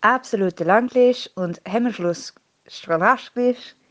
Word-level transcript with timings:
absolute 0.00 0.64
Langlich 0.64 1.30
und 1.34 1.60
Hemmschluss 1.64 2.34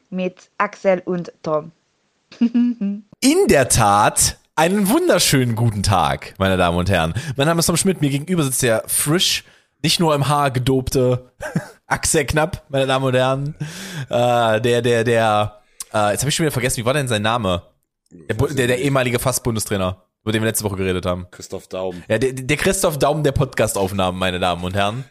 mit 0.10 0.50
Axel 0.58 1.02
und 1.06 1.32
Tom. 1.44 1.72
In 2.40 3.48
der 3.48 3.70
Tat, 3.70 4.38
einen 4.56 4.90
wunderschönen 4.90 5.56
guten 5.56 5.84
Tag, 5.84 6.34
meine 6.38 6.58
Damen 6.58 6.78
und 6.78 6.90
Herren. 6.90 7.14
Mein 7.36 7.48
Name 7.48 7.60
ist 7.60 7.66
Tom 7.66 7.78
Schmidt, 7.78 8.02
mir 8.02 8.10
gegenüber 8.10 8.44
sitzt 8.44 8.62
der 8.62 8.84
frisch, 8.88 9.44
nicht 9.84 10.00
nur 10.00 10.16
im 10.16 10.28
Haar 10.28 10.52
gedobte 10.52 11.32
Axel 11.88 12.26
Knapp, 12.26 12.66
meine 12.70 12.88
Damen 12.88 13.06
und 13.06 13.16
Herren. 13.16 13.56
Äh, 14.10 14.62
der, 14.62 14.82
der, 14.82 15.04
der, 15.04 15.62
äh, 15.94 16.12
jetzt 16.12 16.22
habe 16.22 16.30
ich 16.30 16.36
schon 16.36 16.46
wieder 16.46 16.52
vergessen, 16.52 16.78
wie 16.78 16.86
war 16.86 16.94
denn 16.94 17.08
sein 17.08 17.22
Name? 17.22 17.64
Der, 18.12 18.36
der, 18.36 18.68
der 18.68 18.80
ehemalige 18.80 19.20
Fast-Bundestrainer, 19.20 20.04
über 20.24 20.32
den 20.32 20.42
wir 20.42 20.48
letzte 20.48 20.64
Woche 20.64 20.78
geredet 20.78 21.06
haben. 21.06 21.28
Christoph 21.32 21.68
Daum. 21.68 22.04
Ja, 22.08 22.18
der, 22.18 22.34
der 22.34 22.58
Christoph 22.58 22.98
Daum 22.98 23.24
der 23.24 23.32
Podcastaufnahmen, 23.32 24.20
meine 24.20 24.40
Damen 24.40 24.64
und 24.64 24.76
Herren. 24.76 25.06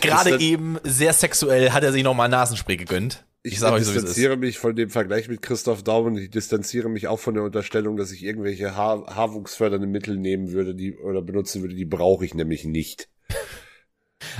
Gerade 0.00 0.40
eben 0.40 0.78
sehr 0.84 1.12
sexuell 1.12 1.70
hat 1.70 1.82
er 1.82 1.92
sich 1.92 2.02
nochmal 2.02 2.28
Nasenspray 2.28 2.76
gegönnt. 2.76 3.24
Ich, 3.44 3.60
Ich, 3.60 3.74
distanziere 3.74 4.36
mich 4.36 4.58
von 4.58 4.76
dem 4.76 4.88
Vergleich 4.88 5.28
mit 5.28 5.42
Christoph 5.42 5.82
Daum 5.82 6.06
und 6.06 6.16
ich 6.16 6.30
distanziere 6.30 6.88
mich 6.88 7.08
auch 7.08 7.18
von 7.18 7.34
der 7.34 7.42
Unterstellung, 7.42 7.96
dass 7.96 8.12
ich 8.12 8.22
irgendwelche 8.22 8.76
Haar, 8.76 9.06
haarwuchsfördernde 9.06 9.88
Mittel 9.88 10.16
nehmen 10.16 10.52
würde, 10.52 10.76
die 10.76 10.96
oder 10.96 11.22
benutzen 11.22 11.60
würde, 11.62 11.74
die 11.74 11.84
brauche 11.84 12.24
ich 12.24 12.34
nämlich 12.34 12.64
nicht. 12.64 13.08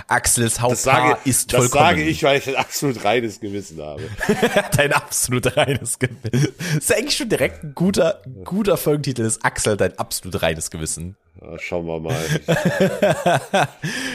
Axels 0.08 0.54
Das 0.54 0.60
Haupthaar 0.60 1.18
ist 1.24 1.52
das 1.52 1.60
vollkommen. 1.60 1.84
sage 1.84 2.02
ich, 2.02 2.22
weil 2.22 2.38
ich 2.38 2.48
ein 2.48 2.56
absolut 2.56 3.04
reines 3.04 3.40
Gewissen 3.40 3.80
habe. 3.80 4.02
dein 4.76 4.92
absolut 4.92 5.56
reines 5.56 5.98
Gewissen. 5.98 6.54
Das 6.58 6.76
ist 6.76 6.94
eigentlich 6.94 7.16
schon 7.16 7.28
direkt 7.28 7.64
ein 7.64 7.74
guter, 7.74 8.22
guter 8.44 8.76
Folgentitel 8.76 9.22
ist 9.22 9.44
Axel, 9.44 9.76
dein 9.76 9.98
absolut 9.98 10.42
reines 10.42 10.70
Gewissen. 10.70 11.16
Ja, 11.40 11.58
schauen 11.58 11.86
wir 11.86 12.00
mal. 12.00 12.16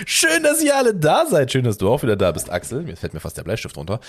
Schön, 0.06 0.44
dass 0.44 0.62
ihr 0.62 0.76
alle 0.76 0.94
da 0.94 1.26
seid. 1.26 1.52
Schön, 1.52 1.64
dass 1.64 1.78
du 1.78 1.90
auch 1.90 2.04
wieder 2.04 2.16
da 2.16 2.32
bist, 2.32 2.50
Axel. 2.50 2.84
Mir 2.84 2.96
fällt 2.96 3.14
mir 3.14 3.20
fast 3.20 3.38
der 3.38 3.44
Bleistift 3.44 3.76
runter. 3.78 4.00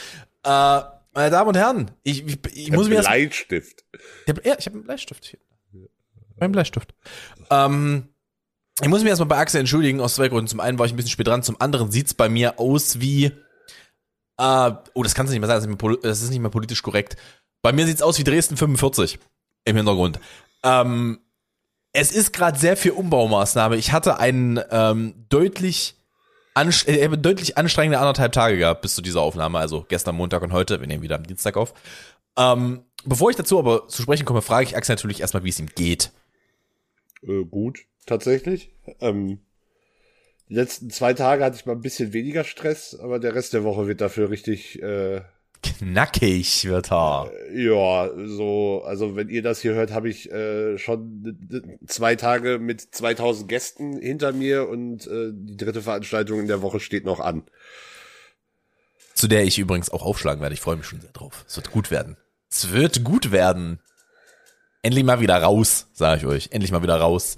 Äh, 0.45 0.81
meine 1.15 1.31
Damen 1.31 1.49
und 1.49 1.57
Herren, 1.57 1.91
ich, 2.03 2.27
ich, 2.27 2.39
ich 2.55 2.71
muss 2.71 2.89
mir 2.89 2.97
erst 2.97 3.09
Bleistift. 3.09 3.85
Ich 4.27 4.35
hab, 4.35 4.47
ja, 4.47 4.57
ich 4.59 4.67
habe 4.67 4.77
einen 4.77 4.85
Bleistift 4.85 5.25
hier. 5.25 5.41
Mein 6.39 6.53
Bleistift. 6.53 6.95
Ähm, 7.51 8.09
ich 8.81 8.89
muss 8.89 9.01
mich 9.03 9.09
erstmal 9.09 9.29
bei 9.29 9.39
Axel 9.39 9.61
entschuldigen, 9.61 10.01
aus 10.01 10.15
zwei 10.15 10.29
Gründen. 10.29 10.49
Zum 10.49 10.61
einen 10.61 10.79
war 10.79 10.87
ich 10.87 10.93
ein 10.93 10.97
bisschen 10.97 11.11
spät 11.11 11.27
dran, 11.27 11.43
zum 11.43 11.61
anderen 11.61 11.91
sieht's 11.91 12.15
bei 12.15 12.29
mir 12.29 12.59
aus 12.59 13.01
wie. 13.01 13.33
Äh, 14.39 14.71
oh, 14.95 15.03
das 15.03 15.15
kannst 15.15 15.31
du 15.31 15.33
nicht 15.33 15.41
mehr 15.41 15.49
sagen, 15.49 15.77
das 16.03 16.23
ist, 16.23 16.31
nicht 16.31 16.41
mehr, 16.41 16.51
politisch 16.51 16.83
korrekt. 16.83 17.17
Bei 17.61 17.73
mir 17.73 17.87
sieht's 17.87 18.03
aus 18.03 18.19
wie 18.19 18.25
Dresden 18.25 18.57
45 18.57 19.19
im 19.65 19.77
Hintergrund. 19.77 20.21
Ähm, 20.63 21.19
es 21.93 22.13
ist 22.13 22.33
gerade 22.33 22.59
sehr 22.59 22.77
viel 22.77 22.93
Umbaumaßnahme. 22.93 23.77
Ich 23.77 23.93
hatte 23.93 24.21
einen 24.21 24.61
ähm, 24.71 25.27
deutlich, 25.29 25.97
anst 26.55 26.87
äh, 26.87 27.05
habe 27.05 27.19
deutlich 27.19 27.59
anstrengende 27.59 27.99
anderthalb 27.99 28.33
Tage 28.33 28.59
gehabt 28.59 28.83
bis 28.83 28.95
zu 28.95 29.03
dieser 29.03 29.23
Aufnahme. 29.23 29.59
Also 29.59 29.85
gestern 29.89 30.15
Montag 30.15 30.43
und 30.43 30.53
heute. 30.53 30.81
Wir 30.81 30.87
nehmen 30.87 31.03
wieder 31.03 31.17
am 31.17 31.27
Dienstag 31.27 31.57
auf. 31.57 31.75
Ähm, 32.37 32.85
bevor 33.05 33.31
ich 33.31 33.37
dazu 33.37 33.59
aber 33.59 33.89
zu 33.89 34.03
sprechen 34.03 34.25
komme, 34.25 34.43
frage 34.43 34.65
ich 34.65 34.77
Axel 34.77 34.95
natürlich 34.95 35.21
erstmal, 35.21 35.43
wie 35.43 35.49
es 35.49 35.59
ihm 35.59 35.69
geht. 35.75 36.13
Äh, 37.23 37.45
gut, 37.45 37.81
tatsächlich. 38.09 38.71
Ähm, 39.01 39.39
die 40.49 40.55
letzten 40.55 40.91
zwei 40.91 41.15
Tage 41.15 41.45
hatte 41.45 41.57
ich 41.57 41.67
mal 41.67 41.75
ein 41.75 41.83
bisschen 41.83 42.13
weniger 42.13 42.45
Stress, 42.45 42.99
aber 42.99 43.19
der 43.19 43.35
Rest 43.35 43.53
der 43.53 43.65
Woche 43.65 43.87
wird 43.87 44.01
dafür 44.01 44.31
richtig, 44.31 44.83
äh, 44.83 45.21
Knackig 45.63 46.67
wird 46.67 46.93
er. 46.93 47.33
ja, 47.53 48.11
so, 48.27 48.83
also 48.85 49.17
wenn 49.17 49.29
ihr 49.29 49.43
das 49.43 49.61
hier 49.61 49.75
hört, 49.75 49.91
habe 49.91 50.09
ich 50.09 50.31
äh, 50.31 50.79
schon 50.79 51.81
zwei 51.87 52.15
Tage 52.15 52.59
mit 52.61 52.81
2000 52.81 53.49
Gästen 53.49 53.99
hinter 53.99 54.33
mir 54.33 54.69
und 54.69 55.07
äh, 55.09 55.31
die 55.33 55.57
dritte 55.57 55.83
Veranstaltung 55.83 56.41
in 56.41 56.47
der 56.47 56.63
Woche 56.63 56.79
steht 56.79 57.05
noch 57.05 57.19
an. 57.19 57.43
Zu 59.15 59.27
der 59.27 59.43
ich 59.45 59.59
übrigens 59.59 59.91
auch 59.91 60.03
aufschlagen 60.03 60.41
werde. 60.41 60.55
Ich 60.55 60.61
freue 60.61 60.77
mich 60.77 60.87
schon 60.87 61.01
sehr 61.01 61.11
drauf. 61.11 61.45
Es 61.49 61.57
wird 61.57 61.73
gut 61.73 61.91
werden. 61.91 62.17
Es 62.49 62.73
wird 62.73 63.03
gut 63.03 63.33
werden. 63.33 63.81
Endlich 64.83 65.05
mal 65.05 65.21
wieder 65.21 65.43
raus, 65.43 65.89
sage 65.93 66.19
ich 66.19 66.27
euch. 66.27 66.49
Endlich 66.53 66.71
mal 66.71 66.85
wieder 66.85 66.97
raus. 67.01 67.37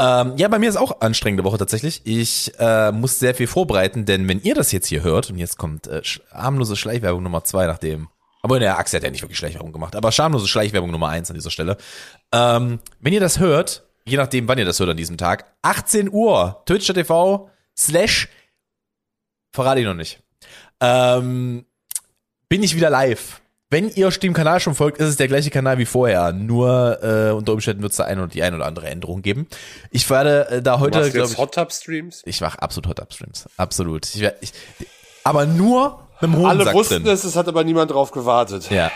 Ähm, 0.00 0.36
ja, 0.36 0.48
bei 0.48 0.58
mir 0.58 0.68
ist 0.68 0.76
auch 0.76 1.00
anstrengende 1.00 1.44
Woche 1.44 1.58
tatsächlich. 1.58 2.02
Ich 2.04 2.52
äh, 2.58 2.90
muss 2.90 3.18
sehr 3.20 3.34
viel 3.34 3.46
vorbereiten, 3.46 4.04
denn 4.04 4.26
wenn 4.28 4.40
ihr 4.42 4.54
das 4.54 4.72
jetzt 4.72 4.88
hier 4.88 5.02
hört, 5.04 5.30
und 5.30 5.38
jetzt 5.38 5.56
kommt 5.56 5.86
äh, 5.86 5.98
sch- 5.98 6.20
harmlose 6.32 6.74
Schleichwerbung 6.76 7.22
Nummer 7.22 7.44
zwei 7.44 7.66
nach 7.66 7.78
dem. 7.78 8.08
Aber 8.42 8.58
der 8.58 8.76
Axel 8.78 8.98
hat 8.98 9.04
ja 9.04 9.10
nicht 9.10 9.22
wirklich 9.22 9.38
Schleichwerbung 9.38 9.72
gemacht, 9.72 9.94
aber 9.96 10.10
schamlose 10.12 10.48
Schleichwerbung 10.48 10.90
Nummer 10.90 11.08
eins 11.08 11.30
an 11.30 11.34
dieser 11.34 11.50
Stelle. 11.50 11.76
Ähm, 12.32 12.80
wenn 13.00 13.12
ihr 13.12 13.20
das 13.20 13.38
hört, 13.38 13.86
je 14.04 14.16
nachdem, 14.16 14.48
wann 14.48 14.58
ihr 14.58 14.64
das 14.66 14.80
hört 14.80 14.90
an 14.90 14.96
diesem 14.96 15.16
Tag, 15.16 15.46
18 15.62 16.10
Uhr, 16.12 16.62
twitch.tv 16.66 17.48
slash 17.78 18.28
verrate 19.52 19.80
ich 19.80 19.86
noch 19.86 19.94
nicht. 19.94 20.20
Ähm, 20.80 21.64
bin 22.48 22.62
ich 22.62 22.74
wieder 22.76 22.90
live. 22.90 23.40
Wenn 23.70 23.88
ihr 23.90 24.08
dem 24.10 24.34
Kanal 24.34 24.60
schon 24.60 24.74
folgt, 24.74 24.98
ist 24.98 25.08
es 25.08 25.16
der 25.16 25.26
gleiche 25.26 25.50
Kanal 25.50 25.78
wie 25.78 25.86
vorher. 25.86 26.32
Nur 26.32 27.02
äh, 27.02 27.32
unter 27.32 27.52
Umständen 27.54 27.82
wird 27.82 27.92
es 27.92 27.96
da 27.96 28.04
ein 28.04 28.18
oder 28.18 28.28
die 28.28 28.42
ein 28.42 28.54
oder 28.54 28.66
andere 28.66 28.88
Änderung 28.88 29.22
geben. 29.22 29.46
Ich 29.90 30.08
werde 30.10 30.48
äh, 30.48 30.62
da 30.62 30.74
Du 30.76 30.80
heute, 30.80 30.98
machst 31.00 31.14
jetzt 31.14 31.32
ich, 31.32 31.38
Hot 31.38 31.54
Tub 31.54 31.72
Streams? 31.72 32.22
ich 32.24 32.40
mache 32.40 32.60
absolut 32.62 32.88
Hot 32.88 33.00
Upstreams. 33.00 33.46
Absolut. 33.56 34.06
Ich, 34.14 34.20
werd- 34.20 34.36
ich, 34.42 34.52
aber 35.24 35.46
nur 35.46 36.06
mit 36.20 36.30
dem 36.30 36.34
Alle 36.44 36.50
Hodensack 36.60 36.74
wussten 36.74 37.02
drin. 37.04 37.12
es, 37.14 37.24
es 37.24 37.34
hat 37.36 37.48
aber 37.48 37.64
niemand 37.64 37.90
drauf 37.90 38.12
gewartet. 38.12 38.70
Ja, 38.70 38.92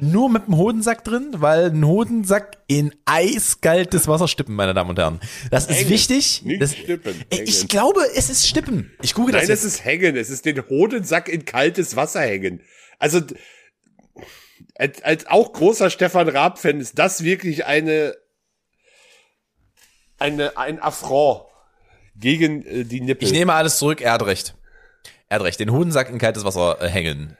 nur 0.00 0.30
mit 0.30 0.46
dem 0.46 0.56
Hodensack 0.56 1.02
drin, 1.02 1.30
weil 1.38 1.70
ein 1.70 1.84
Hodensack 1.84 2.58
in 2.68 2.94
eiskaltes 3.06 4.06
Wasser 4.06 4.28
stippen, 4.28 4.54
meine 4.54 4.74
Damen 4.74 4.90
und 4.90 4.98
Herren. 4.98 5.18
Das 5.50 5.66
ist 5.66 5.78
Hängen. 5.78 5.90
wichtig. 5.90 6.42
Nicht 6.44 6.62
das, 6.62 6.76
stippen, 6.76 7.14
Ich 7.30 7.56
hängen. 7.58 7.68
glaube, 7.68 8.00
es 8.14 8.30
ist 8.30 8.46
stippen. 8.46 8.92
Ich 9.02 9.14
gucke 9.14 9.32
das 9.32 9.42
Nein, 9.42 9.50
es 9.50 9.64
ist 9.64 9.84
hängen. 9.84 10.14
Es 10.16 10.30
ist 10.30 10.44
den 10.44 10.62
Hodensack 10.68 11.28
in 11.28 11.44
kaltes 11.44 11.96
Wasser 11.96 12.20
hängen. 12.20 12.60
Also, 13.00 13.20
als, 14.76 15.02
als 15.02 15.26
auch 15.26 15.52
großer 15.52 15.90
Stefan 15.90 16.28
Raab-Fan 16.28 16.80
ist 16.80 16.98
das 16.98 17.22
wirklich 17.24 17.66
eine, 17.66 18.14
eine, 20.18 20.56
ein 20.56 20.80
Affront 20.80 21.44
gegen 22.16 22.64
äh, 22.66 22.84
die 22.84 23.00
Nippel. 23.00 23.26
Ich 23.26 23.32
nehme 23.32 23.52
alles 23.54 23.78
zurück, 23.78 24.00
er 24.00 24.12
hat 24.12 24.24
recht. 24.26 24.54
Er 25.28 25.36
hat 25.36 25.44
recht, 25.44 25.60
den 25.60 25.70
Hodensack 25.72 26.10
in 26.10 26.18
kaltes 26.18 26.44
Wasser 26.44 26.80
äh, 26.82 26.88
hängen. 26.88 27.36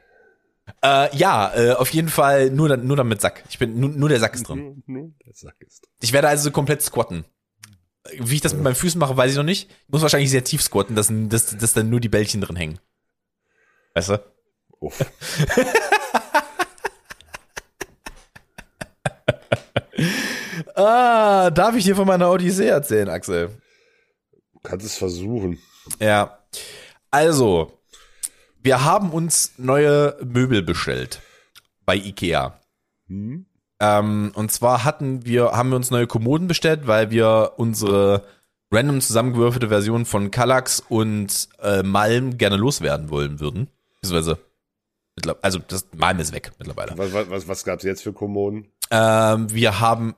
Äh, 0.82 1.14
ja, 1.16 1.52
äh, 1.54 1.72
auf 1.72 1.90
jeden 1.90 2.08
Fall 2.08 2.50
nur, 2.50 2.68
dann- 2.68 2.86
nur 2.86 2.96
dann 2.96 3.08
mit 3.08 3.20
Sack. 3.20 3.42
Ich 3.50 3.58
bin, 3.58 3.80
nur, 3.80 3.90
nur 3.90 4.08
der 4.08 4.20
Sack 4.20 4.34
ist 4.34 4.44
drin. 4.48 4.82
Nur- 4.86 5.10
der 5.26 5.34
Sack 5.34 5.56
ist. 5.66 5.88
Ich 6.00 6.12
werde 6.12 6.28
also 6.28 6.50
komplett 6.52 6.82
squatten. 6.82 7.24
Wie 8.18 8.36
ich 8.36 8.40
das 8.40 8.54
mit 8.54 8.62
meinen 8.62 8.74
Füßen 8.76 8.98
mache, 8.98 9.16
weiß 9.16 9.32
ich 9.32 9.36
noch 9.36 9.44
nicht. 9.44 9.68
Ich 9.70 9.88
muss 9.92 10.02
wahrscheinlich 10.02 10.30
sehr 10.30 10.44
tief 10.44 10.62
squatten, 10.62 10.94
dass, 10.96 11.08
dass, 11.10 11.56
dass 11.56 11.72
dann 11.74 11.90
nur 11.90 12.00
die 12.00 12.08
Bällchen 12.08 12.40
drin 12.40 12.56
hängen. 12.56 12.78
Weißt 13.94 14.10
du? 14.10 14.24
Uff. 14.78 15.04
Ah, 20.74 21.50
darf 21.50 21.74
ich 21.76 21.84
dir 21.84 21.96
von 21.96 22.06
meiner 22.06 22.30
Odyssee 22.30 22.66
erzählen, 22.66 23.08
Axel? 23.08 23.50
Kannst 24.62 24.84
es 24.84 24.96
versuchen. 24.96 25.58
Ja. 25.98 26.38
Also, 27.10 27.80
wir 28.62 28.84
haben 28.84 29.10
uns 29.10 29.52
neue 29.56 30.16
Möbel 30.22 30.62
bestellt 30.62 31.20
bei 31.86 31.96
Ikea. 31.96 32.60
Hm? 33.06 33.46
Ähm, 33.80 34.32
und 34.34 34.52
zwar 34.52 34.84
hatten 34.84 35.24
wir, 35.24 35.52
haben 35.52 35.70
wir 35.70 35.76
uns 35.76 35.90
neue 35.90 36.06
Kommoden 36.06 36.46
bestellt, 36.46 36.86
weil 36.86 37.10
wir 37.10 37.54
unsere 37.56 38.24
random 38.70 39.00
zusammengewürfelte 39.00 39.68
Version 39.68 40.04
von 40.04 40.30
Kallax 40.30 40.80
und 40.88 41.48
äh, 41.62 41.82
Malm 41.82 42.36
gerne 42.36 42.56
loswerden 42.56 43.10
wollen 43.10 43.40
würden. 43.40 43.68
Beziehungsweise, 44.00 44.38
also 45.42 45.58
das 45.58 45.86
Malm 45.94 46.18
ist 46.20 46.32
weg 46.32 46.52
mittlerweile. 46.58 46.96
Was, 46.96 47.12
was, 47.12 47.30
was, 47.30 47.48
was 47.48 47.64
gab's 47.64 47.84
jetzt 47.84 48.02
für 48.02 48.12
Kommoden? 48.12 48.70
Ähm, 48.90 49.52
wir 49.52 49.80
haben, 49.80 50.14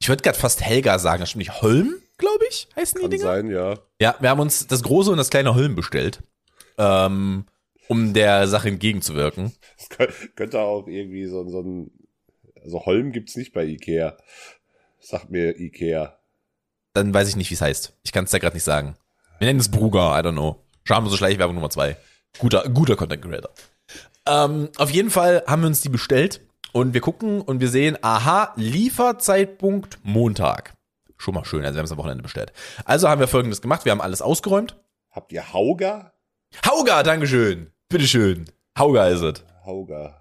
ich 0.00 0.08
würde 0.08 0.22
gerade 0.22 0.38
fast 0.38 0.60
Helga 0.62 0.98
sagen, 0.98 1.20
das 1.20 1.30
stimmt 1.30 1.40
nicht, 1.46 1.62
Holm, 1.62 1.94
glaube 2.18 2.44
ich, 2.50 2.68
heißen 2.76 2.96
die 2.98 3.02
Kann 3.02 3.10
Dinger? 3.10 3.22
sein, 3.24 3.50
ja. 3.50 3.78
Ja, 4.00 4.16
wir 4.20 4.30
haben 4.30 4.40
uns 4.40 4.66
das 4.66 4.82
große 4.82 5.10
und 5.10 5.16
das 5.16 5.30
kleine 5.30 5.54
Holm 5.54 5.74
bestellt, 5.74 6.22
ähm, 6.78 7.46
um 7.88 8.12
der 8.14 8.48
Sache 8.48 8.68
entgegenzuwirken. 8.68 9.52
Das 9.78 9.90
kö- 9.90 10.28
könnte 10.34 10.60
auch 10.60 10.86
irgendwie 10.88 11.26
so, 11.26 11.48
so 11.48 11.60
ein, 11.60 11.90
also 12.62 12.84
Holm 12.86 13.12
gibt's 13.12 13.36
nicht 13.36 13.52
bei 13.52 13.64
Ikea. 13.64 14.16
Sagt 15.00 15.30
mir 15.30 15.58
Ikea. 15.58 16.16
Dann 16.94 17.12
weiß 17.12 17.28
ich 17.28 17.36
nicht, 17.36 17.50
wie 17.50 17.54
es 17.54 17.60
heißt. 17.60 17.92
Ich 18.04 18.12
kann 18.12 18.24
es 18.24 18.30
da 18.30 18.38
gerade 18.38 18.54
nicht 18.54 18.62
sagen. 18.64 18.96
Wir 19.38 19.46
nennen 19.46 19.58
es 19.60 19.70
Bruger, 19.70 20.16
I 20.18 20.22
don't 20.22 20.32
know. 20.32 20.64
Schamlose 20.84 21.16
Schleichwerbung 21.16 21.54
Nummer 21.56 21.70
zwei. 21.70 21.96
Guter, 22.38 22.68
guter 22.68 22.96
Content 22.96 23.22
Creator. 23.22 23.50
Ähm, 24.26 24.68
auf 24.78 24.90
jeden 24.90 25.10
Fall 25.10 25.42
haben 25.46 25.62
wir 25.62 25.66
uns 25.66 25.80
die 25.80 25.88
bestellt 25.88 26.40
und 26.72 26.94
wir 26.94 27.00
gucken 27.00 27.40
und 27.40 27.60
wir 27.60 27.68
sehen, 27.68 27.98
aha, 28.02 28.52
Lieferzeitpunkt 28.56 29.98
Montag. 30.02 30.74
Schon 31.18 31.34
mal 31.34 31.44
schön, 31.44 31.64
also 31.64 31.74
wir 31.74 31.78
haben 31.78 31.86
es 31.86 31.92
am 31.92 31.98
Wochenende 31.98 32.22
bestellt. 32.22 32.52
Also 32.84 33.08
haben 33.08 33.20
wir 33.20 33.28
folgendes 33.28 33.60
gemacht, 33.62 33.84
wir 33.84 33.92
haben 33.92 34.00
alles 34.00 34.22
ausgeräumt. 34.22 34.76
Habt 35.10 35.32
ihr 35.32 35.52
Hauga? 35.52 36.12
Hauga, 36.66 37.02
Dankeschön. 37.02 37.70
Bitteschön. 37.88 38.46
Hauga 38.78 39.08
ist 39.08 39.20
es. 39.20 39.44
Hauga. 39.64 40.18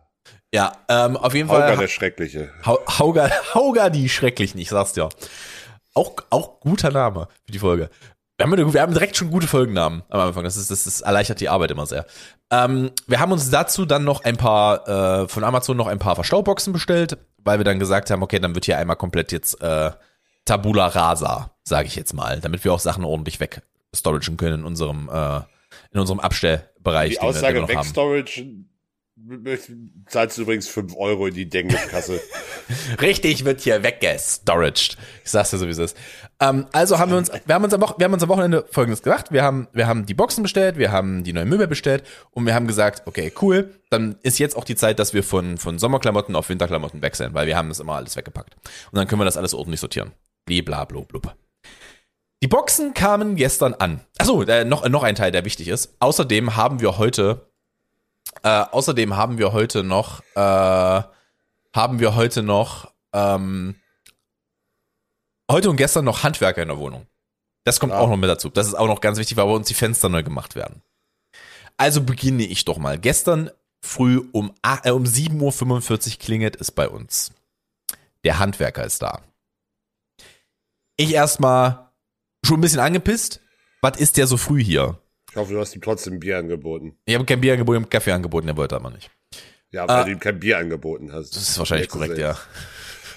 Ja, 0.53 0.73
ähm, 0.89 1.15
auf 1.15 1.33
jeden 1.33 1.49
Hauga 1.49 1.67
Fall. 1.67 1.77
der 1.77 1.87
Schreckliche. 1.87 2.51
Hau, 2.65 2.77
Hauga, 2.99 3.29
Hauga 3.53 3.89
die 3.89 4.09
Schrecklichen, 4.09 4.59
ich 4.59 4.69
sag's 4.69 4.93
dir. 4.93 5.07
Auch, 5.93 6.15
auch 6.29 6.59
guter 6.59 6.91
Name 6.91 7.27
für 7.45 7.51
die 7.51 7.59
Folge. 7.59 7.89
Wir 8.49 8.57
haben, 8.57 8.73
wir 8.73 8.81
haben 8.81 8.93
direkt 8.93 9.17
schon 9.17 9.29
gute 9.29 9.47
Folgennamen 9.47 10.03
am 10.09 10.19
Anfang. 10.19 10.43
Das, 10.43 10.57
ist, 10.57 10.71
das, 10.71 10.85
das 10.85 11.01
erleichtert 11.01 11.39
die 11.39 11.49
Arbeit 11.49 11.71
immer 11.71 11.85
sehr. 11.85 12.05
Ähm, 12.49 12.91
wir 13.07 13.19
haben 13.19 13.31
uns 13.31 13.49
dazu 13.49 13.85
dann 13.85 14.03
noch 14.03 14.23
ein 14.23 14.37
paar, 14.37 14.87
äh, 15.23 15.27
von 15.27 15.43
Amazon 15.43 15.77
noch 15.77 15.87
ein 15.87 15.99
paar 15.99 16.15
Verstauboxen 16.15 16.73
bestellt, 16.73 17.17
weil 17.37 17.59
wir 17.59 17.63
dann 17.63 17.79
gesagt 17.79 18.09
haben, 18.09 18.23
okay, 18.23 18.39
dann 18.39 18.55
wird 18.55 18.65
hier 18.65 18.77
einmal 18.77 18.95
komplett 18.95 19.31
jetzt 19.31 19.61
äh, 19.61 19.91
Tabula 20.45 20.87
Rasa, 20.87 21.51
sage 21.63 21.87
ich 21.87 21.95
jetzt 21.95 22.13
mal, 22.13 22.39
damit 22.39 22.63
wir 22.63 22.73
auch 22.73 22.79
Sachen 22.79 23.05
ordentlich 23.05 23.39
wegstorigen 23.39 24.37
können 24.37 24.61
in 24.61 24.65
unstellbereich, 24.65 25.09
äh, 25.09 25.41
in 25.93 25.99
unserem 25.99 26.19
Abstellbereich. 26.19 27.11
Die 27.11 27.19
Aussage 27.19 27.61
noch 27.61 27.69
haben. 27.69 27.77
Wegstorage 27.77 28.65
zahlst 30.07 30.37
du 30.37 30.43
übrigens 30.43 30.67
5 30.67 30.95
Euro 30.95 31.27
in 31.27 31.33
die 31.33 31.47
Denglischkasse. 31.49 32.21
Richtig 33.01 33.45
wird 33.45 33.61
hier 33.61 33.83
weggestoraged. 33.83 34.97
Ich 35.23 35.31
sag's 35.31 35.51
dir 35.51 35.57
so, 35.57 35.67
wie 35.67 35.71
es 35.71 35.77
ist. 35.77 35.97
Ähm, 36.39 36.65
also 36.71 36.99
haben 36.99 37.11
wir 37.11 37.17
uns, 37.17 37.31
wir 37.45 37.55
haben 37.55 37.63
uns, 37.63 37.73
am 37.73 37.81
wir 37.81 38.05
haben 38.05 38.13
uns 38.13 38.23
am 38.23 38.29
Wochenende 38.29 38.65
Folgendes 38.71 39.03
gemacht. 39.03 39.31
Wir 39.31 39.43
haben, 39.43 39.67
wir 39.73 39.87
haben 39.87 40.05
die 40.05 40.13
Boxen 40.13 40.43
bestellt, 40.43 40.77
wir 40.77 40.91
haben 40.91 41.23
die 41.23 41.33
neuen 41.33 41.49
Möbel 41.49 41.67
bestellt 41.67 42.03
und 42.31 42.45
wir 42.45 42.55
haben 42.55 42.67
gesagt, 42.67 43.03
okay, 43.05 43.31
cool, 43.41 43.73
dann 43.89 44.15
ist 44.23 44.39
jetzt 44.39 44.55
auch 44.55 44.63
die 44.63 44.75
Zeit, 44.75 44.99
dass 44.99 45.13
wir 45.13 45.23
von, 45.23 45.57
von 45.57 45.79
Sommerklamotten 45.79 46.35
auf 46.35 46.49
Winterklamotten 46.49 47.01
wechseln, 47.01 47.33
weil 47.33 47.47
wir 47.47 47.57
haben 47.57 47.69
das 47.69 47.79
immer 47.79 47.95
alles 47.95 48.15
weggepackt. 48.15 48.55
Und 48.55 48.97
dann 48.97 49.07
können 49.07 49.21
wir 49.21 49.25
das 49.25 49.37
alles 49.37 49.53
ordentlich 49.53 49.79
sortieren. 49.79 50.11
Blibla, 50.45 50.85
blub. 50.85 51.35
Die 52.43 52.47
Boxen 52.47 52.95
kamen 52.95 53.35
gestern 53.35 53.75
an. 53.75 54.01
Achso, 54.17 54.41
äh, 54.41 54.65
noch, 54.65 54.87
noch 54.89 55.03
ein 55.03 55.13
Teil, 55.13 55.31
der 55.31 55.45
wichtig 55.45 55.67
ist. 55.67 55.95
Außerdem 55.99 56.55
haben 56.55 56.81
wir 56.81 56.97
heute, 56.97 57.50
äh, 58.43 58.49
außerdem 58.71 59.15
haben 59.15 59.37
wir 59.37 59.51
heute 59.53 59.83
noch, 59.83 60.21
äh, 60.35 61.01
haben 61.73 61.99
wir 61.99 62.15
heute 62.15 62.43
noch, 62.43 62.91
ähm, 63.13 63.75
heute 65.49 65.69
und 65.69 65.77
gestern 65.77 66.05
noch 66.05 66.23
Handwerker 66.23 66.61
in 66.61 66.69
der 66.69 66.77
Wohnung. 66.77 67.07
Das 67.63 67.79
kommt 67.79 67.93
Ah. 67.93 67.99
auch 67.99 68.09
noch 68.09 68.17
mit 68.17 68.29
dazu. 68.29 68.49
Das 68.49 68.67
ist 68.67 68.73
auch 68.73 68.87
noch 68.87 69.01
ganz 69.01 69.17
wichtig, 69.17 69.37
weil 69.37 69.45
bei 69.45 69.51
uns 69.51 69.67
die 69.67 69.73
Fenster 69.73 70.09
neu 70.09 70.23
gemacht 70.23 70.55
werden. 70.55 70.81
Also 71.77 72.01
beginne 72.03 72.43
ich 72.43 72.65
doch 72.65 72.77
mal. 72.77 72.97
Gestern 72.99 73.51
früh 73.83 74.21
um, 74.31 74.53
äh, 74.63 74.91
um 74.91 75.03
7.45 75.05 76.13
Uhr 76.13 76.19
klingelt 76.19 76.59
es 76.59 76.71
bei 76.71 76.87
uns. 76.87 77.31
Der 78.23 78.39
Handwerker 78.39 78.83
ist 78.85 79.01
da. 79.01 79.21
Ich 80.97 81.13
erstmal 81.13 81.91
schon 82.45 82.59
ein 82.59 82.61
bisschen 82.61 82.79
angepisst. 82.79 83.41
Was 83.81 83.97
ist 83.97 84.17
der 84.17 84.27
so 84.27 84.37
früh 84.37 84.63
hier? 84.63 85.00
Ich 85.31 85.37
hoffe, 85.37 85.53
du 85.53 85.59
hast 85.59 85.73
ihm 85.75 85.81
trotzdem 85.81 86.19
Bier 86.19 86.37
angeboten. 86.37 86.97
Ich 87.05 87.15
habe 87.15 87.25
kein 87.25 87.39
Bier 87.41 87.53
angeboten, 87.53 87.77
ich 87.77 87.81
habe 87.83 87.89
Kaffee 87.89 88.11
angeboten, 88.11 88.47
der 88.47 88.57
wollte 88.57 88.75
aber 88.75 88.89
nicht. 88.89 89.09
Ja, 89.71 89.87
weil 89.87 89.95
Ah. 89.95 90.03
du 90.03 90.11
ihm 90.11 90.19
kein 90.19 90.39
Bier 90.39 90.57
angeboten 90.57 91.11
hast. 91.13 91.35
Das 91.35 91.43
ist 91.49 91.57
wahrscheinlich 91.57 91.87
korrekt, 91.87 92.17
ja. 92.17 92.31
Das 92.33 92.39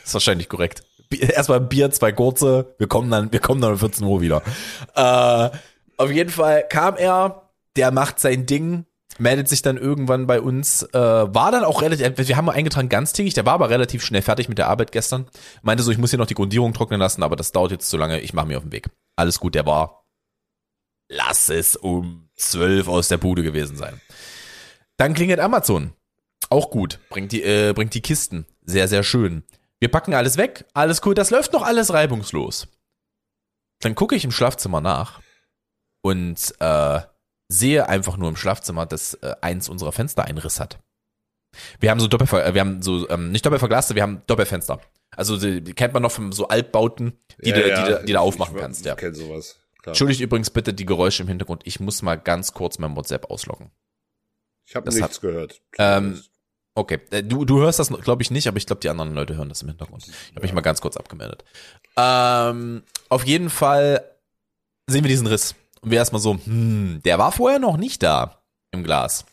ist 0.05 0.15
wahrscheinlich 0.15 0.49
korrekt. 0.49 0.85
Erstmal 1.11 1.61
Bier, 1.61 1.91
zwei 1.91 2.13
kurze, 2.13 2.75
wir 2.79 2.87
kommen 2.87 3.11
dann, 3.11 3.33
wir 3.33 3.41
kommen 3.41 3.61
dann 3.61 3.73
um 3.73 3.79
14 3.79 4.07
Uhr 4.07 4.21
wieder. 4.21 4.43
Äh, 4.95 5.51
auf 5.97 6.11
jeden 6.11 6.31
Fall 6.31 6.65
kam 6.69 6.97
er, 6.97 7.51
der 7.77 7.91
macht 7.91 8.21
sein 8.21 8.47
Ding, 8.47 8.85
meldet 9.19 9.49
sich 9.49 9.63
dann 9.63 9.77
irgendwann 9.77 10.27
bei 10.29 10.41
uns, 10.41 10.83
äh, 10.93 10.93
war 10.99 11.51
dann 11.53 11.65
auch 11.65 11.83
relativ, 11.83 12.29
wir 12.29 12.37
haben 12.37 12.45
mal 12.45 12.53
eingetragen 12.53 12.89
ganztägig, 12.89 13.35
der 13.35 13.47
war 13.47 13.55
aber 13.55 13.71
relativ 13.71 14.05
schnell 14.05 14.23
fertig 14.23 14.49
mit 14.49 14.59
der 14.59 14.69
Arbeit 14.69 14.93
gestern. 14.93 15.27
Meinte 15.63 15.83
so, 15.83 15.91
ich 15.91 15.99
muss 15.99 16.11
hier 16.11 16.19
noch 16.19 16.27
die 16.27 16.35
Grundierung 16.35 16.73
trocknen 16.75 17.01
lassen, 17.01 17.23
aber 17.25 17.35
das 17.37 17.51
dauert 17.53 17.73
jetzt 17.73 17.89
zu 17.91 17.97
lange, 17.97 18.21
ich 18.21 18.33
mache 18.35 18.47
mir 18.47 18.57
auf 18.59 18.65
den 18.65 18.73
Weg. 18.73 18.89
Alles 19.17 19.39
gut, 19.41 19.55
der 19.55 19.67
war, 19.67 20.04
lass 21.09 21.49
es 21.49 21.77
um 21.77 22.29
12 22.37 22.89
aus 22.89 23.09
der 23.09 23.19
Bude 23.19 23.43
gewesen 23.43 23.77
sein. 23.77 24.01
Dann 24.97 25.15
klingelt 25.15 25.41
Amazon. 25.41 25.93
Auch 26.51 26.71
gut. 26.71 27.01
Bringt 27.09 27.33
die, 27.33 27.43
äh, 27.43 27.73
bringt 27.75 27.95
die 27.95 28.01
Kisten. 28.03 28.47
Sehr, 28.65 28.89
sehr 28.89 29.03
schön. 29.03 29.45
Wir 29.81 29.91
packen 29.91 30.15
alles 30.15 30.37
weg. 30.37 30.65
Alles 30.73 31.01
cool. 31.05 31.15
Das 31.15 31.31
läuft 31.31 31.53
noch 31.53 31.63
alles 31.63 31.93
reibungslos. 31.93 32.69
Dann 33.81 33.95
gucke 33.95 34.15
ich 34.15 34.25
im 34.25 34.31
Schlafzimmer 34.31 34.81
nach 34.81 35.21
und 36.03 36.55
äh, 36.61 37.01
sehe 37.49 37.89
einfach 37.89 38.17
nur 38.17 38.29
im 38.29 38.37
Schlafzimmer, 38.37 38.87
dass 38.87 39.15
äh, 39.15 39.35
eins 39.41 39.69
unserer 39.69 39.93
Fenster 39.93 40.25
einen 40.25 40.39
Riss 40.39 40.61
hat. 40.61 40.79
Wir 41.81 41.91
haben 41.91 42.01
so 42.01 42.09
Doppelver 42.09 42.45
äh, 42.47 42.55
wir 42.55 42.61
haben 42.63 42.83
so 42.83 43.09
ähm, 43.11 43.31
nicht 43.31 43.45
doppelverglaste, 43.45 43.95
wir 43.95 44.03
haben 44.03 44.23
Doppelfenster. 44.27 44.81
Also 45.17 45.37
die, 45.37 45.61
die 45.63 45.75
kennt 45.75 45.93
man 45.95 46.03
noch 46.03 46.11
von 46.13 46.33
so 46.33 46.49
Altbauten, 46.49 47.19
die, 47.45 47.51
Ja, 47.51 47.57
du, 47.57 47.69
ja, 47.69 47.85
die, 47.85 47.91
du, 47.93 47.99
die 48.01 48.07
du 48.07 48.13
ich- 48.13 48.17
aufmachen 48.19 48.57
ich, 48.57 48.61
kannst. 48.61 48.81
Ich 48.81 48.87
Ja. 48.87 48.95
kenn 48.95 49.15
sowas. 49.15 49.61
Klar. 49.85 49.93
Entschuldigt 49.93 50.23
übrigens 50.23 50.49
bitte 50.49 50.73
die 50.73 50.87
Geräusche 50.87 51.23
im 51.23 51.29
Hintergrund. 51.29 51.61
Ich 51.67 51.79
muss 51.79 52.01
mal 52.01 52.17
ganz 52.17 52.55
kurz 52.55 52.79
mein 52.79 52.97
WhatsApp 52.97 53.31
ausloggen. 53.31 53.71
Ich 54.65 54.75
habe 54.75 54.87
das 54.87 54.95
nichts 54.95 55.21
gehört. 55.21 55.61
Ähm, 55.77 56.23
Okay, 56.75 57.01
äh, 57.11 57.23
du, 57.23 57.45
du 57.45 57.61
hörst 57.61 57.79
das, 57.79 57.89
glaube 57.89 58.23
ich, 58.23 58.31
nicht, 58.31 58.49
aber 58.49 58.57
ich 58.57 58.67
glaube, 58.67 58.81
die 58.81 58.89
anderen 58.89 59.15
Leute 59.15 59.37
hören 59.37 59.51
das 59.51 59.61
im 59.61 59.69
Hintergrund. 59.69 60.09
Ich 60.09 60.31
habe 60.35 60.41
mich 60.41 60.55
mal 60.55 60.63
ganz 60.63 60.81
kurz 60.81 60.97
abgemeldet. 60.97 61.45
Ähm, 61.99 62.83
auf 63.11 63.25
jeden 63.27 63.51
Fall 63.51 64.03
sehen 64.89 65.05
wir 65.05 65.09
diesen 65.09 65.27
Riss. 65.27 65.55
Und 65.83 65.91
wir 65.91 65.99
erstmal 65.99 66.23
so, 66.23 66.33
hm, 66.33 67.03
der 67.05 67.19
war 67.19 67.31
vorher 67.31 67.59
noch 67.59 67.77
nicht 67.77 68.03
da 68.03 68.43
im 68.73 68.83
Glas. 68.83 69.27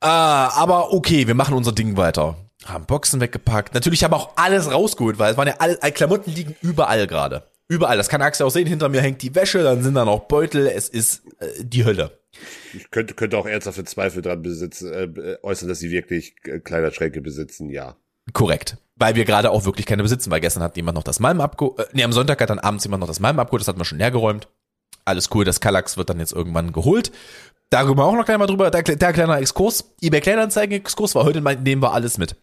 Ah, 0.00 0.48
aber 0.48 0.92
okay, 0.92 1.28
wir 1.28 1.36
machen 1.36 1.54
unser 1.54 1.72
Ding 1.72 1.96
weiter. 1.96 2.36
Haben 2.66 2.86
Boxen 2.86 3.20
weggepackt. 3.20 3.72
Natürlich 3.72 4.04
haben 4.04 4.12
wir 4.12 4.16
auch 4.16 4.36
alles 4.36 4.70
rausgeholt, 4.70 5.18
weil 5.18 5.30
es 5.30 5.38
waren 5.38 5.48
ja 5.48 5.54
alle 5.60 5.76
Klamotten 5.92 6.30
liegen 6.32 6.56
überall 6.60 7.06
gerade. 7.06 7.49
Überall. 7.70 7.96
Das 7.96 8.08
kann 8.08 8.20
Axel 8.20 8.44
auch 8.46 8.50
sehen. 8.50 8.66
Hinter 8.66 8.88
mir 8.88 9.00
hängt 9.00 9.22
die 9.22 9.34
Wäsche, 9.34 9.62
dann 9.62 9.82
sind 9.82 9.94
da 9.94 10.04
noch 10.04 10.20
Beutel. 10.26 10.66
Es 10.66 10.88
ist 10.88 11.22
äh, 11.38 11.46
die 11.64 11.84
Hölle. 11.84 12.18
Ich 12.74 12.90
könnte, 12.90 13.14
könnte 13.14 13.38
auch 13.38 13.46
ernsthafte 13.46 13.84
Zweifel 13.84 14.22
dran 14.22 14.42
besitzen, 14.42 14.92
äh, 14.92 15.36
äußern, 15.42 15.68
dass 15.68 15.78
sie 15.78 15.90
wirklich 15.90 16.34
äh, 16.44 16.58
Kleiderschränke 16.58 17.20
besitzen, 17.20 17.70
ja. 17.70 17.96
Korrekt. 18.32 18.76
Weil 18.96 19.14
wir 19.14 19.24
gerade 19.24 19.50
auch 19.50 19.64
wirklich 19.64 19.86
keine 19.86 20.02
besitzen, 20.02 20.30
weil 20.30 20.40
gestern 20.40 20.62
hat 20.64 20.76
jemand 20.76 20.96
noch 20.96 21.04
das 21.04 21.20
Malm 21.20 21.40
abgeholt. 21.40 21.78
Äh, 21.78 21.84
nee, 21.92 22.02
am 22.04 22.12
Sonntag 22.12 22.40
hat 22.40 22.50
dann 22.50 22.58
abends 22.58 22.84
jemand 22.84 23.00
noch 23.02 23.08
das 23.08 23.20
Malm 23.20 23.38
abgeholt, 23.38 23.60
das 23.62 23.68
hatten 23.68 23.78
wir 23.80 23.84
schon 23.84 23.98
leergeräumt. 23.98 24.48
Alles 25.04 25.28
cool, 25.32 25.44
das 25.44 25.60
Kallax 25.60 25.96
wird 25.96 26.10
dann 26.10 26.18
jetzt 26.18 26.32
irgendwann 26.32 26.72
geholt. 26.72 27.12
Darüber 27.70 28.04
auch 28.04 28.14
noch 28.14 28.24
gleich 28.24 28.38
mal 28.38 28.46
drüber, 28.46 28.70
der, 28.70 28.82
der 28.82 29.12
kleiner 29.12 29.38
Exkurs. 29.38 29.92
eBay 30.00 30.20
Kleinanzeigen-Exkurs 30.20 31.14
war 31.14 31.24
heute, 31.24 31.40
mein- 31.40 31.62
nehmen 31.62 31.82
wir 31.82 31.92
alles 31.92 32.18
mit. 32.18 32.34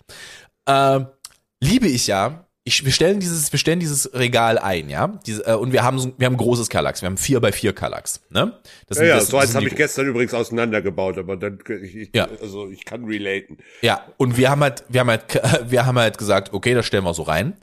Äh, 0.66 1.02
liebe 1.62 1.88
ich 1.88 2.08
ja. 2.08 2.47
Ich, 2.68 2.84
wir 2.84 2.92
stellen 2.92 3.22
dieses, 3.22 3.52
wir 3.54 3.60
stellen 3.60 3.80
dieses 3.80 4.14
Regal 4.14 4.58
ein, 4.60 4.90
ja. 4.90 5.20
Diese, 5.26 5.46
äh, 5.48 5.54
und 5.54 5.72
wir 5.72 5.84
haben, 5.84 6.00
so, 6.00 6.12
wir 6.18 6.26
haben 6.26 6.34
ein 6.34 6.38
großes 6.38 6.68
Kallax. 6.68 7.02
Wir 7.02 7.06
haben 7.08 7.16
vier 7.16 7.40
bei 7.40 7.54
vier 7.54 7.72
Kallax, 7.74 8.20
ne? 8.30 8.60
Das 8.88 8.98
Ja, 8.98 9.02
sind- 9.04 9.08
ja, 9.08 9.16
das- 9.16 9.28
so 9.28 9.38
das 9.38 9.46
eins 9.48 9.56
habe 9.56 9.68
ich 9.68 9.76
gestern 9.76 10.08
übrigens 10.08 10.34
auseinandergebaut, 10.34 11.18
aber 11.18 11.38
dann, 11.38 11.60
ich, 11.82 12.10
Ja. 12.14 12.28
also 12.42 12.68
ich 12.70 12.84
kann 12.84 13.06
relaten. 13.06 13.58
Ja, 13.82 14.06
und 14.18 14.36
wir 14.36 14.50
haben 14.50 14.62
halt, 14.62 14.84
wir 14.90 15.00
haben 15.00 15.10
halt, 15.10 15.24
wir 15.72 15.86
haben 15.86 15.98
halt 15.98 16.18
gesagt, 16.18 16.52
okay, 16.54 16.74
das 16.74 16.86
stellen 16.86 17.06
wir 17.06 17.14
so 17.14 17.24
rein. 17.24 17.54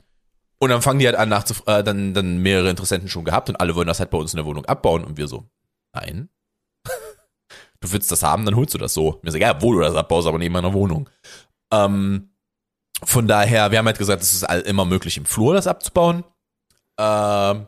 Und 0.57 0.69
dann 0.71 0.81
fangen 0.81 0.97
die 0.99 1.05
halt 1.05 1.17
an, 1.17 1.29
nachzuf 1.29 1.61
äh, 1.67 1.83
dann, 1.83 2.15
dann 2.15 2.39
mehrere 2.39 2.69
Interessenten 2.71 3.07
schon 3.07 3.25
gehabt 3.25 3.47
und 3.49 3.57
alle 3.57 3.75
wollen 3.75 3.87
das 3.87 3.99
halt 3.99 4.09
bei 4.09 4.17
uns 4.17 4.33
in 4.33 4.37
der 4.37 4.45
Wohnung 4.47 4.65
abbauen 4.65 5.03
und 5.03 5.17
wir 5.17 5.27
so, 5.27 5.43
nein. 5.93 6.29
du 7.81 7.91
willst 7.91 8.11
das 8.11 8.23
haben, 8.23 8.43
dann 8.45 8.55
holst 8.55 8.73
du 8.73 8.77
das 8.79 8.93
so. 8.95 9.19
Mir 9.21 9.29
ist 9.29 9.35
egal, 9.35 9.57
wo 9.61 9.73
du 9.73 9.81
das 9.81 9.93
abbaust, 9.95 10.27
aber 10.27 10.37
nicht 10.39 10.47
in 10.47 10.53
meiner 10.53 10.73
Wohnung. 10.73 11.09
Ähm, 11.71 12.29
von 13.03 13.27
daher, 13.27 13.71
wir 13.71 13.77
haben 13.77 13.85
halt 13.85 13.97
gesagt, 13.97 14.21
es 14.21 14.33
ist 14.33 14.43
immer 14.65 14.85
möglich, 14.85 15.17
im 15.17 15.25
Flur 15.25 15.53
das 15.53 15.67
abzubauen. 15.67 16.23
Ähm, 16.97 17.67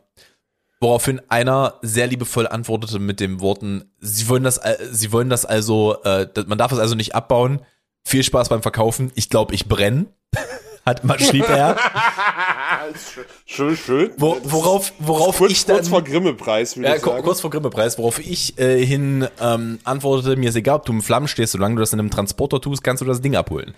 woraufhin 0.80 1.22
einer 1.28 1.76
sehr 1.82 2.08
liebevoll 2.08 2.48
antwortete 2.48 3.00
mit 3.00 3.20
den 3.20 3.42
Worten, 3.42 3.92
sie 4.00 4.30
wollen 4.30 4.44
das, 4.44 4.62
sie 4.92 5.12
wollen 5.12 5.30
das 5.30 5.46
also, 5.46 6.02
äh, 6.04 6.28
man 6.46 6.58
darf 6.58 6.72
es 6.72 6.80
also 6.80 6.96
nicht 6.96 7.16
abbauen. 7.16 7.62
Viel 8.06 8.24
Spaß 8.24 8.50
beim 8.50 8.62
Verkaufen. 8.62 9.12
Ich 9.16 9.30
glaube, 9.30 9.54
ich 9.54 9.68
brenne. 9.68 10.06
Hat, 10.88 11.04
man 11.04 11.20
schrieb 11.20 11.48
er. 11.50 11.76
schön, 13.46 13.76
schön. 13.76 14.12
Wo, 14.18 14.38
worauf, 14.44 14.94
worauf 15.00 15.38
kurz, 15.38 15.52
ich 15.52 15.66
dann, 15.66 15.78
kurz 15.78 15.90
vor 15.90 16.04
Grimme-Preis, 16.04 16.76
ja, 16.76 16.98
sagen. 16.98 17.24
kurz 17.24 17.42
vor 17.42 17.50
Grimme-Preis, 17.50 17.98
worauf 17.98 18.20
ich 18.20 18.58
äh, 18.58 18.86
hin 18.86 19.28
ähm, 19.42 19.80
antwortete, 19.84 20.36
mir 20.38 20.50
ist 20.50 20.56
egal, 20.56 20.78
ob 20.78 20.86
du 20.86 20.94
im 20.94 21.02
Flammen 21.02 21.28
stehst, 21.28 21.52
solange 21.52 21.76
du 21.76 21.82
das 21.82 21.92
in 21.94 22.00
einem 22.00 22.10
Transporter 22.10 22.62
tust, 22.62 22.84
kannst 22.84 23.02
du 23.02 23.06
das 23.06 23.22
Ding 23.22 23.36
abholen. 23.36 23.74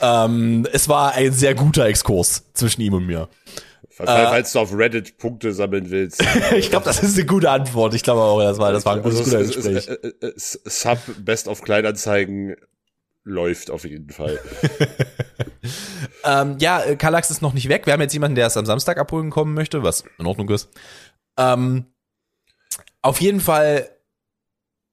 Ähm, 0.00 0.66
es 0.72 0.88
war 0.88 1.14
ein 1.14 1.32
sehr 1.32 1.54
guter 1.54 1.86
Exkurs 1.86 2.44
zwischen 2.54 2.82
ihm 2.82 2.94
und 2.94 3.06
mir. 3.06 3.28
Falls, 3.94 4.10
falls 4.10 4.52
du 4.52 4.58
auf 4.58 4.74
Reddit 4.74 5.18
Punkte 5.18 5.52
sammeln 5.52 5.90
willst. 5.90 6.22
Ich 6.56 6.70
glaube, 6.70 6.84
das 6.86 7.02
ist 7.02 7.16
eine 7.16 7.26
gute 7.26 7.50
Antwort. 7.50 7.94
Ich 7.94 8.02
glaube 8.02 8.20
auch, 8.22 8.40
das 8.40 8.58
war, 8.58 8.72
das 8.72 8.84
war 8.84 8.96
ein 8.96 9.02
gutes, 9.02 9.20
Also, 9.20 9.30
guter 9.30 9.40
es- 9.40 9.56
es- 9.56 9.64
Gespräch. 9.64 9.98
es- 10.20 10.34
es- 10.34 10.60
es- 10.64 10.80
Sub 10.82 10.98
Best 11.18 11.46
of 11.48 11.62
Kleinanzeigen 11.62 12.56
läuft 13.24 13.70
auf 13.70 13.84
jeden 13.84 14.10
Fall. 14.10 14.38
Ähm, 16.24 16.56
ja, 16.60 16.82
äh, 16.82 16.96
Kallax 16.96 17.30
ist 17.30 17.42
noch 17.42 17.52
nicht 17.52 17.68
weg. 17.68 17.86
Wir 17.86 17.92
haben 17.92 18.00
jetzt 18.00 18.12
jemanden, 18.12 18.36
der 18.36 18.46
es 18.46 18.56
am 18.56 18.66
Samstag 18.66 18.98
abholen 18.98 19.30
kommen 19.30 19.54
möchte, 19.54 19.82
was 19.82 20.04
in 20.18 20.26
Ordnung 20.26 20.48
ist. 20.50 20.68
Ähm, 21.36 21.86
auf 23.00 23.20
jeden 23.20 23.40
Fall, 23.40 23.88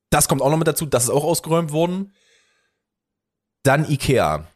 das 0.09 0.27
kommt 0.27 0.41
auch 0.41 0.49
noch 0.49 0.57
mit 0.57 0.67
dazu, 0.67 0.85
das 0.85 1.05
ist 1.05 1.09
auch 1.09 1.23
ausgeräumt 1.23 1.71
worden. 1.71 2.13
Dann 3.63 3.89
Ikea. 3.89 4.47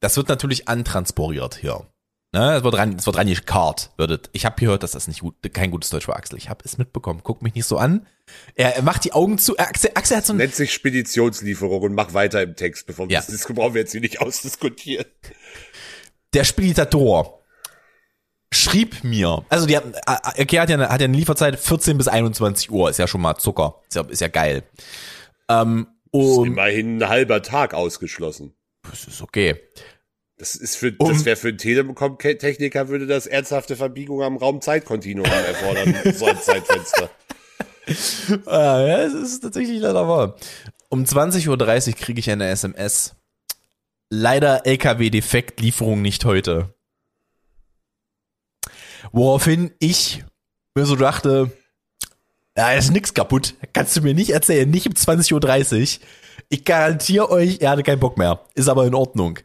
Das 0.00 0.16
wird 0.16 0.28
natürlich 0.28 0.68
antransporiert 0.68 1.56
hier. 1.56 1.86
Ne, 2.32 2.54
es 2.56 2.62
wird 2.62 2.76
rein, 2.76 2.94
es 2.96 3.06
wird 3.06 3.16
rein 3.16 3.26
gekarrt. 3.26 3.90
Wird, 3.96 4.30
ich 4.32 4.44
habe 4.46 4.54
gehört, 4.60 4.84
dass 4.84 4.92
das 4.92 5.08
nicht 5.08 5.20
gut, 5.20 5.34
kein 5.52 5.72
gutes 5.72 5.90
Deutsch 5.90 6.06
war, 6.06 6.14
Axel. 6.16 6.38
Ich 6.38 6.48
habe 6.48 6.62
es 6.64 6.78
mitbekommen. 6.78 7.22
Guck 7.24 7.42
mich 7.42 7.54
nicht 7.54 7.64
so 7.66 7.76
an. 7.76 8.06
Er, 8.54 8.76
er 8.76 8.82
macht 8.82 9.04
die 9.04 9.12
Augen 9.12 9.36
zu. 9.38 9.58
Axel, 9.58 9.90
Axel 9.94 10.18
hat 10.18 10.26
so 10.26 10.32
ein, 10.32 10.36
Nennt 10.36 10.54
sich 10.54 10.72
Speditionslieferung 10.72 11.82
und 11.82 11.94
mach 11.94 12.14
weiter 12.14 12.40
im 12.42 12.54
Text, 12.54 12.86
bevor 12.86 13.08
wir 13.08 13.14
Ja. 13.14 13.24
das 13.26 13.44
brauchen 13.46 13.74
wir 13.74 13.80
jetzt 13.80 13.90
hier 13.92 14.00
nicht 14.00 14.20
ausdiskutieren. 14.20 15.06
der 16.32 16.44
Speditator 16.44 17.42
schrieb 18.52 19.02
mir, 19.02 19.44
also 19.48 19.66
die 19.66 19.76
haben, 19.76 19.92
äh, 19.94 20.42
Ikea 20.42 20.62
hat 20.62 20.70
ja, 20.70 20.74
eine, 20.76 20.88
hat 20.88 21.00
ja 21.00 21.06
eine 21.06 21.16
Lieferzeit 21.16 21.58
14 21.58 21.98
bis 21.98 22.06
21 22.08 22.70
Uhr, 22.70 22.90
ist 22.90 22.98
ja 22.98 23.08
schon 23.08 23.20
mal 23.20 23.36
Zucker, 23.38 23.80
ist 23.88 23.94
ja, 23.96 24.02
ist 24.02 24.20
ja 24.20 24.28
geil. 24.28 24.62
Ähm, 25.48 25.88
Ist 26.12 26.20
und 26.38 26.46
immerhin 26.48 27.02
ein 27.02 27.08
halber 27.08 27.42
Tag 27.42 27.74
ausgeschlossen. 27.74 28.54
das 28.88 29.04
ist 29.06 29.20
okay. 29.22 29.56
Das 30.40 30.54
ist 30.56 30.76
für, 30.76 30.94
Um- 30.96 31.12
das 31.12 31.26
wäre 31.26 31.36
für 31.36 31.48
einen 31.48 31.58
Telekom-Techniker 31.58 32.88
würde 32.88 33.06
das 33.06 33.26
ernsthafte 33.26 33.76
Verbiegung 33.76 34.22
am 34.22 34.38
Raum-Zeitkontinuum 34.38 35.26
erfordern, 35.30 35.94
so 36.14 36.24
ein 36.24 36.40
Zeitfenster. 36.40 37.10
Ah, 38.46 38.80
ja, 38.80 39.02
es 39.02 39.12
ist 39.12 39.40
tatsächlich 39.40 39.80
leider 39.80 40.08
wahr. 40.08 40.36
Um 40.88 41.04
20.30 41.04 41.88
Uhr 41.90 41.94
kriege 41.94 42.20
ich 42.20 42.30
eine 42.30 42.48
SMS. 42.48 43.16
Leider 44.08 44.64
LKW-Defekt, 44.66 45.60
Lieferung 45.60 46.00
nicht 46.00 46.24
heute. 46.24 46.72
Woraufhin 49.12 49.72
ich 49.78 50.24
mir 50.74 50.86
so 50.86 50.96
dachte, 50.96 51.50
ja, 52.56 52.72
ist 52.72 52.92
nix 52.92 53.12
kaputt. 53.12 53.56
Kannst 53.74 53.94
du 53.94 54.00
mir 54.00 54.14
nicht 54.14 54.30
erzählen, 54.30 54.70
nicht 54.70 54.86
um 54.86 54.94
20.30 54.94 55.98
Uhr. 55.98 56.06
Ich 56.48 56.64
garantiere 56.64 57.28
euch, 57.30 57.58
er 57.60 57.70
hatte 57.72 57.82
keinen 57.82 58.00
Bock 58.00 58.16
mehr. 58.16 58.40
Ist 58.54 58.68
aber 58.70 58.86
in 58.86 58.94
Ordnung. 58.94 59.38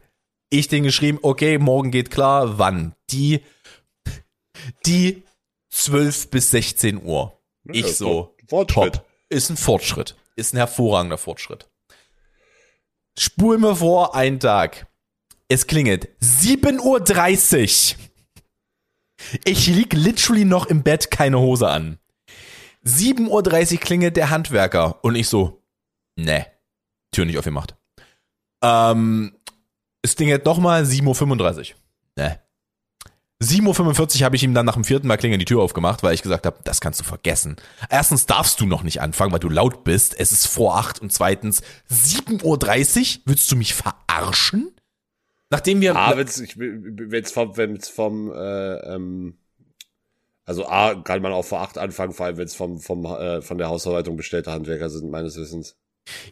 Ich 0.48 0.68
den 0.68 0.84
geschrieben, 0.84 1.18
okay, 1.22 1.58
morgen 1.58 1.90
geht 1.90 2.10
klar. 2.10 2.58
Wann? 2.58 2.94
Die, 3.10 3.42
die 4.86 5.24
12 5.70 6.30
bis 6.30 6.50
16 6.50 7.02
Uhr. 7.02 7.40
Ja, 7.64 7.74
Ich 7.74 7.96
so, 7.96 8.36
top. 8.68 9.04
Ist 9.28 9.50
ein 9.50 9.56
Fortschritt. 9.56 10.16
Ist 10.36 10.54
ein 10.54 10.58
hervorragender 10.58 11.18
Fortschritt. 11.18 11.68
Spul 13.18 13.58
mir 13.58 13.76
vor, 13.76 14.14
ein 14.14 14.38
Tag. 14.38 14.86
Es 15.48 15.66
klingelt 15.66 16.08
7.30 16.20 17.94
Uhr. 17.94 18.00
Ich 19.44 19.66
lieg 19.66 19.94
literally 19.94 20.44
noch 20.44 20.66
im 20.66 20.82
Bett, 20.82 21.10
keine 21.10 21.40
Hose 21.40 21.68
an. 21.68 21.98
7.30 22.84 23.72
Uhr 23.74 23.80
klingelt 23.80 24.16
der 24.16 24.30
Handwerker 24.30 25.02
und 25.02 25.14
ich 25.16 25.28
so, 25.28 25.62
ne, 26.16 26.46
Tür 27.10 27.24
nicht 27.24 27.38
aufgemacht. 27.38 27.74
Ähm, 28.62 29.35
es 30.06 30.16
klingelt 30.16 30.44
nochmal 30.44 30.82
7.35 30.84 31.72
Uhr. 31.72 31.76
Ne. 32.16 32.40
7.45 33.42 34.20
Uhr 34.20 34.24
habe 34.24 34.36
ich 34.36 34.42
ihm 34.42 34.54
dann 34.54 34.64
nach 34.64 34.74
dem 34.74 34.84
vierten 34.84 35.06
Mal 35.06 35.18
klingeln 35.18 35.38
die 35.38 35.44
Tür 35.44 35.60
aufgemacht, 35.60 36.02
weil 36.02 36.14
ich 36.14 36.22
gesagt 36.22 36.46
habe, 36.46 36.56
das 36.64 36.80
kannst 36.80 37.00
du 37.00 37.04
vergessen. 37.04 37.56
Erstens 37.90 38.24
darfst 38.24 38.60
du 38.60 38.66
noch 38.66 38.82
nicht 38.82 39.02
anfangen, 39.02 39.32
weil 39.32 39.40
du 39.40 39.50
laut 39.50 39.84
bist. 39.84 40.18
Es 40.18 40.32
ist 40.32 40.46
vor 40.46 40.78
acht 40.78 41.00
und 41.00 41.12
zweitens 41.12 41.62
7.30 41.90 43.16
Uhr? 43.16 43.22
Willst 43.26 43.52
du 43.52 43.56
mich 43.56 43.74
verarschen? 43.74 44.72
Nachdem 45.50 45.82
wir... 45.82 45.94
A, 45.94 46.16
wenn's, 46.16 46.38
ich, 46.38 46.56
wenn's 46.58 47.30
vom, 47.30 47.56
wenn's 47.58 47.88
vom, 47.90 48.32
äh, 48.32 48.94
ähm, 48.94 49.36
also 50.44 50.66
A, 50.66 50.94
kann 50.94 51.20
man 51.20 51.32
auch 51.32 51.44
vor 51.44 51.60
acht 51.60 51.76
anfangen, 51.76 52.12
vor 52.14 52.26
allem 52.26 52.38
wenn 52.38 52.46
es 52.46 52.54
vom, 52.54 52.80
vom, 52.80 53.04
äh, 53.04 53.42
von 53.42 53.58
der 53.58 53.68
Hausverwaltung 53.68 54.16
bestellte 54.16 54.50
Handwerker 54.50 54.88
sind, 54.88 55.10
meines 55.10 55.36
Wissens. 55.36 55.76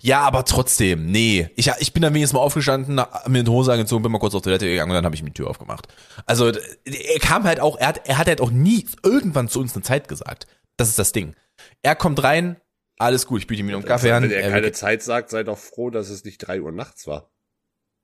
Ja, 0.00 0.21
aber 0.23 0.45
trotzdem, 0.45 1.07
nee. 1.07 1.49
Ich, 1.57 1.71
ich 1.78 1.93
bin 1.93 2.02
dann 2.02 2.14
wenigstens 2.14 2.35
mal 2.35 2.40
aufgestanden, 2.45 2.95
mir 2.97 3.04
eine 3.26 3.50
Hose 3.50 3.73
angezogen, 3.73 4.02
bin 4.02 4.12
mal 4.12 4.19
kurz 4.19 4.35
auf 4.35 4.43
Toilette 4.43 4.66
gegangen 4.66 4.90
und 4.90 4.95
dann 4.95 5.04
habe 5.04 5.14
ich 5.14 5.23
mir 5.23 5.31
die 5.31 5.35
Tür 5.35 5.50
aufgemacht. 5.50 5.88
Also 6.26 6.49
er 6.50 7.21
kam 7.21 7.45
halt 7.45 7.61
auch, 7.61 7.76
er 7.76 7.88
hat, 7.88 8.07
er 8.09 8.19
hat 8.19 8.28
halt 8.28 8.40
auch 8.40 8.50
nie 8.50 8.87
irgendwann 9.02 9.49
zu 9.49 9.61
uns 9.61 9.75
eine 9.75 9.83
Zeit 9.83 10.07
gesagt. 10.09 10.47
Das 10.76 10.88
ist 10.88 10.99
das 10.99 11.12
Ding. 11.12 11.35
Er 11.83 11.97
kommt 11.97 12.23
rein, 12.23 12.57
alles 12.99 13.26
gut, 13.26 13.40
ich 13.40 13.47
biete 13.47 13.61
ihm 13.61 13.66
noch 13.66 13.75
einen 13.78 13.85
Kaffee 13.85 14.12
an. 14.12 14.23
Wenn 14.25 14.31
er 14.31 14.43
er- 14.43 14.50
keine 14.50 14.73
Zeit 14.73 15.02
sagt, 15.02 15.31
sei 15.31 15.43
doch 15.43 15.59
froh, 15.59 15.90
dass 15.90 16.09
es 16.09 16.25
nicht 16.25 16.38
drei 16.38 16.61
Uhr 16.61 16.73
nachts 16.73 17.07
war. 17.07 17.31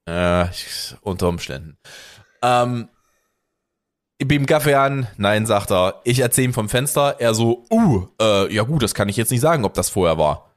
Äh, 0.07 0.47
unter 1.03 1.29
Umständen. 1.29 1.79
Ähm, 2.43 2.89
ich 4.19 4.27
biete 4.27 4.43
ihm 4.43 4.47
Kaffee 4.47 4.75
an, 4.75 5.07
nein, 5.17 5.47
sagt 5.47 5.71
er. 5.71 6.01
Ich 6.05 6.19
erzähle 6.19 6.47
ihm 6.47 6.55
vom 6.55 6.69
Fenster, 6.69 7.17
er 7.21 7.33
so, 7.35 7.65
uh, 7.71 8.07
äh, 8.21 8.53
ja 8.53 8.65
gut, 8.65 8.83
das 8.83 8.95
kann 8.95 9.09
ich 9.09 9.17
jetzt 9.17 9.31
nicht 9.31 9.41
sagen, 9.41 9.65
ob 9.65 9.75
das 9.75 9.89
vorher 9.89 10.19
war. 10.19 10.55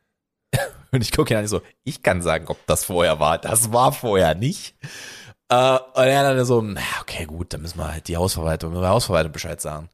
Und 0.93 1.01
ich 1.01 1.11
gucke 1.11 1.33
ihn 1.33 1.37
an, 1.37 1.43
ich 1.43 1.49
so, 1.49 1.61
ich 1.83 2.03
kann 2.03 2.21
sagen, 2.21 2.45
ob 2.47 2.65
das 2.67 2.85
vorher 2.85 3.19
war. 3.19 3.39
Das 3.39 3.73
war 3.73 3.91
vorher 3.91 4.35
nicht. 4.35 4.75
Äh, 5.49 5.79
und 5.95 6.03
er 6.03 6.35
dann 6.35 6.45
so, 6.45 6.61
na, 6.61 6.81
okay, 7.01 7.25
gut, 7.25 7.53
dann 7.53 7.61
müssen 7.61 7.79
wir 7.79 7.91
halt 7.91 8.07
die 8.07 8.15
Hausverwaltung, 8.15 8.73
der 8.73 8.89
Hausverwaltung 8.89 9.31
Bescheid 9.31 9.59
sagen. 9.59 9.89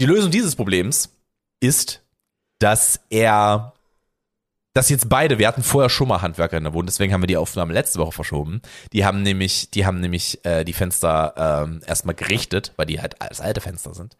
Die 0.00 0.06
Lösung 0.06 0.30
dieses 0.30 0.56
Problems 0.56 1.10
ist, 1.60 2.02
dass 2.60 3.00
er, 3.10 3.74
dass 4.72 4.88
jetzt 4.88 5.08
beide, 5.08 5.38
wir 5.38 5.48
hatten 5.48 5.62
vorher 5.62 5.90
schon 5.90 6.08
mal 6.08 6.22
Handwerker 6.22 6.56
in 6.56 6.64
der 6.64 6.72
Wohnung, 6.72 6.86
deswegen 6.86 7.12
haben 7.12 7.22
wir 7.22 7.26
die 7.26 7.36
Aufnahme 7.36 7.74
letzte 7.74 7.98
Woche 7.98 8.12
verschoben. 8.12 8.62
Die 8.92 9.04
haben 9.04 9.22
nämlich, 9.22 9.70
die 9.70 9.84
haben 9.84 10.00
nämlich 10.00 10.44
äh, 10.44 10.64
die 10.64 10.72
Fenster 10.72 11.34
ähm, 11.36 11.82
erstmal 11.86 12.14
gerichtet, 12.14 12.72
weil 12.76 12.86
die 12.86 13.00
halt 13.00 13.20
als 13.20 13.40
alte 13.40 13.60
Fenster 13.60 13.92
sind. 13.92 14.16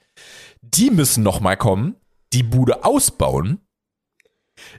Die 0.60 0.90
müssen 0.90 1.22
nochmal 1.22 1.56
kommen, 1.56 1.96
die 2.32 2.42
Bude 2.42 2.84
ausbauen. 2.84 3.60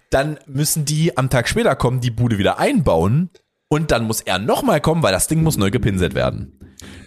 Dann 0.09 0.39
müssen 0.45 0.85
die 0.85 1.17
am 1.17 1.29
Tag 1.29 1.47
später 1.47 1.75
kommen, 1.75 2.01
die 2.01 2.11
Bude 2.11 2.37
wieder 2.37 2.59
einbauen. 2.59 3.29
Und 3.71 3.91
dann 3.91 4.05
muss 4.05 4.21
er 4.21 4.39
nochmal 4.39 4.81
kommen, 4.81 5.03
weil 5.03 5.11
das 5.11 5.27
Ding 5.27 5.43
muss 5.43 5.57
neu 5.57 5.69
gepinselt 5.69 6.15
werden. 6.15 6.55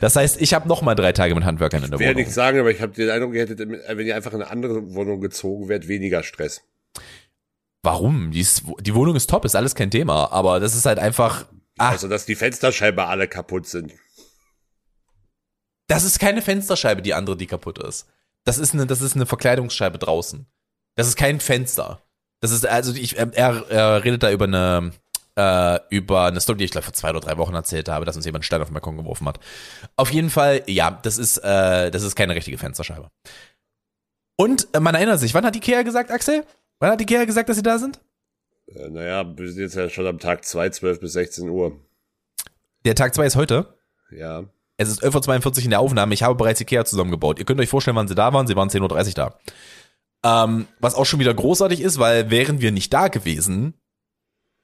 Das 0.00 0.14
heißt, 0.16 0.40
ich 0.40 0.54
habe 0.54 0.68
nochmal 0.68 0.94
drei 0.94 1.12
Tage 1.12 1.34
mit 1.34 1.44
Handwerkern 1.44 1.82
in 1.82 1.90
der 1.90 1.96
Ich 1.96 2.00
will 2.00 2.06
ja 2.06 2.10
Wohnung. 2.12 2.20
nichts 2.20 2.34
sagen, 2.34 2.58
aber 2.60 2.70
ich 2.70 2.80
habe 2.80 2.92
den 2.92 3.10
Eindruck, 3.10 3.34
ihr 3.34 3.40
hättet, 3.40 3.58
wenn 3.58 4.06
ihr 4.06 4.14
einfach 4.14 4.32
in 4.32 4.42
eine 4.42 4.50
andere 4.50 4.94
Wohnung 4.94 5.20
gezogen 5.20 5.68
wärt, 5.68 5.88
weniger 5.88 6.22
Stress. 6.22 6.62
Warum? 7.82 8.30
Die, 8.30 8.40
ist, 8.40 8.62
die 8.80 8.94
Wohnung 8.94 9.16
ist 9.16 9.28
top, 9.28 9.44
ist 9.44 9.56
alles 9.56 9.74
kein 9.74 9.90
Thema. 9.90 10.30
Aber 10.30 10.60
das 10.60 10.76
ist 10.76 10.86
halt 10.86 10.98
einfach. 11.00 11.46
Ah, 11.78 11.90
Also, 11.90 12.06
dass 12.06 12.26
die 12.26 12.36
Fensterscheibe 12.36 13.06
alle 13.06 13.26
kaputt 13.26 13.66
sind. 13.66 13.92
das 15.88 16.04
ist 16.04 16.18
keine 16.20 16.42
Fensterscheibe, 16.42 17.02
die 17.02 17.14
andere, 17.14 17.36
die 17.36 17.46
kaputt 17.46 17.78
ist. 17.78 18.06
Das 18.44 18.58
ist 18.58 18.72
eine, 18.74 18.86
das 18.86 19.00
ist 19.02 19.16
eine 19.16 19.26
Verkleidungsscheibe 19.26 19.98
draußen. 19.98 20.46
Das 20.94 21.08
ist 21.08 21.16
kein 21.16 21.40
Fenster. 21.40 22.02
Das 22.42 22.50
ist, 22.50 22.66
also 22.66 22.92
ich, 22.92 23.16
er, 23.16 23.70
er 23.70 24.04
redet 24.04 24.24
da 24.24 24.32
über 24.32 24.46
eine, 24.46 24.90
äh, 25.36 25.78
über 25.90 26.24
eine 26.24 26.40
Story, 26.40 26.58
die 26.58 26.64
ich 26.64 26.72
glaube 26.72 26.84
vor 26.84 26.92
zwei 26.92 27.10
oder 27.10 27.20
drei 27.20 27.38
Wochen 27.38 27.54
erzählt 27.54 27.88
habe, 27.88 28.04
dass 28.04 28.16
uns 28.16 28.24
jemand 28.24 28.40
einen 28.40 28.46
Stein 28.46 28.60
auf 28.60 28.68
den 28.68 28.74
Balkon 28.74 28.96
geworfen 28.96 29.28
hat. 29.28 29.38
Auf 29.94 30.10
jeden 30.10 30.28
Fall, 30.28 30.64
ja, 30.66 30.90
das 30.90 31.18
ist, 31.18 31.38
äh, 31.38 31.92
das 31.92 32.02
ist 32.02 32.16
keine 32.16 32.34
richtige 32.34 32.58
Fensterscheibe. 32.58 33.08
Und 34.36 34.66
äh, 34.72 34.80
man 34.80 34.96
erinnert 34.96 35.20
sich, 35.20 35.34
wann 35.34 35.46
hat 35.46 35.54
Ikea 35.54 35.82
gesagt, 35.82 36.10
Axel? 36.10 36.44
Wann 36.80 36.90
hat 36.90 37.00
Ikea 37.00 37.26
gesagt, 37.26 37.48
dass 37.48 37.56
sie 37.56 37.62
da 37.62 37.78
sind? 37.78 38.00
Äh, 38.66 38.88
naja, 38.88 39.24
wir 39.38 39.48
sind 39.48 39.62
jetzt 39.62 39.76
ja 39.76 39.88
schon 39.88 40.08
am 40.08 40.18
Tag 40.18 40.44
2, 40.44 40.70
12 40.70 40.98
bis 40.98 41.12
16 41.12 41.48
Uhr. 41.48 41.78
Der 42.84 42.96
Tag 42.96 43.14
2 43.14 43.26
ist 43.26 43.36
heute. 43.36 43.72
Ja. 44.10 44.42
Es 44.78 44.88
ist 44.88 45.04
11.42 45.04 45.58
Uhr 45.58 45.64
in 45.64 45.70
der 45.70 45.80
Aufnahme. 45.80 46.12
Ich 46.12 46.24
habe 46.24 46.34
bereits 46.34 46.60
Ikea 46.60 46.84
zusammengebaut. 46.84 47.38
Ihr 47.38 47.44
könnt 47.44 47.60
euch 47.60 47.68
vorstellen, 47.68 47.96
wann 47.96 48.08
sie 48.08 48.16
da 48.16 48.32
waren. 48.32 48.48
Sie 48.48 48.56
waren 48.56 48.68
10.30 48.68 48.80
Uhr 48.82 49.14
da. 49.14 49.38
Ähm, 50.24 50.68
was 50.78 50.94
auch 50.94 51.06
schon 51.06 51.20
wieder 51.20 51.34
großartig 51.34 51.80
ist, 51.80 51.98
weil 51.98 52.30
wären 52.30 52.60
wir 52.60 52.70
nicht 52.70 52.92
da 52.92 53.08
gewesen, 53.08 53.74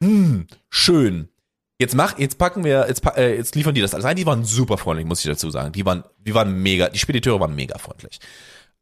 hm, 0.03 0.47
schön. 0.71 1.29
Jetzt 1.81 1.95
mach, 1.95 2.19
jetzt 2.19 2.39
packen 2.39 2.65
wir, 2.65 2.87
jetzt, 2.89 3.05
äh, 3.17 3.37
jetzt 3.37 3.55
liefern 3.55 3.75
die 3.75 3.81
das 3.81 3.95
alles 3.95 4.05
ein. 4.05 4.17
Die 4.17 4.27
waren 4.27 4.45
super 4.45 4.79
freundlich, 4.79 5.07
muss 5.07 5.21
ich 5.25 5.31
dazu 5.31 5.51
sagen. 5.51 5.73
Die 5.73 5.87
waren, 5.87 6.05
die 6.19 6.35
waren 6.35 6.63
mega, 6.63 6.89
die 6.89 6.99
Spediteure 6.99 7.41
waren 7.41 7.55
mega 7.55 7.79
freundlich. 7.79 8.21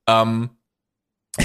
Ähm, 0.09 0.51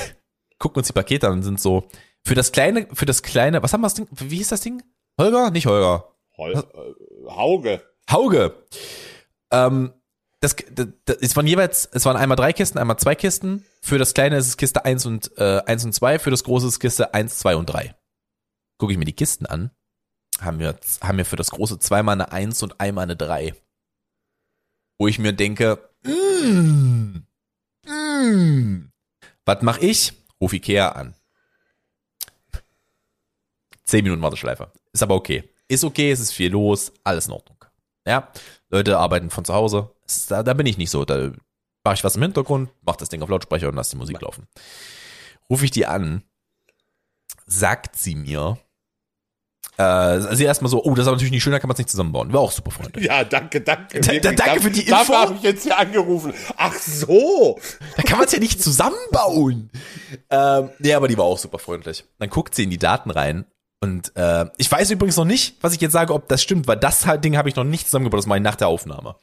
gucken 0.59 0.79
uns 0.79 0.87
die 0.87 0.93
Pakete 0.93 1.27
an 1.27 1.33
und 1.33 1.43
sind 1.43 1.59
so, 1.59 1.87
für 2.25 2.35
das 2.35 2.51
kleine, 2.51 2.87
für 2.93 3.05
das 3.05 3.23
kleine, 3.23 3.63
was 3.63 3.73
haben 3.73 3.81
wir 3.81 3.87
das 3.87 3.95
Ding, 3.95 4.07
wie 4.11 4.37
hieß 4.37 4.49
das 4.49 4.61
Ding? 4.61 4.83
Holger? 5.19 5.51
Nicht 5.51 5.65
Holger. 5.65 6.15
Hol 6.37 6.53
äh, 6.53 7.29
Hauge. 7.29 7.81
Hauge. 8.09 8.55
Ähm, 9.51 9.93
das, 10.41 10.55
das, 10.71 10.87
das, 11.05 11.17
es 11.17 11.35
waren 11.35 11.45
jeweils, 11.45 11.87
es 11.93 12.03
waren 12.05 12.17
einmal 12.17 12.35
drei 12.35 12.51
Kisten, 12.51 12.79
einmal 12.79 12.97
zwei 12.97 13.13
Kisten. 13.15 13.63
Für 13.81 13.99
das 13.99 14.13
kleine 14.13 14.37
ist 14.37 14.47
es 14.47 14.57
Kiste 14.57 14.83
1 14.83 15.05
und, 15.05 15.37
äh, 15.37 15.61
1 15.65 15.85
und 15.85 15.93
2, 15.93 16.19
für 16.19 16.31
das 16.31 16.43
große 16.43 16.67
ist 16.67 16.79
Kiste 16.79 17.13
1, 17.13 17.37
2 17.39 17.55
und 17.55 17.67
3. 17.67 17.95
Gucke 18.79 18.91
ich 18.91 18.97
mir 18.97 19.05
die 19.05 19.13
Kisten 19.13 19.45
an, 19.45 19.69
haben 20.39 20.59
wir, 20.59 20.75
haben 21.01 21.17
wir 21.19 21.25
für 21.25 21.35
das 21.35 21.51
große 21.51 21.77
zweimal 21.77 22.13
eine 22.13 22.31
1 22.31 22.63
und 22.63 22.81
einmal 22.81 23.03
eine 23.03 23.15
3. 23.15 23.55
Wo 24.97 25.07
ich 25.07 25.19
mir 25.19 25.33
denke, 25.33 25.79
mm, 26.03 27.19
mm, 27.87 28.91
was 29.45 29.61
mach 29.61 29.77
ich? 29.77 30.13
Ruf 30.39 30.53
Ikea 30.53 30.89
an. 30.89 31.13
10 33.83 34.03
Minuten 34.03 34.23
Warteschleife. 34.23 34.71
Ist 34.91 35.03
aber 35.03 35.15
okay. 35.15 35.43
Ist 35.67 35.83
okay, 35.83 36.11
es 36.11 36.19
ist 36.19 36.31
viel 36.31 36.51
los, 36.51 36.91
alles 37.03 37.27
in 37.27 37.33
Ordnung. 37.33 37.63
Ja, 38.07 38.31
Leute 38.69 38.97
arbeiten 38.97 39.29
von 39.29 39.45
zu 39.45 39.53
Hause. 39.53 39.91
Da, 40.27 40.43
da 40.43 40.53
bin 40.53 40.65
ich 40.65 40.77
nicht 40.77 40.89
so. 40.91 41.05
Da 41.05 41.31
mache 41.83 41.95
ich 41.95 42.03
was 42.03 42.15
im 42.15 42.21
Hintergrund, 42.21 42.69
mach 42.81 42.95
das 42.95 43.09
Ding 43.09 43.21
auf 43.21 43.29
Lautsprecher 43.29 43.67
und 43.69 43.75
lass 43.75 43.89
die 43.89 43.97
Musik 43.97 44.21
laufen. 44.21 44.47
Rufe 45.49 45.65
ich 45.65 45.71
die 45.71 45.85
an, 45.85 46.23
sagt 47.45 47.95
sie 47.95 48.15
mir, 48.15 48.57
äh, 49.77 50.19
sie 50.35 50.43
erstmal 50.43 50.69
so, 50.69 50.83
oh, 50.83 50.91
das 50.91 50.99
ist 51.03 51.07
aber 51.07 51.15
natürlich 51.15 51.31
nicht 51.31 51.43
schön, 51.43 51.53
da 51.53 51.59
kann 51.59 51.67
man 51.67 51.73
es 51.73 51.79
nicht 51.79 51.89
zusammenbauen. 51.89 52.31
War 52.33 52.41
auch 52.41 52.51
super 52.51 52.71
freundlich. 52.71 53.05
Ja, 53.05 53.23
danke, 53.23 53.61
danke. 53.61 53.99
Da- 54.01 54.19
da- 54.19 54.31
danke 54.33 54.61
für 54.61 54.71
die 54.71 54.81
Info. 54.81 54.91
Dafür 54.91 55.19
habe 55.21 55.33
ich 55.35 55.41
jetzt 55.41 55.63
hier 55.63 55.77
angerufen. 55.77 56.33
Ach 56.57 56.73
so. 56.75 57.59
Da 57.97 58.03
kann 58.03 58.17
man 58.17 58.27
es 58.27 58.33
ja 58.33 58.39
nicht 58.39 58.61
zusammenbauen. 58.61 59.71
Ähm, 60.29 60.69
nee, 60.79 60.93
aber 60.93 61.07
die 61.07 61.17
war 61.17 61.25
auch 61.25 61.37
super 61.37 61.57
freundlich. 61.59 62.05
Dann 62.19 62.29
guckt 62.29 62.53
sie 62.55 62.63
in 62.63 62.69
die 62.69 62.77
Daten 62.77 63.09
rein 63.11 63.45
und 63.81 64.15
äh, 64.15 64.45
ich 64.57 64.71
weiß 64.71 64.91
übrigens 64.91 65.17
noch 65.17 65.25
nicht, 65.25 65.57
was 65.61 65.73
ich 65.73 65.81
jetzt 65.81 65.93
sage, 65.93 66.13
ob 66.13 66.27
das 66.27 66.41
stimmt, 66.43 66.67
weil 66.67 66.77
das 66.77 67.05
halt 67.05 67.23
Ding 67.25 67.35
habe 67.37 67.49
ich 67.49 67.55
noch 67.55 67.63
nicht 67.63 67.85
zusammengebaut, 67.85 68.19
das 68.19 68.27
mache 68.27 68.37
ich 68.39 68.43
nach 68.43 68.55
der 68.55 68.67
Aufnahme. 68.67 69.15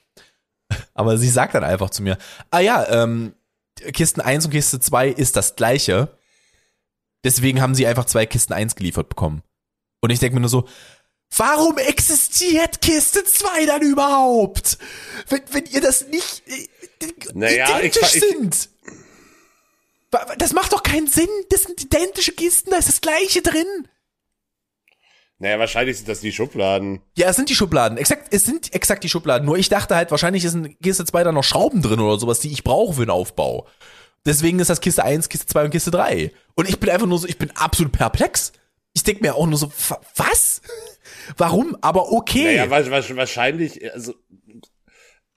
Aber 0.94 1.16
sie 1.18 1.28
sagt 1.28 1.54
dann 1.54 1.64
einfach 1.64 1.90
zu 1.90 2.02
mir, 2.02 2.18
ah 2.50 2.60
ja, 2.60 2.86
ähm, 3.02 3.34
Kisten 3.92 4.20
1 4.20 4.46
und 4.46 4.50
Kiste 4.50 4.80
2 4.80 5.08
ist 5.08 5.36
das 5.36 5.56
gleiche. 5.56 6.08
Deswegen 7.24 7.60
haben 7.60 7.74
sie 7.74 7.86
einfach 7.86 8.04
zwei 8.06 8.26
Kisten 8.26 8.52
1 8.52 8.74
geliefert 8.74 9.08
bekommen. 9.08 9.42
Und 10.00 10.10
ich 10.10 10.18
denke 10.18 10.34
mir 10.34 10.40
nur 10.40 10.50
so, 10.50 10.68
warum 11.36 11.78
existiert 11.78 12.80
Kiste 12.80 13.24
2 13.24 13.66
dann 13.66 13.82
überhaupt? 13.82 14.78
Wenn, 15.28 15.42
wenn 15.50 15.66
ihr 15.66 15.80
das 15.80 16.06
nicht 16.08 16.42
äh, 16.46 16.68
Naja, 17.34 17.80
ich- 17.80 17.96
identisch 17.96 18.14
ich- 18.14 18.20
sind. 18.22 18.68
Wa- 20.10 20.26
wa- 20.28 20.36
Das 20.36 20.52
macht 20.52 20.72
doch 20.72 20.82
keinen 20.82 21.06
Sinn. 21.08 21.28
Das 21.50 21.62
sind 21.64 21.82
identische 21.82 22.32
Kisten, 22.32 22.70
da 22.70 22.78
ist 22.78 22.88
das 22.88 23.00
gleiche 23.00 23.42
drin. 23.42 23.88
Naja, 25.40 25.58
wahrscheinlich 25.58 25.96
sind 25.98 26.08
das 26.08 26.20
die 26.20 26.32
Schubladen. 26.32 27.00
Ja, 27.16 27.28
es 27.28 27.36
sind 27.36 27.48
die 27.48 27.54
Schubladen. 27.54 27.96
Exakt, 27.96 28.34
es 28.34 28.44
sind 28.44 28.74
exakt 28.74 29.04
die 29.04 29.08
Schubladen. 29.08 29.46
Nur 29.46 29.56
ich 29.56 29.68
dachte 29.68 29.94
halt, 29.94 30.10
wahrscheinlich 30.10 30.44
ist 30.44 30.54
in 30.54 30.76
Kiste 30.80 31.04
2 31.04 31.22
da 31.24 31.32
noch 31.32 31.44
Schrauben 31.44 31.80
drin 31.80 32.00
oder 32.00 32.18
sowas, 32.18 32.40
die 32.40 32.50
ich 32.50 32.64
brauche 32.64 32.94
für 32.94 33.06
den 33.06 33.10
Aufbau. 33.10 33.66
Deswegen 34.26 34.58
ist 34.58 34.68
das 34.68 34.80
Kiste 34.80 35.04
1, 35.04 35.28
Kiste 35.28 35.46
2 35.46 35.64
und 35.66 35.70
Kiste 35.70 35.90
3. 35.92 36.32
Und 36.56 36.68
ich 36.68 36.80
bin 36.80 36.90
einfach 36.90 37.06
nur 37.06 37.18
so, 37.18 37.28
ich 37.28 37.38
bin 37.38 37.52
absolut 37.56 37.92
perplex. 37.92 38.52
Ich 38.94 39.04
denke 39.04 39.22
mir 39.22 39.36
auch 39.36 39.46
nur 39.46 39.58
so, 39.58 39.70
wa- 39.88 40.00
was? 40.16 40.60
Warum? 41.36 41.76
Aber 41.82 42.10
okay. 42.12 42.44
Naja, 42.44 42.70
wa- 42.70 42.90
wa- 42.90 43.16
wahrscheinlich, 43.16 43.92
also 43.94 44.14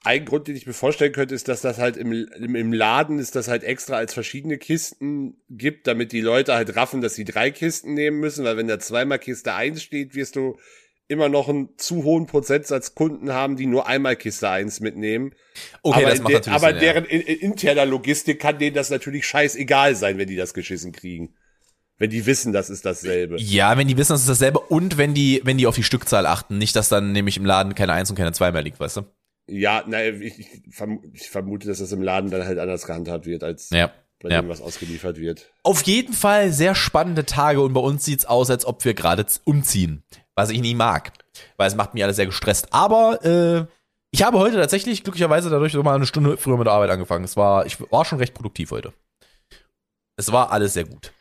ein 0.03 0.25
Grund, 0.25 0.47
den 0.47 0.55
ich 0.55 0.65
mir 0.65 0.73
vorstellen 0.73 1.13
könnte, 1.13 1.35
ist, 1.35 1.47
dass 1.47 1.61
das 1.61 1.77
halt 1.77 1.95
im, 1.95 2.11
im, 2.11 2.55
im 2.55 2.73
Laden 2.73 3.19
ist, 3.19 3.35
das 3.35 3.47
halt 3.47 3.63
extra 3.63 3.95
als 3.97 4.13
verschiedene 4.13 4.57
Kisten 4.57 5.35
gibt, 5.49 5.85
damit 5.85 6.11
die 6.11 6.21
Leute 6.21 6.55
halt 6.55 6.75
raffen, 6.75 7.01
dass 7.01 7.13
sie 7.15 7.23
drei 7.25 7.51
Kisten 7.51 7.93
nehmen 7.93 8.19
müssen, 8.19 8.43
weil 8.43 8.57
wenn 8.57 8.67
da 8.67 8.79
zweimal 8.79 9.19
Kiste 9.19 9.53
1 9.53 9.81
steht, 9.81 10.15
wirst 10.15 10.35
du 10.35 10.57
immer 11.07 11.29
noch 11.29 11.49
einen 11.49 11.69
zu 11.77 12.03
hohen 12.03 12.25
Prozentsatz 12.25 12.95
Kunden 12.95 13.33
haben, 13.33 13.57
die 13.57 13.65
nur 13.67 13.85
einmal 13.85 14.15
Kiste 14.15 14.49
1 14.49 14.79
mitnehmen. 14.79 15.33
okay, 15.83 15.99
aber 16.01 16.09
das 16.09 16.19
macht 16.21 16.29
der- 16.31 16.39
natürlich 16.39 16.55
aber 16.55 16.67
Sinn, 16.67 16.75
ja. 16.77 16.81
deren 16.93 17.05
in, 17.05 17.21
in 17.21 17.39
interner 17.39 17.85
Logistik 17.85 18.39
kann 18.39 18.57
denen 18.57 18.75
das 18.75 18.89
natürlich 18.89 19.27
scheißegal 19.27 19.95
sein, 19.95 20.17
wenn 20.17 20.27
die 20.27 20.35
das 20.37 20.53
geschissen 20.53 20.93
kriegen. 20.93 21.35
Wenn 21.97 22.09
die 22.09 22.25
wissen, 22.25 22.53
das 22.53 22.71
ist 22.71 22.85
dasselbe. 22.85 23.35
Ja, 23.39 23.77
wenn 23.77 23.87
die 23.87 23.97
wissen, 23.97 24.13
das 24.13 24.21
ist 24.21 24.29
dasselbe 24.29 24.59
und 24.59 24.97
wenn 24.97 25.13
die, 25.13 25.41
wenn 25.43 25.59
die 25.59 25.67
auf 25.67 25.75
die 25.75 25.83
Stückzahl 25.83 26.25
achten, 26.25 26.57
nicht, 26.57 26.75
dass 26.75 26.89
dann 26.89 27.11
nämlich 27.11 27.37
im 27.37 27.45
Laden 27.45 27.75
keine 27.75 27.93
1 27.93 28.09
und 28.09 28.15
keine 28.15 28.31
2 28.31 28.51
mehr 28.51 28.63
liegt, 28.63 28.79
weißt 28.79 28.97
du? 28.97 29.01
Ja, 29.51 29.83
na, 29.85 30.05
ich, 30.05 30.39
ich, 30.39 30.61
verm 30.73 31.01
ich 31.13 31.29
vermute, 31.29 31.67
dass 31.67 31.79
das 31.79 31.91
im 31.91 32.01
Laden 32.01 32.31
dann 32.31 32.45
halt 32.45 32.57
anders 32.57 32.85
gehandhabt 32.85 33.25
wird, 33.25 33.43
als 33.43 33.69
Ja. 33.71 33.91
bei 34.21 34.29
ja. 34.29 34.41
dem, 34.41 34.49
was 34.49 34.61
ausgeliefert 34.61 35.17
wird. 35.17 35.51
Auf 35.63 35.81
jeden 35.83 36.13
Fall 36.13 36.51
sehr 36.53 36.73
spannende 36.73 37.25
Tage 37.25 37.61
und 37.61 37.73
bei 37.73 37.81
uns 37.81 38.05
sieht's 38.05 38.25
aus, 38.25 38.49
als 38.49 38.65
ob 38.65 38.85
wir 38.85 38.93
gerade 38.93 39.25
umziehen. 39.43 40.03
Was 40.35 40.49
ich 40.49 40.61
nie 40.61 40.73
mag. 40.75 41.11
Weil 41.57 41.67
es 41.67 41.75
macht 41.75 41.93
mich 41.93 42.03
alles 42.03 42.15
sehr 42.15 42.25
gestresst. 42.25 42.69
Aber 42.71 43.23
äh, 43.25 43.65
ich 44.11 44.23
habe 44.23 44.39
heute 44.39 44.55
tatsächlich 44.55 45.03
glücklicherweise 45.03 45.49
dadurch 45.49 45.73
noch 45.73 45.83
mal 45.83 45.95
eine 45.95 46.05
Stunde 46.05 46.37
früher 46.37 46.57
mit 46.57 46.67
der 46.67 46.73
Arbeit 46.73 46.89
angefangen. 46.89 47.25
Es 47.25 47.35
war, 47.35 47.65
ich 47.65 47.79
war 47.91 48.05
schon 48.05 48.19
recht 48.19 48.33
produktiv 48.33 48.71
heute. 48.71 48.93
Es 50.15 50.31
war 50.31 50.51
alles 50.51 50.73
sehr 50.73 50.85
gut. 50.85 51.11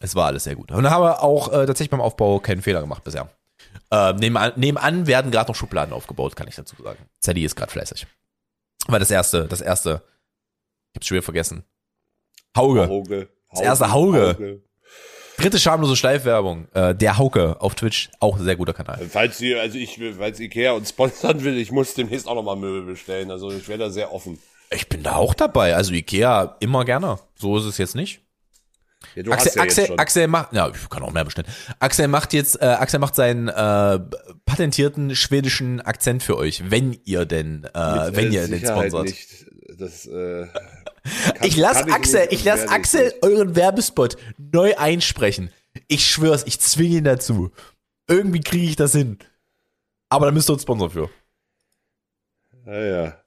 Es 0.00 0.14
war 0.14 0.26
alles 0.26 0.44
sehr 0.44 0.54
gut. 0.56 0.70
Und 0.72 0.88
habe 0.88 1.20
auch 1.20 1.48
äh, 1.48 1.66
tatsächlich 1.66 1.90
beim 1.90 2.00
Aufbau 2.00 2.38
keinen 2.38 2.62
Fehler 2.62 2.80
gemacht 2.80 3.04
bisher. 3.04 3.30
Äh, 3.90 4.12
nebenan, 4.14 4.52
nebenan 4.56 5.06
werden 5.06 5.30
gerade 5.30 5.50
noch 5.50 5.56
Schubladen 5.56 5.92
aufgebaut, 5.94 6.36
kann 6.36 6.48
ich 6.48 6.54
dazu 6.56 6.76
sagen. 6.82 6.98
Sadie 7.20 7.44
ist 7.44 7.56
gerade 7.56 7.72
fleißig. 7.72 8.06
Weil 8.86 9.00
das 9.00 9.10
erste, 9.10 9.46
das 9.46 9.60
erste, 9.60 10.02
ich 10.92 10.96
hab's 10.96 11.06
schon 11.06 11.16
wieder 11.16 11.24
vergessen. 11.24 11.64
Hauge. 12.56 12.88
Hauge. 12.88 13.28
Das 13.50 13.60
erste 13.60 13.92
Hauge. 13.92 14.60
Dritte 15.36 15.58
schamlose 15.60 15.94
Schleifwerbung. 15.96 16.66
Äh, 16.74 16.94
der 16.94 17.16
Hauke 17.16 17.60
auf 17.60 17.74
Twitch, 17.76 18.10
auch 18.18 18.36
ein 18.38 18.44
sehr 18.44 18.56
guter 18.56 18.72
Kanal. 18.74 19.06
Falls 19.08 19.40
ihr, 19.40 19.60
also 19.60 19.78
ich, 19.78 19.98
will- 19.98 20.14
falls 20.14 20.40
Ikea 20.40 20.72
uns 20.72 20.88
sponsern 20.90 21.44
will, 21.44 21.56
ich 21.56 21.70
muss 21.70 21.94
demnächst 21.94 22.26
auch 22.26 22.34
nochmal 22.34 22.56
Möbel 22.56 22.82
bestellen. 22.82 23.30
Also 23.30 23.50
ich 23.52 23.68
wäre 23.68 23.78
da 23.78 23.90
sehr 23.90 24.12
offen. 24.12 24.38
Ich 24.70 24.88
bin 24.88 25.02
da 25.02 25.14
auch 25.16 25.34
dabei. 25.34 25.76
Also 25.76 25.92
Ikea 25.92 26.56
immer 26.60 26.84
gerne. 26.84 27.18
So 27.36 27.56
ist 27.56 27.64
es 27.64 27.78
jetzt 27.78 27.94
nicht. 27.94 28.20
Ja, 29.14 29.22
du 29.22 29.32
Axel, 29.32 29.46
hast 29.48 29.56
ja 29.56 29.62
Axel. 29.62 29.94
Axel 30.00 30.26
macht, 30.28 30.52
ja, 30.52 30.68
ich 30.68 30.88
kann 30.88 31.02
auch 31.02 31.12
mehr 31.12 31.24
bestellen. 31.24 31.48
Axel 31.78 32.08
macht 32.08 32.32
jetzt, 32.32 32.60
äh, 32.60 32.64
Axel 32.66 32.98
macht 32.98 33.14
seinen 33.14 33.48
äh, 33.48 34.00
patentierten 34.44 35.14
schwedischen 35.14 35.80
Akzent 35.80 36.22
für 36.22 36.36
euch, 36.36 36.70
wenn 36.70 36.98
ihr 37.04 37.24
denn, 37.24 37.64
äh, 37.74 38.06
Mit, 38.06 38.16
wenn 38.16 38.32
äh, 38.32 38.34
ihr 38.34 38.40
den 38.48 38.54
Sicherheit 38.58 38.88
sponsort. 38.88 39.04
Nicht. 39.06 39.46
Das, 39.78 40.06
äh, 40.06 40.46
kann- 40.52 41.46
ich 41.46 41.56
lasse 41.56 41.84
Axel, 41.92 42.26
ich 42.30 42.44
lasse 42.44 42.68
Axel 42.70 43.04
nicht. 43.04 43.22
euren 43.22 43.54
Werbespot 43.54 44.16
neu 44.36 44.74
einsprechen. 44.76 45.50
Ich 45.86 46.06
schwör's, 46.10 46.42
ich 46.46 46.58
zwinge 46.58 46.96
ihn 46.96 47.04
dazu. 47.04 47.52
Irgendwie 48.08 48.40
kriege 48.40 48.66
ich 48.66 48.76
das 48.76 48.92
hin. 48.92 49.18
Aber 50.08 50.26
da 50.26 50.32
müsst 50.32 50.50
ihr 50.50 50.54
uns 50.54 50.62
Sponsor 50.62 50.90
für. 50.90 51.08
Ja, 52.66 52.80
ja. 52.84 53.20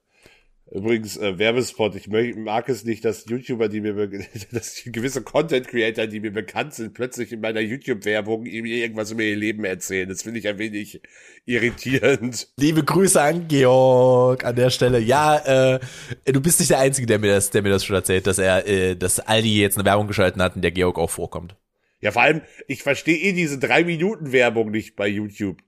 Übrigens, 0.74 1.18
äh, 1.18 1.38
Werbespot, 1.38 1.94
ich 1.96 2.08
mag 2.08 2.66
es 2.70 2.84
nicht, 2.84 3.04
dass 3.04 3.26
YouTuber, 3.26 3.68
die 3.68 3.82
mir, 3.82 4.08
dass 4.52 4.82
gewisse 4.86 5.20
Content 5.20 5.68
Creator, 5.68 6.06
die 6.06 6.20
mir 6.20 6.32
bekannt 6.32 6.72
sind, 6.72 6.94
plötzlich 6.94 7.30
in 7.30 7.40
meiner 7.40 7.60
YouTube-Werbung 7.60 8.46
irgendwas 8.46 9.10
über 9.10 9.22
ihr 9.22 9.36
Leben 9.36 9.64
erzählen. 9.64 10.08
Das 10.08 10.22
finde 10.22 10.38
ich 10.38 10.48
ein 10.48 10.56
wenig 10.56 11.02
irritierend. 11.44 12.48
Liebe 12.56 12.82
Grüße 12.84 13.20
an 13.20 13.48
Georg 13.48 14.46
an 14.46 14.56
der 14.56 14.70
Stelle. 14.70 14.98
Ja, 14.98 15.74
äh, 15.74 15.80
du 16.24 16.40
bist 16.40 16.58
nicht 16.58 16.70
der 16.70 16.78
Einzige, 16.78 17.06
der 17.06 17.18
mir 17.18 17.34
das, 17.34 17.50
der 17.50 17.60
mir 17.60 17.70
das 17.70 17.84
schon 17.84 17.96
erzählt, 17.96 18.26
dass 18.26 18.38
er, 18.38 18.66
äh, 18.66 18.96
dass 18.96 19.20
Aldi 19.20 19.60
jetzt 19.60 19.76
eine 19.76 19.84
Werbung 19.84 20.06
geschalten 20.06 20.40
hat, 20.40 20.56
in 20.56 20.62
der 20.62 20.70
Georg 20.70 20.98
auch 20.98 21.10
vorkommt. 21.10 21.54
Ja, 22.00 22.12
vor 22.12 22.22
allem, 22.22 22.40
ich 22.66 22.82
verstehe 22.82 23.18
eh 23.18 23.34
diese 23.34 23.58
drei 23.58 23.84
Minuten 23.84 24.32
Werbung 24.32 24.70
nicht 24.70 24.96
bei 24.96 25.06
YouTube. 25.06 25.58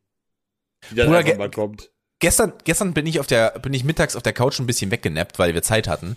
Die 0.90 0.95
dann 0.95 1.09
Bruder, 1.09 1.19
einfach 1.19 1.37
mal 1.37 1.51
kommt. 1.51 1.90
Gestern, 2.20 2.53
gestern 2.64 2.94
bin 2.94 3.07
ich 3.07 3.20
auf 3.20 3.27
der, 3.27 3.50
bin 3.59 3.74
ich 3.74 3.85
mittags 3.85 4.16
auf 4.16 4.22
der 4.22 4.33
Couch 4.33 4.59
ein 4.61 4.66
bisschen 4.66 4.90
weggenappt, 4.90 5.38
weil 5.38 5.53
wir 5.55 5.62
Zeit 5.62 5.88
hatten. 5.88 6.16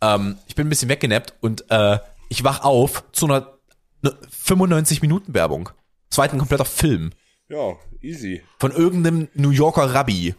Ähm, 0.00 0.38
ich 0.46 0.54
bin 0.54 0.66
ein 0.66 0.70
bisschen 0.70 0.88
weggenappt 0.88 1.34
und 1.40 1.70
äh, 1.70 1.98
ich 2.28 2.44
wach 2.44 2.62
auf 2.62 3.04
zu 3.12 3.26
einer, 3.26 3.58
einer 4.02 4.14
95 4.30 5.02
Minuten 5.02 5.34
Werbung. 5.34 5.70
Ein 6.16 6.38
kompletter 6.38 6.64
Film 6.64 7.12
Ja, 7.48 7.76
easy. 8.00 8.42
von 8.58 8.72
irgendeinem 8.72 9.28
New 9.34 9.50
Yorker 9.50 9.94
Rabbi. 9.94 10.34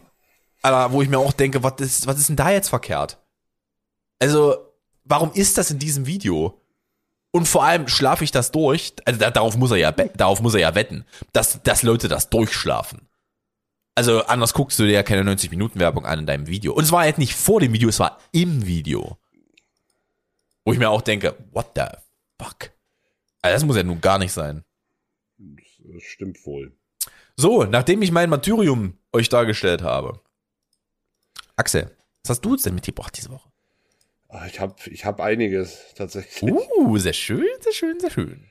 Alter, 0.62 0.92
wo 0.92 1.02
ich 1.02 1.08
mir 1.08 1.18
auch 1.18 1.32
denke, 1.32 1.62
was 1.62 1.74
ist, 1.80 2.06
was 2.06 2.18
ist 2.18 2.28
denn 2.28 2.36
da 2.36 2.50
jetzt 2.50 2.68
verkehrt? 2.68 3.18
Also, 4.20 4.56
warum 5.04 5.32
ist 5.32 5.58
das 5.58 5.70
in 5.70 5.78
diesem 5.78 6.06
Video? 6.06 6.60
Und 7.32 7.48
vor 7.48 7.64
allem 7.64 7.88
schlafe 7.88 8.22
ich 8.24 8.30
das 8.30 8.52
durch. 8.52 8.94
Also 9.04 9.18
da, 9.18 9.30
darauf 9.30 9.56
muss 9.56 9.70
er 9.72 9.78
ja, 9.78 9.90
darauf 9.90 10.40
muss 10.40 10.54
er 10.54 10.60
ja 10.60 10.74
wetten, 10.74 11.04
dass, 11.32 11.62
dass 11.62 11.82
Leute 11.82 12.06
das 12.08 12.30
durchschlafen. 12.30 13.08
Also 13.94 14.22
anders 14.24 14.54
guckst 14.54 14.78
du 14.78 14.84
dir 14.84 14.92
ja 14.92 15.02
keine 15.02 15.24
90 15.24 15.50
Minuten 15.50 15.78
Werbung 15.78 16.06
an 16.06 16.20
in 16.20 16.26
deinem 16.26 16.46
Video. 16.46 16.72
Und 16.72 16.84
es 16.84 16.92
war 16.92 17.02
halt 17.02 17.18
nicht 17.18 17.34
vor 17.34 17.60
dem 17.60 17.72
Video, 17.72 17.88
es 17.88 18.00
war 18.00 18.18
im 18.32 18.66
Video. 18.66 19.18
Wo 20.64 20.72
ich 20.72 20.78
mir 20.78 20.88
auch 20.90 21.02
denke, 21.02 21.36
what 21.50 21.72
the 21.74 21.82
fuck? 22.42 22.70
Also 23.42 23.54
das 23.54 23.64
muss 23.64 23.76
ja 23.76 23.82
nun 23.82 24.00
gar 24.00 24.18
nicht 24.18 24.32
sein. 24.32 24.64
Das 25.36 26.02
stimmt 26.04 26.44
wohl. 26.46 26.72
So, 27.36 27.64
nachdem 27.64 28.02
ich 28.02 28.12
mein 28.12 28.30
Martyrium 28.30 28.98
euch 29.12 29.28
dargestellt 29.28 29.82
habe. 29.82 30.20
Axel, 31.56 31.90
was 32.22 32.30
hast 32.30 32.44
du 32.44 32.52
uns 32.52 32.62
denn 32.62 32.74
mitgebracht 32.74 33.14
diese 33.16 33.30
Woche? 33.30 33.50
Ah, 34.28 34.46
Ich 34.46 34.60
habe 34.60 34.74
ich 34.86 35.04
hab 35.04 35.20
einiges 35.20 35.92
tatsächlich. 35.94 36.50
Uh, 36.50 36.96
sehr 36.96 37.12
schön, 37.12 37.44
sehr 37.60 37.72
schön, 37.72 38.00
sehr 38.00 38.10
schön. 38.10 38.46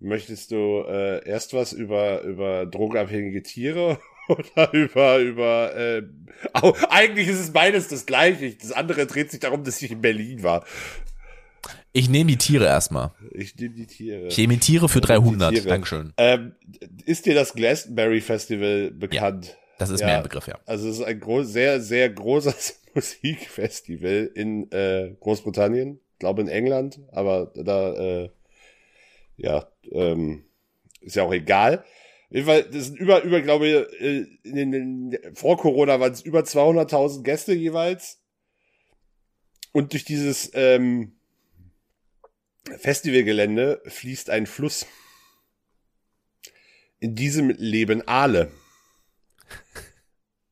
Möchtest 0.00 0.50
du 0.50 0.82
äh, 0.88 1.24
erst 1.28 1.52
was 1.52 1.72
über, 1.72 2.22
über 2.22 2.66
drogenabhängige 2.66 3.42
Tiere 3.42 4.00
oder 4.30 4.72
über, 4.72 5.18
über 5.18 5.76
äh, 5.76 6.02
au, 6.54 6.74
eigentlich 6.88 7.28
ist 7.28 7.40
es 7.40 7.52
beides 7.52 7.88
das 7.88 8.06
gleiche. 8.06 8.54
Das 8.54 8.72
andere 8.72 9.06
dreht 9.06 9.30
sich 9.30 9.40
darum, 9.40 9.64
dass 9.64 9.80
ich 9.82 9.90
in 9.90 10.00
Berlin 10.00 10.42
war. 10.42 10.64
Ich 11.92 12.08
nehme 12.08 12.30
die 12.30 12.36
Tiere 12.38 12.66
erstmal. 12.66 13.10
Ich 13.32 13.56
nehme 13.56 13.74
die 13.74 13.86
Tiere. 13.86 14.28
Ich 14.28 14.38
nehme 14.38 14.58
Tiere 14.58 14.88
für 14.88 15.00
Die 15.00 15.08
300. 15.08 15.52
Tiere. 15.54 15.68
Dankeschön. 15.68 16.12
Ähm, 16.16 16.54
ist 17.04 17.26
dir 17.26 17.34
das 17.34 17.52
Glastonbury 17.54 18.20
Festival 18.20 18.92
bekannt? 18.92 19.56
Das 19.78 19.90
ist 19.90 20.00
Ja. 20.00 20.06
mir 20.06 20.16
ein 20.18 20.22
Begriff, 20.22 20.46
ja. 20.46 20.58
Also 20.66 20.88
es 20.88 20.98
ist 20.98 21.04
ein 21.04 21.18
groß, 21.18 21.48
sehr, 21.48 21.80
sehr 21.80 22.08
großes 22.10 22.80
Musikfestival 22.94 24.30
in 24.34 24.70
äh, 24.70 25.14
Großbritannien, 25.20 26.00
glaube 26.18 26.42
in 26.42 26.48
England, 26.48 27.00
aber 27.12 27.52
da, 27.56 27.94
äh, 27.94 28.30
ja, 29.36 29.66
ähm, 29.90 30.44
ist 31.00 31.16
ja 31.16 31.22
auch 31.24 31.32
egal. 31.32 31.84
Auf 32.30 32.34
jeden 32.36 32.46
Fall, 32.46 32.62
das 32.62 32.86
sind 32.86 32.98
über, 33.00 33.22
über, 33.22 33.40
glaube 33.40 33.66
ich, 33.66 34.00
äh, 34.00 34.26
in 34.44 34.54
den, 34.54 34.72
in, 34.72 35.34
vor 35.34 35.58
Corona 35.58 35.98
waren 35.98 36.12
es 36.12 36.22
über 36.22 36.40
200.000 36.40 37.24
Gäste 37.24 37.52
jeweils. 37.52 38.22
Und 39.72 39.92
durch 39.92 40.04
dieses 40.04 40.50
ähm, 40.54 41.16
Festivalgelände 42.78 43.82
fließt 43.84 44.30
ein 44.30 44.46
Fluss. 44.46 44.86
In 47.00 47.16
diesem 47.16 47.50
leben 47.50 48.06
Aale. 48.06 48.52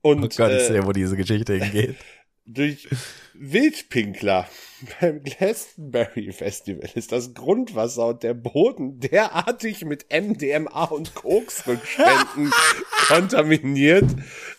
Und 0.01 0.25
Oh 0.25 0.29
Gott, 0.37 0.51
ich 0.51 0.63
äh, 0.63 0.67
sehe, 0.67 0.87
wo 0.87 0.93
diese 0.93 1.17
Geschichte 1.17 1.55
hingeht. 1.55 1.97
durch 2.45 2.89
Wildpinkler 3.35 4.49
beim 5.01 5.23
Glastonbury 5.23 6.33
Festival 6.33 6.89
ist 6.95 7.13
das 7.13 7.35
Grundwasser 7.35 8.07
und 8.09 8.23
der 8.23 8.35
Boden 8.35 9.01
derartig 9.01 9.85
mit 9.85 10.07
MDMA 10.13 10.85
und 10.85 11.15
Koksrückständen 11.15 12.53
kontaminiert, 13.09 14.05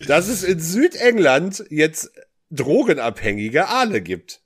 dass 0.08 0.28
es 0.28 0.44
in 0.44 0.60
Südengland 0.60 1.64
jetzt 1.70 2.12
drogenabhängige 2.50 3.68
Aale 3.68 4.02
gibt. 4.02 4.42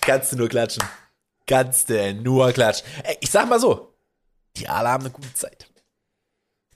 Kannst 0.00 0.32
du 0.32 0.36
nur 0.36 0.48
klatschen. 0.48 0.84
Kannst 1.46 1.90
du 1.90 2.14
nur 2.14 2.52
klatschen. 2.52 2.86
Ey, 3.02 3.16
ich 3.20 3.30
sag 3.30 3.48
mal 3.48 3.58
so, 3.58 3.96
die 4.56 4.68
Aale 4.68 4.88
haben 4.88 5.04
eine 5.04 5.12
gute 5.12 5.34
Zeit. 5.34 5.68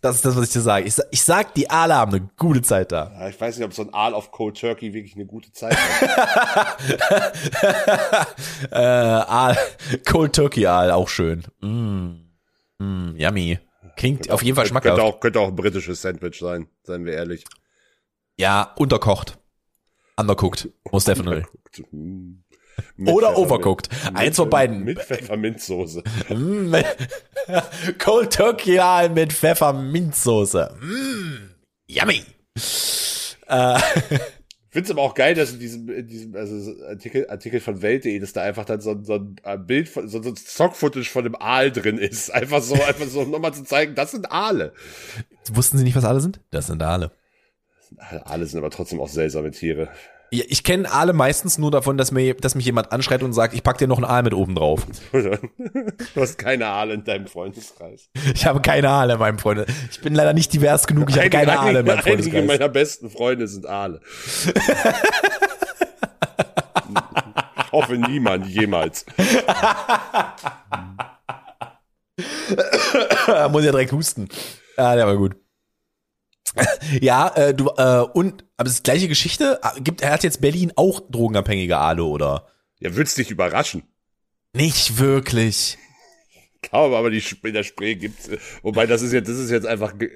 Das 0.03 0.17
ist 0.17 0.25
das, 0.25 0.35
was 0.37 0.45
ich 0.47 0.53
dir 0.53 0.61
sage. 0.63 0.87
Ich, 0.87 0.95
sag- 0.95 1.07
ich 1.11 1.23
sag, 1.23 1.55
die 1.55 1.69
Aale 1.69 1.95
haben 1.95 2.15
eine 2.15 2.29
gute 2.39 2.63
Zeit 2.63 2.91
da. 2.91 3.13
Ja, 3.19 3.29
ich 3.29 3.39
weiß 3.41 3.59
nicht, 3.59 3.67
ob 3.67 3.75
so 3.75 3.83
ein 3.83 3.93
Aal 3.93 4.15
auf 4.15 4.31
Cold 4.33 4.59
Turkey 4.59 4.95
wirklich 4.95 5.15
eine 5.15 5.27
gute 5.27 5.53
Zeit 5.53 5.77
hat. 5.77 6.79
äh, 8.71 8.77
Aal, 8.77 9.59
Cold 10.07 10.35
Turkey 10.35 10.67
Aal, 10.67 10.91
auch 10.91 11.09
schön. 11.09 11.43
Mm. 11.61 12.29
Mm, 12.79 13.15
yummy. 13.17 13.59
Klingt 13.97 14.31
auf 14.31 14.43
jeden 14.43 14.57
Fall 14.57 14.65
könnte 14.65 14.89
schmackhaft. 14.89 15.01
auch, 15.01 15.21
könnte 15.21 15.41
auch 15.41 15.49
ein 15.49 15.57
britisches 15.57 16.01
Sandwich 16.01 16.39
sein, 16.39 16.69
seien 16.85 17.05
wir 17.05 17.13
ehrlich. 17.13 17.45
Ja, 18.39 18.73
unterkocht. 18.77 19.37
Undercooked. 20.17 20.71
Most 20.91 21.09
definitely. 21.09 21.45
Oder 23.07 23.37
overcooked. 23.37 23.89
Eins 24.15 24.37
von 24.37 24.49
beiden. 24.51 24.85
Mit 24.85 25.01
Pfefferminzsoße. 25.01 26.03
Mm, 26.29 26.75
Cold 27.99 28.33
Turkey 28.33 28.79
Aal 28.79 29.11
mit 29.11 29.33
Pfefferminzsoße. 29.33 30.77
Mm, 30.81 31.51
yummy. 31.87 32.23
Äh, 33.49 33.79
Ich 34.73 34.73
finde 34.75 34.85
es 34.85 34.91
aber 34.93 35.03
auch 35.03 35.15
geil, 35.15 35.35
dass 35.35 35.51
in 35.51 35.59
diesem, 35.59 35.89
in 35.89 36.07
diesem 36.07 36.37
also 36.37 36.61
so 36.61 36.85
Artikel, 36.87 37.29
Artikel 37.29 37.59
von 37.59 37.83
Welt.de, 37.83 38.17
dass 38.21 38.33
da 38.33 38.43
einfach 38.43 38.65
dann 38.65 38.81
so, 38.81 38.93
ein- 38.93 39.05
so 39.05 39.15
ein 39.15 39.35
äh, 39.43 39.59
Bild, 39.59 39.89
von, 39.89 40.07
so, 40.09 40.23
so 40.23 40.29
ein 40.29 40.37
Stock-Footage 40.37 41.11
von 41.11 41.25
dem 41.25 41.35
Aal 41.35 41.73
drin 41.73 41.99
ist. 41.99 42.31
Einfach 42.33 42.63
so, 42.63 42.75
einfach 42.75 43.07
so, 43.07 43.23
um 43.23 43.31
nochmal 43.33 43.53
zu 43.53 43.65
zeigen, 43.65 43.97
das 43.97 44.13
sind 44.13 44.31
Aale. 44.31 44.73
wussten 45.53 45.77
Sie 45.79 45.83
nicht, 45.85 45.97
was 45.97 46.05
Aale 46.05 46.21
sind? 46.21 46.39
Das 46.53 46.69
sind 46.69 46.81
Aale. 46.85 47.11
Aale 47.99 48.47
sind 48.47 48.59
aber 48.61 48.71
trotzdem 48.71 49.01
auch 49.01 49.09
seltsame 49.09 49.51
Tiere. 49.51 49.89
Ich 50.33 50.63
kenne 50.63 50.91
Aale 50.91 51.13
meistens 51.13 51.59
nur 51.59 51.73
davon, 51.73 51.99
dass, 51.99 52.13
mir, 52.13 52.35
dass 52.35 52.55
mich 52.55 52.65
jemand 52.65 52.93
anschreit 52.93 53.25
und 53.25 53.33
sagt, 53.33 53.53
ich 53.53 53.65
pack 53.65 53.79
dir 53.79 53.89
noch 53.89 53.97
einen 53.97 54.05
Aal 54.05 54.23
mit 54.23 54.33
oben 54.35 54.55
drauf. 54.55 54.87
Du 56.15 56.21
hast 56.21 56.39
keine 56.39 56.67
Aale 56.67 56.95
in 56.95 57.05
deinem 57.05 57.27
Freundeskreis. 57.27 58.11
Ich 58.35 58.47
habe 58.47 58.61
keine 58.61 58.89
Aale 58.89 59.15
in 59.15 59.19
meinem 59.19 59.39
Freunde. 59.39 59.67
Ich 59.91 60.01
bin 60.01 60.15
leider 60.15 60.33
nicht 60.33 60.53
divers 60.53 60.87
genug, 60.87 61.11
ich 61.11 61.19
habe 61.19 61.31
keine 61.31 61.59
Aale 61.59 61.81
in 61.81 61.87
meinem 61.87 61.99
einige 61.99 62.11
Freundeskreis. 62.11 62.47
meiner 62.47 62.69
besten 62.69 63.11
Freunde 63.11 63.49
sind 63.49 63.67
Aale. 63.67 64.01
ich 64.47 64.55
hoffe 67.73 67.97
niemand 67.97 68.47
jemals. 68.47 69.05
Muss 73.51 73.65
ja 73.65 73.71
direkt 73.73 73.93
husten. 73.93 74.29
Ah, 74.77 74.95
der 74.95 75.07
war 75.07 75.17
gut. 75.17 75.37
ja, 77.01 77.29
äh, 77.37 77.55
du, 77.55 77.69
äh, 77.77 78.01
und, 78.13 78.45
aber 78.57 78.65
das 78.65 78.75
ist 78.75 78.85
gleiche 78.85 79.09
Geschichte. 79.09 79.59
Ah, 79.63 79.75
Gibt, 79.79 80.03
er 80.03 80.13
hat 80.13 80.25
jetzt 80.25 80.41
Berlin 80.41 80.73
auch 80.77 81.01
drogenabhängige 81.11 81.77
Aale, 81.79 82.05
oder? 82.05 82.47
Ja, 82.81 82.95
würd's 82.97 83.15
dich 83.15 83.31
überraschen. 83.31 83.83
Nicht 84.53 84.99
wirklich. 84.99 85.79
Glaube 86.63 86.97
aber 86.97 87.11
die 87.11 87.23
in 87.45 87.55
der 87.55 87.63
Spree 87.63 87.95
gibt's, 87.95 88.29
äh, 88.29 88.39
wobei 88.63 88.87
das 88.87 89.03
ist 89.03 89.13
jetzt, 89.13 89.29
das 89.29 89.39
ist 89.39 89.51
jetzt 89.51 89.67
einfach 89.67 89.97
ge- 89.99 90.11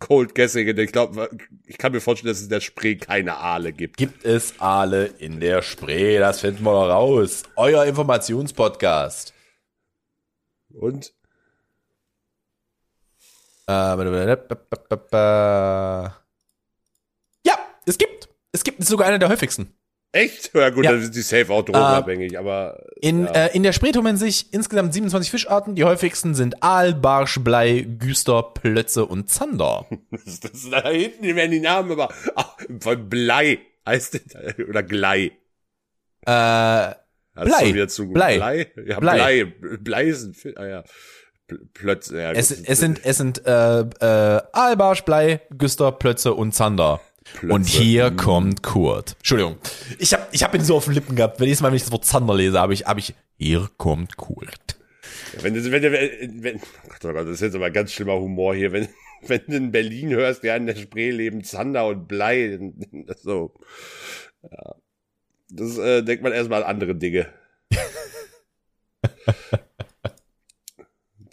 Cold 0.00 0.34
Guessing. 0.34 0.66
Ich 0.76 0.92
glaube, 0.92 1.30
ich 1.66 1.78
kann 1.78 1.92
mir 1.92 2.00
vorstellen, 2.00 2.30
dass 2.32 2.38
es 2.38 2.44
in 2.44 2.50
der 2.50 2.60
Spree 2.60 2.96
keine 2.96 3.36
Aale 3.38 3.72
gibt. 3.72 3.96
Gibt 3.96 4.24
es 4.24 4.58
Aale 4.60 5.06
in 5.06 5.38
der 5.40 5.62
Spree? 5.62 6.18
Das 6.18 6.40
finden 6.40 6.64
wir 6.64 6.72
doch 6.72 6.88
raus. 6.90 7.44
Euer 7.56 7.84
Informationspodcast. 7.84 9.32
Und? 10.74 11.14
Äh, 13.66 13.72
Ja, 17.46 17.58
es 17.86 17.98
gibt. 17.98 18.28
Es 18.52 18.62
gibt 18.64 18.78
ist 18.80 18.88
sogar 18.88 19.08
einer 19.08 19.18
der 19.18 19.28
häufigsten. 19.28 19.74
Echt? 20.12 20.54
Ja 20.54 20.70
gut, 20.70 20.84
Ja. 20.84 20.92
dann 20.92 21.02
sind 21.02 21.14
die 21.16 21.22
safe 21.22 21.52
auch 21.52 21.62
drogenabhängig, 21.64 22.38
aber 22.38 22.84
In, 23.00 23.24
ja. 23.24 23.32
äh, 23.46 23.56
in 23.56 23.64
der 23.64 23.72
Spree 23.72 23.90
tummeln 23.90 24.16
sich 24.16 24.52
insgesamt 24.52 24.94
27 24.94 25.28
Fischarten. 25.28 25.74
Die 25.74 25.82
häufigsten 25.82 26.34
sind 26.36 26.62
Aal, 26.62 26.94
Barsch, 26.94 27.40
Blei, 27.40 27.80
Güster, 27.98 28.44
Plötze 28.54 29.06
und 29.06 29.28
Zander. 29.28 29.86
das, 30.12 30.38
das, 30.38 30.70
da 30.70 30.88
hinten 30.88 31.34
werden 31.34 31.50
die 31.50 31.58
Namen 31.60 31.90
aber 31.90 32.14
ach, 32.36 32.56
von 32.78 33.08
Blei 33.08 33.58
heißt 33.86 34.14
das, 34.14 34.58
oder 34.68 34.84
Glei. 34.84 35.32
Äh, 36.26 36.94
Blei. 37.34 37.60
du 37.62 37.64
wieder 37.74 37.88
zu 37.88 38.08
Blei. 38.12 38.36
Blei? 38.36 38.72
Ja, 38.86 39.00
Blei. 39.00 39.44
Blei. 39.46 39.76
Blei 39.78 40.04
ist 40.04 40.22
ein 40.26 40.34
Fi- 40.34 40.56
ah 40.56 40.66
ja. 40.66 40.84
Pl- 41.48 41.66
Plötze, 41.74 42.20
ja. 42.20 42.32
es, 42.32 42.50
es 42.50 42.78
sind, 42.80 43.04
es 43.04 43.16
sind 43.18 43.46
äh, 43.46 43.80
äh, 43.80 44.42
Aal, 44.52 44.76
Barsch, 44.76 45.02
Blei, 45.02 45.40
Güster, 45.56 45.92
Plötze 45.92 46.34
und 46.34 46.52
Zander. 46.54 47.00
Plötze. 47.34 47.54
Und 47.54 47.66
hier 47.66 48.10
kommt 48.10 48.62
Kurt. 48.62 49.14
Entschuldigung. 49.18 49.56
Ich 49.98 50.12
hab, 50.12 50.28
ich 50.32 50.42
hab 50.42 50.54
ihn 50.54 50.62
so 50.62 50.76
auf 50.76 50.84
den 50.84 50.94
Lippen 50.94 51.16
gehabt. 51.16 51.40
Wenn 51.40 51.46
jedes 51.46 51.60
Mal, 51.62 51.68
wenn 51.68 51.76
ich 51.76 51.82
das 51.82 51.92
Wort 51.92 52.04
Zander 52.04 52.34
lese, 52.34 52.58
habe 52.58 52.74
ich, 52.74 52.84
hab 52.84 52.98
ich, 52.98 53.14
hier 53.38 53.68
kommt 53.78 54.16
Kurt. 54.16 54.78
Wenn 55.40 55.54
wenn 55.54 55.82
du, 55.82 55.92
wenn, 55.92 56.56
oh 56.56 56.88
Gott, 56.88 57.04
oh 57.04 57.12
Gott, 57.12 57.26
das 57.26 57.34
ist 57.34 57.40
jetzt 57.40 57.54
aber 57.56 57.70
ganz 57.70 57.92
schlimmer 57.92 58.14
Humor 58.14 58.54
hier, 58.54 58.72
wenn, 58.72 58.88
wenn 59.26 59.40
du 59.46 59.56
in 59.56 59.72
Berlin 59.72 60.10
hörst, 60.10 60.44
ja, 60.44 60.54
in 60.56 60.66
der 60.66 60.76
Spree 60.76 61.10
leben 61.10 61.42
Zander 61.44 61.86
und 61.86 62.06
Blei, 62.08 62.58
das 63.06 63.22
so. 63.22 63.54
Ja. 64.42 64.74
Das 65.48 65.78
äh, 65.78 66.02
denkt 66.02 66.22
man 66.22 66.32
erstmal 66.32 66.62
an 66.62 66.70
andere 66.70 66.94
Dinge. 66.94 67.26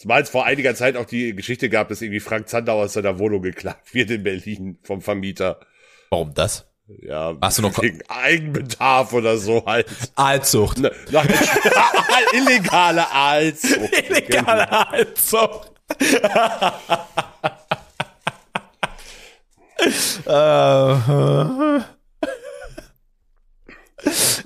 Zumal 0.02 0.24
es 0.24 0.32
vor 0.32 0.46
einiger 0.48 0.74
Zeit 0.74 0.98
auch 0.98 1.06
die 1.06 1.36
Geschichte 1.36 1.70
gab, 1.70 1.90
dass 1.90 2.02
irgendwie 2.02 2.20
Frank 2.20 2.50
Zander 2.50 2.74
aus 2.74 2.94
seiner 2.94 3.20
Wohnung 3.20 3.44
geklappt 3.44 3.94
wird 3.94 4.10
in 4.10 4.24
Berlin 4.24 4.80
vom 4.82 5.00
Vermieter. 5.02 5.60
Warum 6.10 6.34
das? 6.34 6.66
Ja, 7.04 7.36
Hast 7.40 7.60
du 7.60 7.62
noch- 7.62 7.80
wegen 7.84 8.02
Eigenbedarf 8.10 9.14
oder 9.14 9.38
so 9.38 9.64
halt. 9.66 9.86
Aalzucht. 10.16 10.80
Ne, 10.80 10.92
Nach 11.12 11.24
illegale 12.34 13.08
Aalzucht. 13.12 14.10
Illegale 14.10 14.72
Aalzucht. 14.72 15.72
äh, 20.26 21.80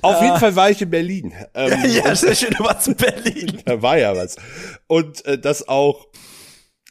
Auf 0.05 0.21
jeden 0.21 0.37
Fall 0.37 0.55
war 0.55 0.69
ich 0.69 0.81
in 0.81 0.89
Berlin. 0.89 1.33
Ähm, 1.53 1.89
ja, 1.89 2.13
sehr 2.15 2.35
schön, 2.35 2.53
du 2.57 2.63
warst 2.63 2.87
in 2.87 2.95
Berlin. 2.95 3.61
Da 3.65 3.81
war 3.81 3.97
ja 3.97 4.15
was. 4.15 4.35
Und 4.87 5.25
äh, 5.25 5.37
das 5.37 5.67
auch, 5.67 6.07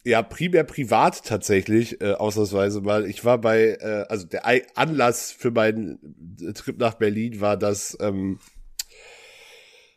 ja, 0.04 0.22
primär 0.22 0.64
privat 0.64 1.24
tatsächlich, 1.24 2.00
äh, 2.00 2.12
ausnahmsweise, 2.12 2.84
weil 2.84 3.06
ich 3.06 3.24
war 3.24 3.38
bei, 3.38 3.76
äh, 3.80 4.06
also 4.08 4.26
der 4.26 4.44
Anlass 4.74 5.32
für 5.32 5.50
meinen 5.50 6.36
äh, 6.40 6.52
Trip 6.52 6.78
nach 6.78 6.94
Berlin 6.94 7.40
war, 7.40 7.56
dass 7.56 7.96
ähm, 8.00 8.38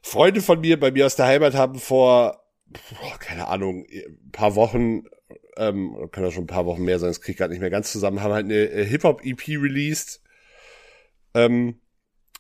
Freunde 0.02 0.42
von 0.42 0.60
mir 0.60 0.80
bei 0.80 0.92
mir 0.92 1.06
aus 1.06 1.16
der 1.16 1.28
Heimat 1.28 1.54
haben 1.54 1.80
vor, 1.80 2.44
boah, 2.66 3.18
keine 3.20 3.48
Ahnung, 3.48 3.86
ein 3.90 4.32
paar 4.32 4.56
Wochen, 4.56 5.04
ähm, 5.58 6.10
kann 6.12 6.26
auch 6.26 6.32
schon 6.32 6.44
ein 6.44 6.48
paar 6.48 6.66
Wochen 6.66 6.84
mehr 6.84 7.00
sein, 7.00 7.10
das 7.10 7.22
krieg 7.22 7.34
ich 7.34 7.38
gerade 7.38 7.52
nicht 7.52 7.62
mehr 7.62 7.70
ganz 7.70 7.92
zusammen, 7.92 8.22
haben 8.22 8.34
halt 8.34 8.46
eine 8.46 8.70
äh, 8.70 8.86
Hip-Hop-EP 8.86 9.48
released. 9.48 10.22
Ähm, 11.34 11.80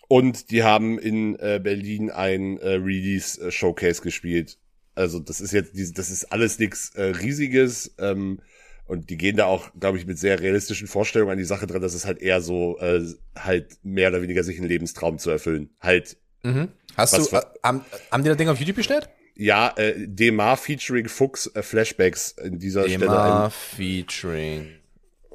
und 0.08 0.52
die 0.52 0.63
haben 0.63 0.98
in 1.00 1.36
äh, 1.39 1.60
Berlin 1.62 2.12
ein 2.12 2.58
äh, 2.60 2.74
Release-Showcase 2.76 4.02
gespielt. 4.02 4.58
Also 4.96 5.20
das 5.20 5.41
ist 5.41 5.52
jetzt, 5.52 5.74
das 5.98 6.10
ist 6.10 6.26
alles 6.32 6.60
nichts 6.60 6.96
äh, 6.96 7.04
Riesiges. 7.04 7.93
Ähm, 8.00 8.39
und 8.86 9.10
die 9.10 9.17
gehen 9.17 9.36
da 9.36 9.46
auch, 9.46 9.70
glaube 9.78 9.98
ich, 9.98 10.06
mit 10.06 10.17
sehr 10.17 10.39
realistischen 10.39 10.88
Vorstellungen 10.88 11.32
an 11.34 11.38
die 11.38 11.43
Sache 11.43 11.67
dran, 11.67 11.82
dass 11.82 11.93
es 11.93 12.06
halt 12.06 12.20
eher 12.22 12.39
so, 12.41 12.80
äh, 12.80 13.04
halt 13.38 13.78
mehr 13.84 14.10
oder 14.10 14.22
weniger 14.22 14.43
sich 14.43 14.58
einen 14.58 14.70
Lebenstraum 14.70 15.17
zu 15.20 15.30
erfüllen. 15.30 15.70
Halt, 15.82 16.17
Mhm. 16.43 16.70
Hast 16.96 17.17
du, 17.17 17.24
für- 17.26 17.38
äh, 17.38 17.41
haben, 17.63 17.84
haben 18.12 18.24
die 18.24 18.30
das 18.30 18.38
Ding 18.38 18.48
auf 18.48 18.58
YouTube 18.60 18.78
gestellt? 18.78 19.10
ja, 19.36 19.74
äh, 19.76 19.93
Demar 20.08 20.56
featuring 20.56 21.08
Fuchs 21.10 21.48
äh, 21.54 21.62
Flashbacks 21.62 22.32
in 22.43 22.58
dieser 22.60 22.84
Stelle. 22.84 23.00
Thema 23.00 23.46
Ein, 23.46 23.52
featuring 23.52 24.67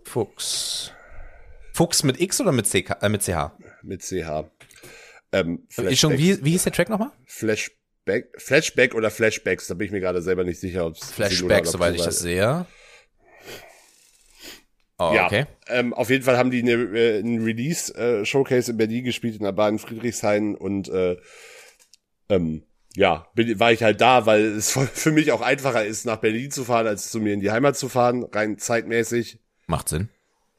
Fuchs. 0.04 0.92
Fuchs 1.74 2.02
mit 2.04 2.20
X 2.20 2.40
oder 2.40 2.52
mit, 2.52 2.66
CK, 2.66 2.96
äh, 3.02 3.08
mit 3.08 3.22
CH? 3.22 3.52
Mit 3.84 4.02
CH. 4.02 4.44
Ähm, 5.32 5.66
Ist 5.76 5.98
schon, 6.00 6.18
wie, 6.18 6.44
wie 6.44 6.50
hieß 6.50 6.64
der 6.64 6.72
Track 6.72 6.88
nochmal? 6.90 7.10
Flashback, 7.24 8.32
Flashback 8.36 8.94
oder 8.94 9.10
Flashbacks, 9.10 9.66
da 9.66 9.74
bin 9.74 9.86
ich 9.86 9.92
mir 9.92 10.00
gerade 10.00 10.20
selber 10.22 10.44
nicht 10.44 10.60
sicher, 10.60 10.86
ob 10.86 10.96
es 10.96 11.10
Flashback, 11.10 11.66
soweit 11.66 11.94
ich 11.94 12.02
das 12.02 12.18
sehe. 12.18 12.66
Oh, 14.98 15.12
Ja, 15.14 15.26
okay. 15.26 15.46
ähm, 15.68 15.94
auf 15.94 16.10
jeden 16.10 16.22
Fall 16.22 16.36
haben 16.36 16.50
die 16.50 16.60
eine, 16.60 16.72
äh, 16.74 17.18
ein 17.20 17.42
Release-Showcase 17.42 18.72
in 18.72 18.76
Berlin 18.76 19.04
gespielt, 19.04 19.36
in 19.36 19.44
der 19.44 19.52
Bahn 19.52 19.74
in 19.74 19.78
Friedrichshain 19.78 20.54
und 20.54 20.88
äh, 20.88 21.16
ähm, 22.28 22.62
ja, 22.94 23.26
bin, 23.34 23.58
war 23.58 23.72
ich 23.72 23.82
halt 23.82 24.00
da, 24.02 24.26
weil 24.26 24.42
es 24.44 24.72
für 24.92 25.12
mich 25.12 25.32
auch 25.32 25.40
einfacher 25.40 25.84
ist, 25.84 26.04
nach 26.04 26.18
Berlin 26.18 26.50
zu 26.50 26.64
fahren, 26.64 26.86
als 26.86 27.10
zu 27.10 27.20
mir 27.20 27.32
in 27.32 27.40
die 27.40 27.50
Heimat 27.50 27.76
zu 27.76 27.88
fahren, 27.88 28.24
rein 28.24 28.58
zeitmäßig. 28.58 29.38
Macht 29.66 29.88
Sinn. 29.88 30.08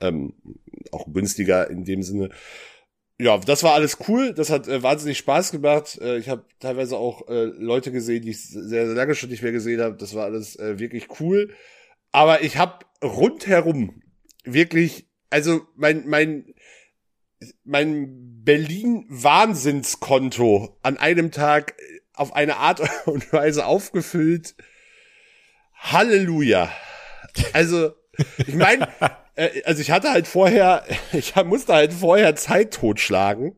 Ähm, 0.01 0.33
auch 0.91 1.05
günstiger 1.13 1.69
in 1.69 1.85
dem 1.85 2.01
Sinne. 2.01 2.29
Ja, 3.23 3.37
das 3.37 3.63
war 3.63 3.73
alles 3.73 3.97
cool. 4.07 4.33
Das 4.33 4.49
hat 4.49 4.67
äh, 4.67 4.83
wahnsinnig 4.83 5.17
Spaß 5.17 5.51
gemacht. 5.51 5.97
Äh, 6.01 6.17
ich 6.17 6.29
habe 6.29 6.45
teilweise 6.59 6.97
auch 6.97 7.27
äh, 7.29 7.45
Leute 7.45 7.91
gesehen, 7.91 8.23
die 8.23 8.31
ich 8.31 8.49
sehr, 8.49 8.85
sehr 8.85 8.95
lange 8.95 9.15
schon 9.15 9.29
nicht 9.29 9.43
mehr 9.43 9.51
gesehen 9.51 9.81
habe. 9.81 9.95
Das 9.95 10.13
war 10.13 10.25
alles 10.25 10.57
äh, 10.57 10.77
wirklich 10.77 11.19
cool. 11.19 11.53
Aber 12.11 12.41
ich 12.41 12.57
habe 12.57 12.85
rundherum 13.01 14.01
wirklich 14.43 15.07
also 15.33 15.65
mein, 15.75 16.07
mein, 16.07 16.53
mein 17.63 18.43
Berlin-Wahnsinnskonto 18.43 20.77
an 20.83 20.97
einem 20.97 21.31
Tag 21.31 21.73
auf 22.13 22.35
eine 22.35 22.57
Art 22.57 22.81
und 23.07 23.33
Weise 23.33 23.65
aufgefüllt. 23.65 24.53
Halleluja. 25.73 26.71
Also, 27.51 27.95
ich 28.37 28.53
meine, 28.53 28.87
äh, 28.99 29.09
also 29.35 29.81
ich 29.81 29.91
hatte 29.91 30.11
halt 30.11 30.27
vorher, 30.27 30.85
ich 31.13 31.35
musste 31.35 31.73
halt 31.73 31.93
vorher 31.93 32.35
Zeit 32.35 32.73
totschlagen 32.73 33.55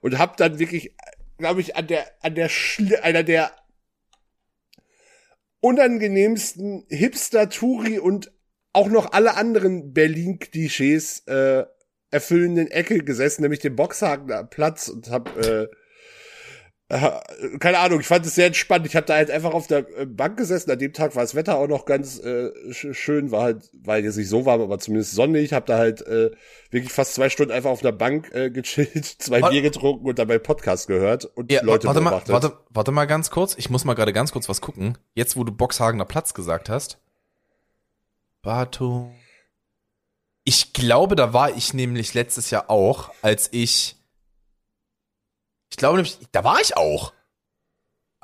und 0.00 0.18
hab 0.18 0.36
dann 0.36 0.58
wirklich, 0.58 0.94
glaube 1.38 1.60
ich, 1.60 1.76
an 1.76 1.86
der, 1.86 2.04
an 2.20 2.34
der, 2.34 2.48
Schli 2.48 2.96
einer 2.96 3.22
der 3.22 3.52
unangenehmsten 5.60 6.84
Hipster-Touri 6.90 7.98
und 7.98 8.30
auch 8.74 8.88
noch 8.88 9.12
alle 9.12 9.36
anderen 9.36 9.94
Berlin-Klischees 9.94 11.20
äh, 11.26 11.64
erfüllenden 12.10 12.70
Ecke 12.70 12.98
gesessen, 12.98 13.42
nämlich 13.42 13.60
dem 13.60 13.76
Boxhagener 13.76 14.44
Platz 14.44 14.88
und 14.88 15.10
hab 15.10 15.36
äh, 15.38 15.62
äh, 15.62 15.68
keine 16.88 17.78
Ahnung, 17.78 18.00
ich 18.00 18.06
fand 18.06 18.26
es 18.26 18.34
sehr 18.34 18.48
entspannt. 18.48 18.86
Ich 18.86 18.94
habe 18.94 19.06
da 19.06 19.14
halt 19.14 19.30
einfach 19.30 19.54
auf 19.54 19.66
der 19.66 19.88
äh, 19.98 20.04
Bank 20.04 20.36
gesessen. 20.36 20.70
An 20.70 20.78
dem 20.78 20.92
Tag 20.92 21.16
war 21.16 21.22
das 21.22 21.34
Wetter 21.34 21.56
auch 21.56 21.66
noch 21.66 21.86
ganz 21.86 22.18
äh, 22.18 22.50
schön, 22.72 23.30
war 23.30 23.42
halt, 23.42 23.70
war 23.72 23.98
jetzt 23.98 24.16
nicht 24.16 24.28
so 24.28 24.44
warm, 24.44 24.60
aber 24.60 24.78
zumindest 24.78 25.12
sonnig. 25.12 25.44
Ich 25.44 25.52
habe 25.54 25.64
da 25.64 25.78
halt 25.78 26.06
äh, 26.06 26.30
wirklich 26.70 26.92
fast 26.92 27.14
zwei 27.14 27.30
Stunden 27.30 27.52
einfach 27.52 27.70
auf 27.70 27.80
der 27.80 27.92
Bank 27.92 28.30
äh, 28.34 28.50
gechillt, 28.50 29.06
zwei 29.18 29.40
warte, 29.40 29.54
Bier 29.54 29.62
getrunken 29.62 30.06
und 30.06 30.18
dabei 30.18 30.38
Podcast 30.38 30.86
gehört 30.86 31.24
und 31.24 31.50
ja, 31.50 31.62
Leute 31.62 31.86
warte 31.86 32.00
beobachtet. 32.00 32.28
Mal, 32.28 32.42
warte, 32.42 32.58
warte 32.68 32.92
mal 32.92 33.06
ganz 33.06 33.30
kurz. 33.30 33.54
Ich 33.56 33.70
muss 33.70 33.86
mal 33.86 33.94
gerade 33.94 34.12
ganz 34.12 34.30
kurz 34.30 34.50
was 34.50 34.60
gucken. 34.60 34.98
Jetzt, 35.14 35.38
wo 35.38 35.44
du 35.44 35.52
Boxhagener 35.52 36.04
Platz 36.04 36.34
gesagt 36.34 36.68
hast. 36.68 36.98
Bato. 38.42 39.10
Ich 40.44 40.74
glaube, 40.74 41.16
da 41.16 41.32
war 41.32 41.56
ich 41.56 41.72
nämlich 41.72 42.12
letztes 42.12 42.50
Jahr 42.50 42.68
auch, 42.68 43.10
als 43.22 43.48
ich 43.52 43.96
ich 45.74 45.76
glaube 45.76 45.96
nämlich, 45.96 46.20
da 46.30 46.44
war 46.44 46.60
ich 46.60 46.76
auch. 46.76 47.12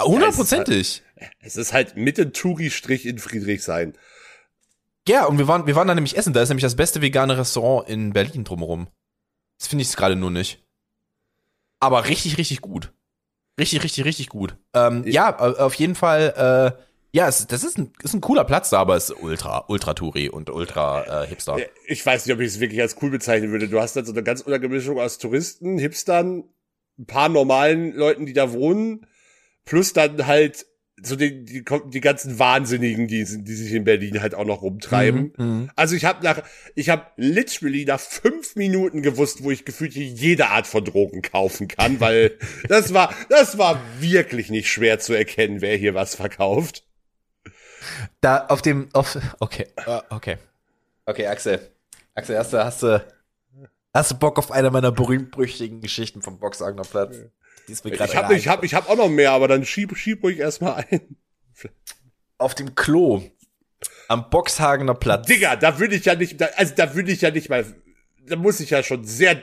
Hundertprozentig. 0.00 1.02
Ja, 1.20 1.26
es, 1.40 1.56
ist 1.56 1.72
halt, 1.72 1.88
es 1.88 1.96
ist 1.96 1.96
halt 1.96 1.96
mitten 1.96 2.32
Touri-Strich 2.32 3.06
in 3.06 3.18
Friedrichshain. 3.18 3.94
Ja, 5.08 5.24
und 5.24 5.36
wir 5.38 5.48
waren, 5.48 5.66
wir 5.66 5.74
waren 5.74 5.88
da 5.88 5.96
nämlich 5.96 6.16
essen. 6.16 6.32
Da 6.32 6.42
ist 6.42 6.48
nämlich 6.48 6.62
das 6.62 6.76
beste 6.76 7.02
vegane 7.02 7.36
Restaurant 7.36 7.88
in 7.88 8.12
Berlin 8.12 8.44
drumherum. 8.44 8.86
Das 9.58 9.66
finde 9.66 9.82
ich 9.82 9.96
gerade 9.96 10.14
nur 10.14 10.30
nicht. 10.30 10.64
Aber 11.80 12.06
richtig, 12.06 12.38
richtig 12.38 12.60
gut. 12.60 12.92
Richtig, 13.58 13.82
richtig, 13.82 14.04
richtig 14.04 14.28
gut. 14.28 14.56
Ähm, 14.72 15.02
ja, 15.04 15.36
auf 15.36 15.74
jeden 15.74 15.96
Fall, 15.96 16.76
äh, 16.78 16.82
ja, 17.10 17.26
es, 17.26 17.48
das 17.48 17.64
ist 17.64 17.78
ein, 17.78 17.92
ist 18.00 18.14
ein 18.14 18.20
cooler 18.20 18.44
Platz 18.44 18.70
da, 18.70 18.78
aber 18.78 18.94
es 18.94 19.10
ist 19.10 19.20
ultra, 19.20 19.64
ultra 19.66 19.94
Touri 19.94 20.28
und 20.28 20.50
ultra 20.50 21.24
äh, 21.24 21.26
Hipster. 21.26 21.56
Ich 21.88 22.06
weiß 22.06 22.26
nicht, 22.26 22.34
ob 22.36 22.40
ich 22.40 22.46
es 22.46 22.60
wirklich 22.60 22.80
als 22.80 22.96
cool 23.02 23.10
bezeichnen 23.10 23.50
würde. 23.50 23.68
Du 23.68 23.80
hast 23.80 23.96
dann 23.96 24.06
so 24.06 24.12
eine 24.12 24.22
ganz 24.22 24.40
Untergemischung 24.40 25.00
aus 25.00 25.18
Touristen, 25.18 25.78
Hipstern, 25.78 26.44
ein 26.98 27.06
paar 27.06 27.28
normalen 27.28 27.94
Leuten, 27.94 28.26
die 28.26 28.32
da 28.32 28.52
wohnen, 28.52 29.06
plus 29.64 29.92
dann 29.92 30.26
halt 30.26 30.66
so 31.02 31.16
die, 31.16 31.44
die, 31.44 31.64
die 31.64 32.00
ganzen 32.00 32.38
Wahnsinnigen, 32.38 33.06
die, 33.06 33.24
die 33.24 33.54
sich 33.54 33.72
in 33.72 33.84
Berlin 33.84 34.20
halt 34.20 34.34
auch 34.34 34.44
noch 34.44 34.62
rumtreiben. 34.62 35.32
Mhm, 35.36 35.44
mhm. 35.44 35.70
also 35.76 35.96
ich 35.96 36.04
habe 36.04 36.24
nach, 36.24 36.42
ich 36.74 36.90
habe 36.90 37.06
literally 37.16 37.84
nach 37.84 38.00
fünf 38.00 38.56
Minuten 38.56 39.02
gewusst, 39.02 39.42
wo 39.42 39.50
ich 39.50 39.64
gefühlt 39.64 39.94
jede 39.94 40.48
Art 40.48 40.66
von 40.66 40.84
Drogen 40.84 41.22
kaufen 41.22 41.68
kann, 41.68 42.00
weil 42.00 42.36
das 42.68 42.92
war, 42.92 43.14
das 43.28 43.58
war 43.58 43.80
wirklich 43.98 44.50
nicht 44.50 44.70
schwer 44.70 44.98
zu 44.98 45.14
erkennen, 45.14 45.60
wer 45.60 45.76
hier 45.76 45.94
was 45.94 46.14
verkauft. 46.14 46.84
Da 48.20 48.46
auf 48.46 48.60
dem, 48.60 48.88
auf, 48.92 49.18
okay, 49.40 49.66
uh, 49.86 50.00
okay, 50.10 50.36
okay, 51.06 51.26
Axel, 51.26 51.60
Axel, 52.14 52.36
hast 52.36 52.52
du, 52.52 52.64
hast 52.64 52.82
du, 52.82 53.02
Hast 53.92 54.12
du 54.12 54.14
Bock 54.14 54.38
auf 54.38 54.52
eine 54.52 54.70
meiner 54.70 54.92
berühmt-berüchtigen 54.92 55.80
Geschichten 55.80 56.22
vom 56.22 56.38
Boxhagener 56.38 56.82
Platz? 56.82 57.16
Die 57.66 57.72
ist 57.72 57.84
mir 57.84 57.92
ich 57.92 58.16
habe 58.16 58.34
ich 58.36 58.48
hab, 58.48 58.64
ich 58.64 58.74
hab 58.74 58.88
auch 58.88 58.96
noch 58.96 59.08
mehr, 59.08 59.32
aber 59.32 59.48
dann 59.48 59.64
schieb, 59.64 59.96
schieb 59.96 60.22
ruhig 60.22 60.38
erstmal 60.38 60.84
ein. 60.88 61.16
Auf 62.38 62.54
dem 62.54 62.74
Klo. 62.74 63.22
Am 64.08 64.30
Boxhagener 64.30 64.94
Platz. 64.94 65.26
Digga, 65.26 65.56
da 65.56 65.78
würde 65.78 65.96
ich 65.96 66.04
ja 66.04 66.14
nicht, 66.14 66.40
also 66.58 66.74
da 66.74 66.94
würde 66.94 67.12
ich 67.12 67.20
ja 67.20 67.30
nicht 67.30 67.48
mal, 67.48 67.64
da 68.26 68.36
muss 68.36 68.60
ich 68.60 68.70
ja 68.70 68.82
schon 68.82 69.04
sehr, 69.04 69.34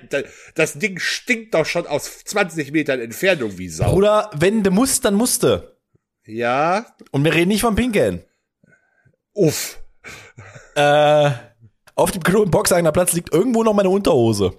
das 0.56 0.74
Ding 0.74 0.98
stinkt 1.00 1.54
doch 1.54 1.66
schon 1.66 1.86
aus 1.86 2.24
20 2.24 2.72
Metern 2.72 3.02
Entfernung 3.02 3.58
wie 3.58 3.70
Sau. 3.70 3.94
Oder 3.94 4.32
wenn 4.34 4.64
du 4.64 4.72
musst, 4.72 5.06
dann 5.06 5.16
musste. 5.16 5.78
Ja. 6.26 6.86
Und 7.12 7.24
wir 7.24 7.34
reden 7.34 7.50
nicht 7.50 7.62
vom 7.62 7.76
Pinkeln. 7.76 8.24
Uff. 9.34 9.80
Äh, 10.76 11.32
auf 11.98 12.12
dem 12.12 12.24
Klo 12.24 12.44
im 12.44 12.52
Boxhagener 12.52 12.92
Platz 12.92 13.14
liegt 13.14 13.34
irgendwo 13.34 13.64
noch 13.64 13.74
meine 13.74 13.90
Unterhose. 13.90 14.54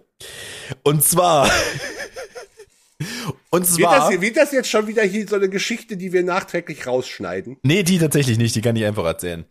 Und 0.83 1.03
zwar. 1.05 1.51
Und 3.51 3.65
zwar. 3.65 4.11
Wird 4.11 4.15
das, 4.15 4.21
wird 4.21 4.37
das 4.37 4.53
jetzt 4.53 4.69
schon 4.69 4.87
wieder 4.89 5.05
hier 5.05 5.27
so 5.27 5.37
eine 5.37 5.49
Geschichte, 5.49 5.97
die 5.97 6.13
wir 6.13 6.25
nachträglich 6.25 6.87
rausschneiden? 6.87 7.57
Nee, 7.63 7.85
die 7.85 7.99
tatsächlich 7.99 8.39
nicht, 8.39 8.57
die 8.57 8.61
kann 8.61 8.77
ich 8.77 8.85
einfach 8.85 9.05
erzählen. 9.05 9.45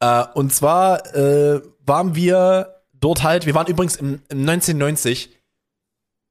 Äh, 0.00 0.24
und 0.34 0.54
zwar 0.54 1.14
äh, 1.14 1.60
waren 1.84 2.14
wir 2.14 2.82
dort 2.92 3.24
halt, 3.24 3.46
wir 3.46 3.54
waren 3.54 3.66
übrigens 3.66 3.96
im, 3.96 4.22
im 4.28 4.48
1990 4.48 5.30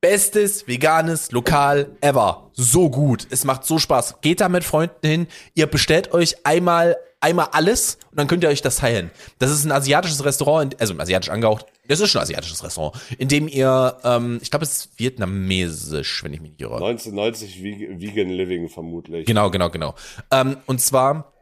bestes 0.02 0.68
veganes 0.68 1.32
Lokal 1.32 1.98
ever. 2.02 2.50
So 2.54 2.90
gut. 2.90 3.28
Es 3.30 3.44
macht 3.44 3.66
so 3.66 3.78
Spaß. 3.78 4.22
Geht 4.22 4.42
da 4.42 4.50
mit 4.50 4.64
Freunden 4.64 5.06
hin. 5.06 5.28
Ihr 5.54 5.68
bestellt 5.68 6.14
euch 6.14 6.46
einmal 6.46 6.98
einmal 7.24 7.48
alles 7.52 7.98
und 8.12 8.20
dann 8.20 8.28
könnt 8.28 8.44
ihr 8.44 8.50
euch 8.50 8.62
das 8.62 8.78
teilen. 8.78 9.10
Das 9.40 9.50
ist 9.50 9.64
ein 9.64 9.72
asiatisches 9.72 10.24
Restaurant, 10.24 10.80
also 10.80 10.98
asiatisch 11.00 11.30
angehaucht. 11.30 11.66
Das 11.88 12.00
ist 12.00 12.12
schon 12.12 12.20
ein 12.20 12.24
asiatisches 12.24 12.64
Restaurant, 12.64 12.96
in 13.18 13.28
dem 13.28 13.48
ihr, 13.48 13.98
ähm, 14.04 14.40
ich 14.42 14.52
glaube, 14.52 14.66
es 14.66 14.72
ist 14.72 15.00
vietnamesisch, 15.00 16.24
wenn 16.24 16.34
ich 16.34 16.42
mich 16.42 16.52
nicht 16.52 16.62
irre. 16.62 16.76
1990 16.76 17.64
Vegan 17.64 18.30
Living 18.30 18.70
vermutlich. 18.70 19.26
Genau, 19.26 19.50
genau, 19.50 19.70
genau. 19.70 19.96
Ähm, 20.32 20.58
und 20.66 20.82
zwar 20.82 21.34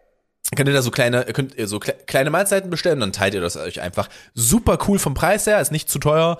könnt 0.56 0.70
ihr 0.70 0.74
da 0.74 0.82
so 0.82 0.92
kleine, 0.92 1.26
könnt 1.26 1.56
ihr 1.56 1.68
so 1.68 1.80
kle 1.80 1.94
kleine 2.06 2.30
Mahlzeiten 2.30 2.70
bestellen, 2.70 3.00
dann 3.00 3.14
teilt 3.14 3.34
ihr 3.34 3.42
das 3.42 3.58
euch 3.58 3.82
einfach. 3.82 4.08
Super 4.34 4.78
cool 4.88 5.00
vom 5.00 5.14
Preis 5.14 5.48
her, 5.48 5.60
ist 5.60 5.72
nicht 5.72 5.90
zu 5.90 6.00
teuer. 6.00 6.38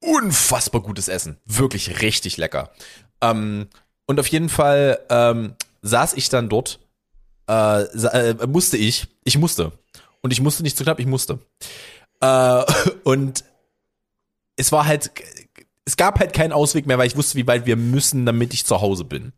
Unfassbar 0.00 0.82
gutes 0.82 1.08
Essen. 1.08 1.38
Wirklich 1.46 2.02
richtig 2.02 2.36
lecker. 2.36 2.70
Ähm, 3.22 3.68
und 4.06 4.20
auf 4.20 4.26
jeden 4.26 4.48
Fall 4.48 4.98
ähm, 5.08 5.54
saß 5.82 6.14
ich 6.14 6.28
dann 6.28 6.48
dort 6.48 6.80
äh, 7.48 7.82
äh, 7.82 8.46
musste 8.46 8.76
ich, 8.76 9.08
ich 9.24 9.38
musste. 9.38 9.72
Und 10.22 10.32
ich 10.32 10.40
musste 10.40 10.62
nicht 10.62 10.76
zu 10.76 10.84
knapp, 10.84 10.98
ich 10.98 11.06
musste. 11.06 11.38
Äh, 12.20 12.64
und 13.04 13.44
es 14.56 14.72
war 14.72 14.86
halt, 14.86 15.10
es 15.84 15.96
gab 15.96 16.18
halt 16.18 16.32
keinen 16.32 16.52
Ausweg 16.52 16.86
mehr, 16.86 16.98
weil 16.98 17.06
ich 17.06 17.16
wusste, 17.16 17.36
wie 17.38 17.46
weit 17.46 17.66
wir 17.66 17.76
müssen, 17.76 18.26
damit 18.26 18.54
ich 18.54 18.64
zu 18.64 18.80
Hause 18.80 19.04
bin 19.04 19.32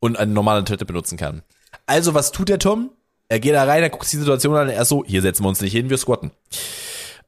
und 0.00 0.16
eine 0.16 0.32
normale 0.32 0.64
Toilette 0.64 0.86
benutzen 0.86 1.16
kann. 1.16 1.42
Also, 1.86 2.14
was 2.14 2.32
tut 2.32 2.48
der 2.48 2.58
Tom? 2.58 2.90
Er 3.28 3.40
geht 3.40 3.54
da 3.54 3.64
rein, 3.64 3.82
er 3.82 3.90
guckt 3.90 4.04
sich 4.04 4.12
die 4.12 4.18
Situation 4.18 4.56
an, 4.56 4.68
er 4.68 4.82
ist 4.82 4.88
so, 4.88 5.04
hier 5.04 5.20
setzen 5.20 5.44
wir 5.44 5.48
uns 5.48 5.60
nicht 5.60 5.72
hin, 5.72 5.90
wir 5.90 5.98
squatten. 5.98 6.30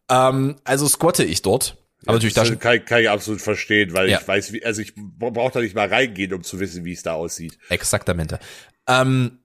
Ähm, 0.08 0.56
also 0.64 0.86
squatte 0.86 1.24
ich 1.24 1.42
dort. 1.42 1.76
Aber 2.06 2.14
natürlich 2.14 2.34
das 2.34 2.56
kann, 2.58 2.84
kann 2.84 3.02
ich 3.02 3.10
absolut 3.10 3.40
verstehen, 3.40 3.92
weil 3.92 4.08
ja. 4.08 4.20
ich 4.20 4.28
weiß, 4.28 4.52
wie, 4.52 4.64
also 4.64 4.80
ich 4.80 4.94
brauche 4.96 5.52
da 5.52 5.60
nicht 5.60 5.74
mal 5.74 5.88
reingehen, 5.88 6.32
um 6.32 6.44
zu 6.44 6.60
wissen, 6.60 6.84
wie 6.84 6.92
es 6.92 7.02
da 7.02 7.14
aussieht. 7.14 7.58
Exaktamente. 7.68 8.38
Ähm, 8.86 9.38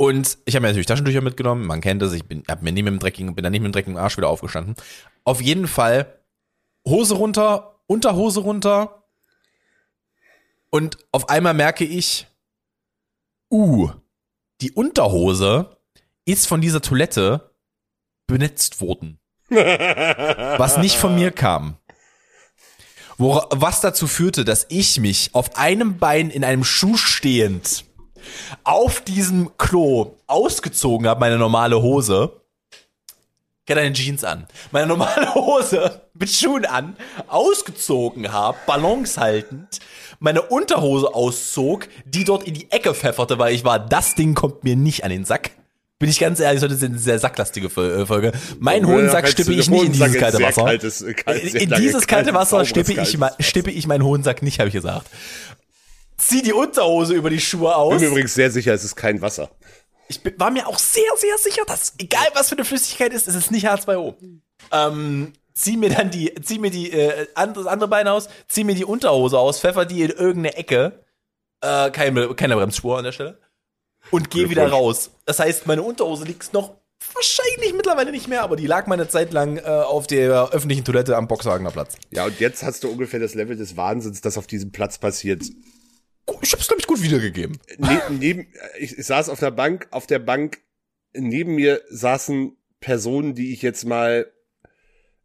und 0.00 0.38
ich 0.46 0.54
habe 0.54 0.62
mir 0.62 0.68
natürlich 0.68 0.86
Taschentücher 0.86 1.20
mitgenommen, 1.20 1.66
man 1.66 1.82
kennt 1.82 2.00
das, 2.00 2.14
ich 2.14 2.24
bin, 2.24 2.42
hab 2.48 2.62
mir 2.62 2.72
nie 2.72 2.82
mit 2.82 2.90
dem 2.94 3.00
dreckigen, 3.00 3.34
bin 3.34 3.44
da 3.44 3.50
nicht 3.50 3.60
mit 3.60 3.68
dem 3.68 3.72
dreckigen 3.74 3.98
Arsch 3.98 4.16
wieder 4.16 4.30
aufgestanden. 4.30 4.74
Auf 5.24 5.42
jeden 5.42 5.68
Fall 5.68 6.20
Hose 6.88 7.16
runter, 7.16 7.82
Unterhose 7.86 8.40
runter 8.40 9.04
und 10.70 10.96
auf 11.12 11.28
einmal 11.28 11.52
merke 11.52 11.84
ich, 11.84 12.28
uh, 13.52 13.90
die 14.62 14.72
Unterhose 14.72 15.76
ist 16.24 16.46
von 16.46 16.62
dieser 16.62 16.80
Toilette 16.80 17.54
benetzt 18.26 18.80
worden. 18.80 19.18
was 19.50 20.78
nicht 20.78 20.96
von 20.96 21.14
mir 21.14 21.30
kam. 21.30 21.76
Wo, 23.18 23.42
was 23.50 23.82
dazu 23.82 24.06
führte, 24.06 24.46
dass 24.46 24.64
ich 24.70 24.98
mich 24.98 25.34
auf 25.34 25.58
einem 25.58 25.98
Bein 25.98 26.30
in 26.30 26.42
einem 26.42 26.64
Schuh 26.64 26.96
stehend 26.96 27.84
auf 28.64 29.00
diesem 29.00 29.56
Klo 29.58 30.16
ausgezogen 30.26 31.06
habe, 31.06 31.20
meine 31.20 31.38
normale 31.38 31.80
Hose. 31.82 32.32
Ich 33.64 33.70
hatte 33.70 33.82
eine 33.82 33.92
Jeans 33.92 34.24
an. 34.24 34.46
Meine 34.72 34.88
normale 34.88 35.34
Hose 35.34 36.02
mit 36.14 36.30
Schuhen 36.30 36.64
an, 36.64 36.96
ausgezogen 37.28 38.32
habe, 38.32 38.58
Ballons 38.66 39.16
haltend, 39.16 39.78
meine 40.18 40.42
Unterhose 40.42 41.14
auszog, 41.14 41.88
die 42.04 42.24
dort 42.24 42.44
in 42.44 42.54
die 42.54 42.70
Ecke 42.70 42.94
pfefferte, 42.94 43.38
weil 43.38 43.54
ich 43.54 43.64
war, 43.64 43.78
das 43.78 44.16
Ding 44.16 44.34
kommt 44.34 44.64
mir 44.64 44.76
nicht 44.76 45.04
an 45.04 45.10
den 45.10 45.24
Sack. 45.24 45.52
Bin 46.00 46.08
ich 46.08 46.18
ganz 46.18 46.40
ehrlich, 46.40 46.62
heute 46.62 46.74
ist 46.74 46.82
eine 46.82 46.98
sehr 46.98 47.18
sacklastige 47.18 47.66
äh, 47.66 48.06
Folge. 48.06 48.32
Mein 48.58 48.86
Hohensack 48.86 49.28
stippe 49.28 49.52
ich 49.52 49.68
nicht 49.68 49.84
in 49.84 49.92
dieses 49.92 50.16
kalte 50.16 50.40
Wasser. 50.40 50.64
Kaltes, 50.64 51.04
kaltes, 51.24 51.54
in 51.54 51.70
dieses 51.70 52.06
kalte 52.06 52.34
Wasser 52.34 52.64
stippe 52.64 52.92
ich, 52.94 53.18
stippe 53.40 53.70
ich 53.70 53.86
meinen 53.86 54.02
Hohensack 54.02 54.42
nicht, 54.42 54.58
habe 54.58 54.68
ich 54.68 54.74
gesagt 54.74 55.06
zieh 56.20 56.42
die 56.42 56.52
Unterhose 56.52 57.14
über 57.14 57.30
die 57.30 57.40
Schuhe 57.40 57.74
aus. 57.74 57.94
Ich 57.94 57.98
bin 57.98 58.08
mir 58.08 58.12
übrigens 58.12 58.34
sehr 58.34 58.50
sicher, 58.50 58.74
es 58.74 58.84
ist 58.84 58.96
kein 58.96 59.20
Wasser. 59.22 59.50
Ich 60.08 60.20
war 60.38 60.50
mir 60.50 60.66
auch 60.66 60.78
sehr, 60.78 61.04
sehr 61.16 61.38
sicher, 61.38 61.62
dass 61.66 61.94
egal 61.98 62.26
was 62.34 62.48
für 62.48 62.56
eine 62.56 62.64
Flüssigkeit 62.64 63.12
ist, 63.12 63.28
es 63.28 63.34
ist 63.34 63.50
nicht 63.50 63.68
H2O. 63.68 64.14
ähm, 64.72 65.32
zieh 65.54 65.76
mir 65.76 65.90
dann 65.90 66.10
die, 66.10 66.34
zieh 66.42 66.58
mir 66.58 66.70
die, 66.70 66.92
äh, 66.92 67.26
das 67.34 67.66
andere 67.66 67.88
Bein 67.88 68.08
aus, 68.08 68.28
zieh 68.48 68.64
mir 68.64 68.74
die 68.74 68.84
Unterhose 68.84 69.38
aus, 69.38 69.60
pfeffer 69.60 69.84
die 69.84 70.02
in 70.02 70.10
irgendeine 70.10 70.56
Ecke, 70.56 71.04
äh, 71.60 71.90
keine, 71.90 72.34
keine 72.34 72.56
Bremsspur 72.56 72.98
an 72.98 73.04
der 73.04 73.12
Stelle, 73.12 73.38
und 74.10 74.30
geh 74.30 74.48
wieder 74.48 74.68
raus. 74.68 75.10
Das 75.26 75.38
heißt, 75.38 75.66
meine 75.66 75.82
Unterhose 75.82 76.24
liegt 76.24 76.52
noch 76.52 76.74
wahrscheinlich 77.14 77.74
mittlerweile 77.74 78.10
nicht 78.10 78.28
mehr, 78.28 78.42
aber 78.42 78.56
die 78.56 78.66
lag 78.66 78.86
meine 78.86 79.08
Zeit 79.08 79.32
lang 79.32 79.58
äh, 79.58 79.62
auf 79.62 80.06
der 80.06 80.50
öffentlichen 80.50 80.84
Toilette 80.84 81.16
am 81.16 81.28
Boxhagener 81.28 81.70
Platz. 81.70 81.96
Ja, 82.10 82.26
und 82.26 82.40
jetzt 82.40 82.62
hast 82.62 82.84
du 82.84 82.90
ungefähr 82.90 83.20
das 83.20 83.34
Level 83.34 83.56
des 83.56 83.76
Wahnsinns, 83.76 84.20
das 84.20 84.36
auf 84.36 84.46
diesem 84.46 84.72
Platz 84.72 84.98
passiert. 84.98 85.42
Ich 86.42 86.52
hab's, 86.52 86.68
glaube 86.68 86.80
ich, 86.80 86.86
gut 86.86 87.02
wiedergegeben. 87.02 87.58
Ne 87.78 88.00
neben, 88.10 88.46
ich, 88.78 88.98
ich 88.98 89.06
saß 89.06 89.28
auf 89.28 89.40
der 89.40 89.50
Bank, 89.50 89.88
auf 89.90 90.06
der 90.06 90.18
Bank 90.18 90.58
neben 91.12 91.54
mir 91.54 91.82
saßen 91.88 92.56
Personen, 92.80 93.34
die 93.34 93.52
ich 93.52 93.62
jetzt 93.62 93.84
mal 93.84 94.30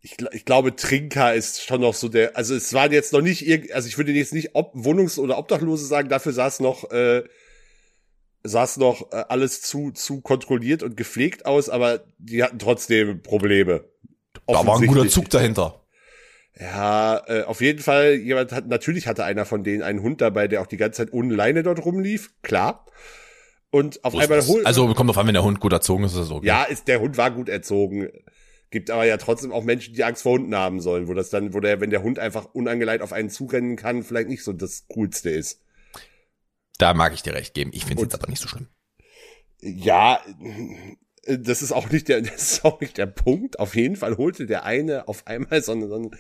ich, 0.06 0.18
ich 0.34 0.46
glaube, 0.46 0.76
Trinker 0.76 1.34
ist 1.34 1.64
schon 1.64 1.82
noch 1.82 1.96
so 1.96 2.10
der, 2.10 2.38
also 2.38 2.54
es 2.54 2.74
waren 2.74 2.92
jetzt 2.92 3.12
noch 3.12 3.22
nicht 3.22 3.74
also 3.74 3.88
ich 3.88 3.98
würde 3.98 4.12
jetzt 4.12 4.34
nicht 4.34 4.52
Ob 4.54 4.74
Wohnungs- 4.76 5.18
oder 5.18 5.40
Obdachlose 5.40 5.86
sagen, 5.86 6.10
dafür 6.10 6.32
saß 6.32 6.60
noch, 6.60 6.92
äh, 6.92 7.24
saß 8.44 8.78
noch 8.78 9.12
äh, 9.12 9.26
alles 9.30 9.62
zu, 9.62 9.92
zu 9.92 10.22
kontrolliert 10.22 10.84
und 10.84 10.96
gepflegt 10.96 11.48
aus, 11.48 11.70
aber 11.70 12.04
die 12.20 12.44
hatten 12.44 12.60
trotzdem 12.60 13.24
Probleme. 13.24 13.84
Da 14.46 14.66
war 14.66 14.80
ein 14.80 14.86
guter 14.86 15.10
Zug 15.10 15.30
dahinter. 15.32 15.85
Ja, 16.58 17.22
äh, 17.28 17.44
auf 17.44 17.60
jeden 17.60 17.80
Fall, 17.80 18.14
jemand 18.14 18.52
hat, 18.54 18.68
natürlich 18.68 19.08
hatte 19.08 19.26
einer 19.26 19.46
von 19.46 19.64
denen 19.64 19.84
einen 19.84 20.02
Hund 20.02 20.22
dabei, 20.22 20.48
der 20.48 20.62
auch 20.62 20.68
die 20.68 20.78
ganze 20.78 21.06
Zeit 21.06 21.14
ohne 21.14 21.34
Leine 21.34 21.64
dort 21.64 21.84
rumlief, 21.84 22.32
klar. 22.44 22.86
Und 23.72 24.06
auf 24.06 24.14
So 24.14 24.20
einmal 24.20 24.46
holt. 24.48 24.66
Also 24.66 24.94
kommt 24.94 25.10
drauf 25.10 25.18
an, 25.18 25.28
wenn 25.28 25.34
der 25.34 25.44
Hund 25.44 25.60
gut 25.60 25.74
erzogen 25.74 26.06
ist, 26.06 26.14
ist 26.14 26.20
das 26.20 26.32
okay. 26.32 26.48
Ja, 26.48 26.64
ist, 26.64 26.88
der 26.88 27.02
Hund 27.02 27.18
war 27.18 27.32
gut 27.32 27.50
erzogen. 27.50 28.08
Gibt 28.72 28.90
aber 28.90 29.06
ja 29.06 29.18
trotzdem 29.18 29.52
auch 29.52 29.64
Menschen, 29.64 29.96
die 29.96 30.04
Angst 30.04 30.24
vor 30.24 30.34
Hunden 30.34 30.56
haben 30.56 30.80
sollen, 30.80 31.10
wo 31.10 31.14
das 31.14 31.30
dann, 31.30 31.54
wo 31.54 31.60
der, 31.60 31.82
wenn 31.82 31.90
der 31.90 32.02
Hund 32.02 32.20
einfach 32.20 32.46
unangeleitet 32.54 33.02
auf 33.02 33.12
einen 33.12 33.30
zurennen 33.30 33.76
kann, 33.76 34.04
vielleicht 34.04 34.30
nicht 34.30 34.44
so 34.44 34.54
das 34.54 34.88
Coolste 34.88 35.30
ist. 35.30 35.62
Da 36.78 36.94
mag 36.94 37.14
ich 37.14 37.22
dir 37.22 37.34
recht 37.34 37.54
geben. 37.54 37.72
Ich 37.74 37.84
finde 37.86 38.04
es 38.04 38.08
jetzt 38.08 38.16
aber 38.16 38.30
nicht 38.30 38.42
so 38.42 38.48
schlimm. 38.48 38.68
Ja, 39.62 40.22
das 41.26 41.62
ist 41.62 41.72
auch 41.72 41.90
nicht 41.90 42.08
der, 42.08 42.22
das 42.22 42.54
ist 42.54 42.66
auch 42.66 42.80
nicht 42.80 42.98
der 42.98 43.08
Punkt. 43.08 43.60
Auf 43.60 43.76
jeden 43.76 43.96
Fall 43.96 44.18
holte 44.18 44.46
der 44.46 44.66
eine 44.66 45.08
auf 45.08 45.28
einmal 45.28 45.62
so 45.62 45.72
eine, 45.72 45.88
so 45.88 45.96
eine, 45.96 46.12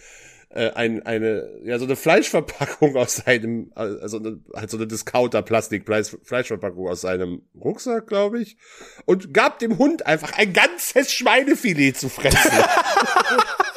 äh, 0.49 0.71
ein, 0.71 1.05
eine, 1.05 1.49
ja, 1.63 1.79
so 1.79 1.85
eine 1.85 1.95
Fleischverpackung 1.95 2.95
aus 2.95 3.17
seinem, 3.17 3.71
also 3.75 4.17
eine, 4.17 4.39
halt 4.55 4.69
so 4.69 4.77
eine 4.77 4.87
Discounter-Plastik-Fleischverpackung 4.87 6.87
aus 6.87 7.01
seinem 7.01 7.43
Rucksack, 7.55 8.07
glaube 8.07 8.41
ich, 8.41 8.57
und 9.05 9.33
gab 9.33 9.59
dem 9.59 9.77
Hund 9.77 10.05
einfach 10.05 10.37
ein 10.37 10.53
ganzes 10.53 11.11
Schweinefilet 11.11 11.97
zu 11.97 12.09
fressen. 12.09 12.51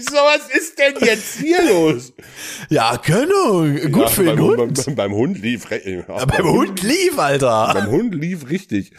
So, 0.00 0.16
was 0.16 0.48
ist 0.56 0.78
denn 0.78 0.94
jetzt 1.00 1.36
hier 1.38 1.62
los? 1.70 2.12
Ja, 2.68 2.96
genau. 2.96 3.62
Gut 3.90 4.02
Ja, 4.02 4.06
für 4.08 4.24
den 4.24 4.36
beim, 4.36 4.44
Hund. 4.44 4.84
Beim, 4.86 4.94
beim 4.96 5.12
Hund 5.12 5.38
lief, 5.40 5.64
ja, 5.70 6.24
beim 6.24 6.48
Hund 6.48 6.82
lief, 6.82 7.18
Alter. 7.18 7.70
beim 7.74 7.90
Hund 7.90 8.14
lief 8.14 8.48
richtig. 8.48 8.92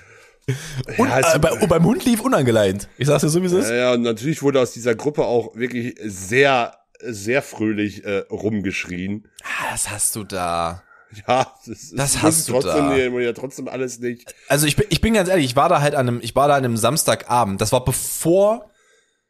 Und, 0.97 1.09
Ja, 1.09 1.19
es- 1.19 1.33
äh, 1.35 1.39
bei, 1.39 1.51
und 1.51 1.67
beim 1.67 1.83
Hund 1.83 2.05
lief 2.05 2.21
unangeleint. 2.21 2.87
Ich 2.97 3.07
sag's 3.07 3.21
dir 3.21 3.29
so, 3.29 3.41
wie 3.41 3.47
es 3.47 3.51
ist. 3.51 3.69
Ja, 3.69 3.75
ja, 3.75 3.93
und 3.93 4.01
natürlich 4.03 4.41
wurde 4.41 4.61
aus 4.61 4.71
dieser 4.71 4.95
Gruppe 4.95 5.25
auch 5.25 5.55
wirklich 5.55 5.95
sehr, 6.03 6.77
sehr 7.01 7.41
fröhlich 7.41 8.05
äh, 8.05 8.23
rumgeschrien. 8.31 9.27
Ah, 9.43 9.71
das 9.71 9.89
hast 9.89 10.15
du 10.15 10.23
da. 10.23 10.83
Ja, 11.27 11.51
das, 11.65 11.91
Das 11.95 12.21
hast 12.21 12.47
du 12.47 12.53
trotzdem, 12.53 12.73
da. 12.89 12.89
Nee, 12.89 13.23
ja 13.23 13.33
trotzdem 13.33 13.67
alles 13.67 13.99
nicht. 13.99 14.33
Also 14.47 14.67
ich 14.67 14.75
bin, 14.75 14.85
ich 14.89 15.01
bin 15.01 15.13
ganz 15.13 15.29
ehrlich, 15.29 15.45
ich 15.45 15.55
war 15.55 15.69
da 15.69 15.81
halt 15.81 15.95
an 15.95 16.07
einem, 16.07 16.19
ich 16.21 16.35
war 16.35 16.47
da 16.47 16.55
an 16.55 16.63
einem 16.65 16.77
Samstagabend. 16.77 17.59
Das 17.61 17.71
war 17.71 17.83
bevor, 17.83 18.69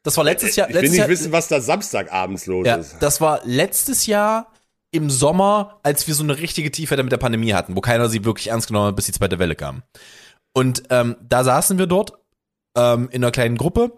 das 0.08 0.16
war 0.16 0.24
letztes 0.24 0.56
Jahr, 0.56 0.68
Ich 0.68 0.74
will 0.74 0.80
letztes 0.80 0.92
nicht 0.92 0.98
Jahr, 1.00 1.08
wissen, 1.08 1.32
was 1.32 1.48
da 1.48 1.60
Samstagabends 1.60 2.46
los 2.46 2.66
ja, 2.66 2.76
ist. 2.76 2.96
das 3.00 3.20
war 3.20 3.40
letztes 3.44 4.06
Jahr 4.06 4.50
im 4.90 5.10
Sommer, 5.10 5.80
als 5.82 6.06
wir 6.06 6.14
so 6.14 6.22
eine 6.22 6.38
richtige 6.38 6.70
Tiefheit 6.70 6.98
mit 7.02 7.12
der 7.12 7.18
Pandemie 7.18 7.52
hatten, 7.52 7.76
wo 7.76 7.82
keiner 7.82 8.08
sie 8.08 8.24
wirklich 8.24 8.48
ernst 8.48 8.68
genommen 8.68 8.86
hat, 8.86 8.96
bis 8.96 9.04
die 9.04 9.12
zweite 9.12 9.38
Welle 9.38 9.54
kam. 9.54 9.82
Und 10.54 10.84
ähm, 10.88 11.16
da 11.28 11.44
saßen 11.44 11.78
wir 11.78 11.86
dort 11.86 12.14
ähm, 12.74 13.10
in 13.12 13.22
einer 13.22 13.32
kleinen 13.32 13.58
Gruppe 13.58 13.92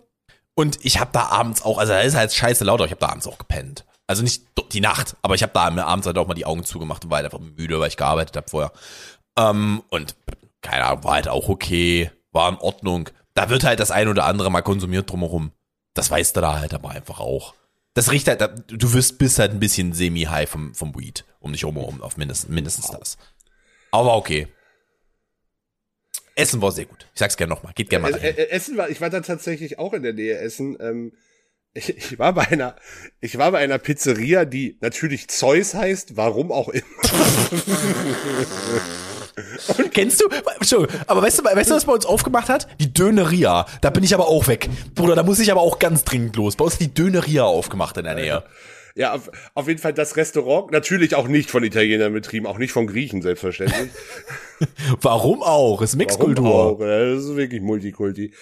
und 0.55 0.79
ich 0.83 0.99
habe 0.99 1.11
da 1.13 1.27
abends 1.27 1.63
auch, 1.63 1.79
also 1.79 1.93
da 1.93 2.01
ist 2.01 2.17
halt 2.17 2.33
scheiße 2.33 2.65
laut, 2.65 2.81
aber 2.81 2.87
ich 2.87 2.91
habe 2.93 3.01
da 3.01 3.09
abends 3.09 3.29
auch 3.29 3.39
gepennt. 3.39 3.85
Also 4.09 4.25
nicht 4.25 4.43
die 4.73 4.81
Nacht, 4.81 5.17
aber 5.23 5.37
ich 5.37 5.45
habe 5.45 5.53
da 5.55 5.61
abends 5.61 6.09
halt 6.09 6.19
auch 6.19 6.27
mal 6.27 6.35
die 6.35 6.45
Augen 6.45 6.65
zugemacht 6.65 7.05
und 7.05 7.11
war 7.13 7.19
halt 7.19 7.27
einfach 7.27 7.39
müde, 7.39 7.79
weil 7.79 7.89
ich 7.89 7.97
gearbeitet 7.97 8.37
habe 8.37 8.51
vorher. 8.51 8.73
Ähm, 9.39 9.85
und 9.91 10.17
keine 10.61 10.87
Ahnung, 10.87 11.05
war 11.05 11.13
halt 11.13 11.29
auch 11.29 11.49
okay, 11.49 12.11
war 12.33 12.49
in 12.49 12.57
Ordnung. 12.57 13.09
Da 13.35 13.49
wird 13.49 13.63
halt 13.63 13.79
das 13.79 13.93
ein 13.93 14.09
oder 14.09 14.25
andere 14.25 14.51
mal 14.51 14.63
konsumiert 14.63 15.09
drumherum. 15.09 15.53
Das 15.95 16.11
weißt 16.11 16.37
du 16.37 16.41
da 16.41 16.61
halt 16.61 16.75
aber 16.75 16.91
einfach 16.91 17.21
auch. 17.21 17.55
Das 17.95 18.13
riecht 18.13 18.29
halt, 18.29 18.41
du 18.69 18.93
wirst 18.93 19.19
bist 19.19 19.39
halt 19.39 19.53
ein 19.53 19.61
bisschen 19.61 19.93
semi-high 19.93 20.49
vom, 20.49 20.75
vom 20.75 20.95
Weed 20.99 21.25
um 21.41 21.53
dich 21.53 21.63
herum, 21.63 22.03
auf 22.03 22.17
mindestens, 22.17 22.51
mindestens 22.51 22.91
das. 22.91 23.19
Aber 23.91 24.17
okay. 24.17 24.47
Essen 26.37 26.63
war 26.63 26.71
sehr 26.71 26.85
gut. 26.87 27.09
Ich 27.13 27.19
sag's 27.19 27.37
gerne 27.37 27.53
nochmal. 27.53 27.73
Geht 27.75 27.91
gerne 27.91 28.03
mal 28.05 28.11
Äh, 28.11 28.21
dahin. 28.21 28.37
äh, 28.37 28.49
Essen 28.51 28.77
war, 28.77 28.89
ich 28.89 29.01
war 29.01 29.11
da 29.11 29.21
tatsächlich 29.21 29.79
auch 29.79 29.93
in 29.93 30.03
der 30.05 30.13
Nähe 30.13 30.39
Essen. 30.39 30.77
Ähm, 30.81 31.13
ich, 31.75 31.97
ich 31.97 32.19
war 32.19 32.33
bei 32.33 32.47
einer, 32.49 32.77
ich 33.21 33.37
war 33.39 33.51
bei 33.53 33.59
einer 33.59 33.79
Pizzeria, 33.79 34.45
die 34.45 34.79
natürlich 34.81 35.29
Zeus 35.29 35.75
heißt, 35.75 36.17
warum 36.17 36.53
auch 36.53 36.69
immer. 36.69 36.85
Kennst 39.93 40.21
du? 40.21 40.29
Entschuldigung, 40.59 41.01
aber 41.07 41.23
weißt 41.23 41.41
du, 41.41 41.45
weißt 41.45 41.71
du, 41.71 41.75
was 41.75 41.85
bei 41.85 41.93
uns 41.93 42.07
aufgemacht 42.07 42.49
hat? 42.49 42.69
Die 42.81 42.93
Döneria. 42.93 43.67
Da 43.81 43.91
bin 43.91 44.05
ich 44.05 44.15
aber 44.15 44.29
auch 44.29 44.47
weg. 44.49 44.69
Bruder, 44.95 45.15
da 45.15 45.23
muss 45.23 45.39
ich 45.41 45.51
aber 45.51 45.61
auch 45.61 45.79
ganz 45.79 46.05
dringend 46.05 46.37
los. 46.37 46.57
Bei 46.57 46.65
uns 46.65 46.79
die 46.79 46.93
Döneria 46.93 47.45
aufgemacht 47.45 47.97
in 47.97 48.05
der 48.05 48.15
Nähe. 48.15 48.45
Ja, 48.97 49.15
auf, 49.15 49.31
auf 49.55 49.69
jeden 49.69 49.81
Fall 49.81 49.95
das 49.95 50.17
Restaurant, 50.17 50.73
natürlich 50.73 51.15
auch 51.15 51.29
nicht 51.29 51.49
von 51.49 51.63
Italienern 51.63 52.13
betrieben, 52.13 52.47
auch 52.47 52.59
nicht 52.59 52.73
von 52.73 52.89
Griechen, 52.89 53.23
selbstverständlich. 53.23 53.89
Warum 55.01 55.43
auch? 55.43 55.81
Ist 55.81 55.93
Warum 55.93 55.99
Mixkultur. 55.99 56.55
auch? 56.55 56.81
Ja, 56.81 57.15
Das 57.15 57.25
ist 57.25 57.37
wirklich 57.37 57.63
Multikulti. 57.63 58.33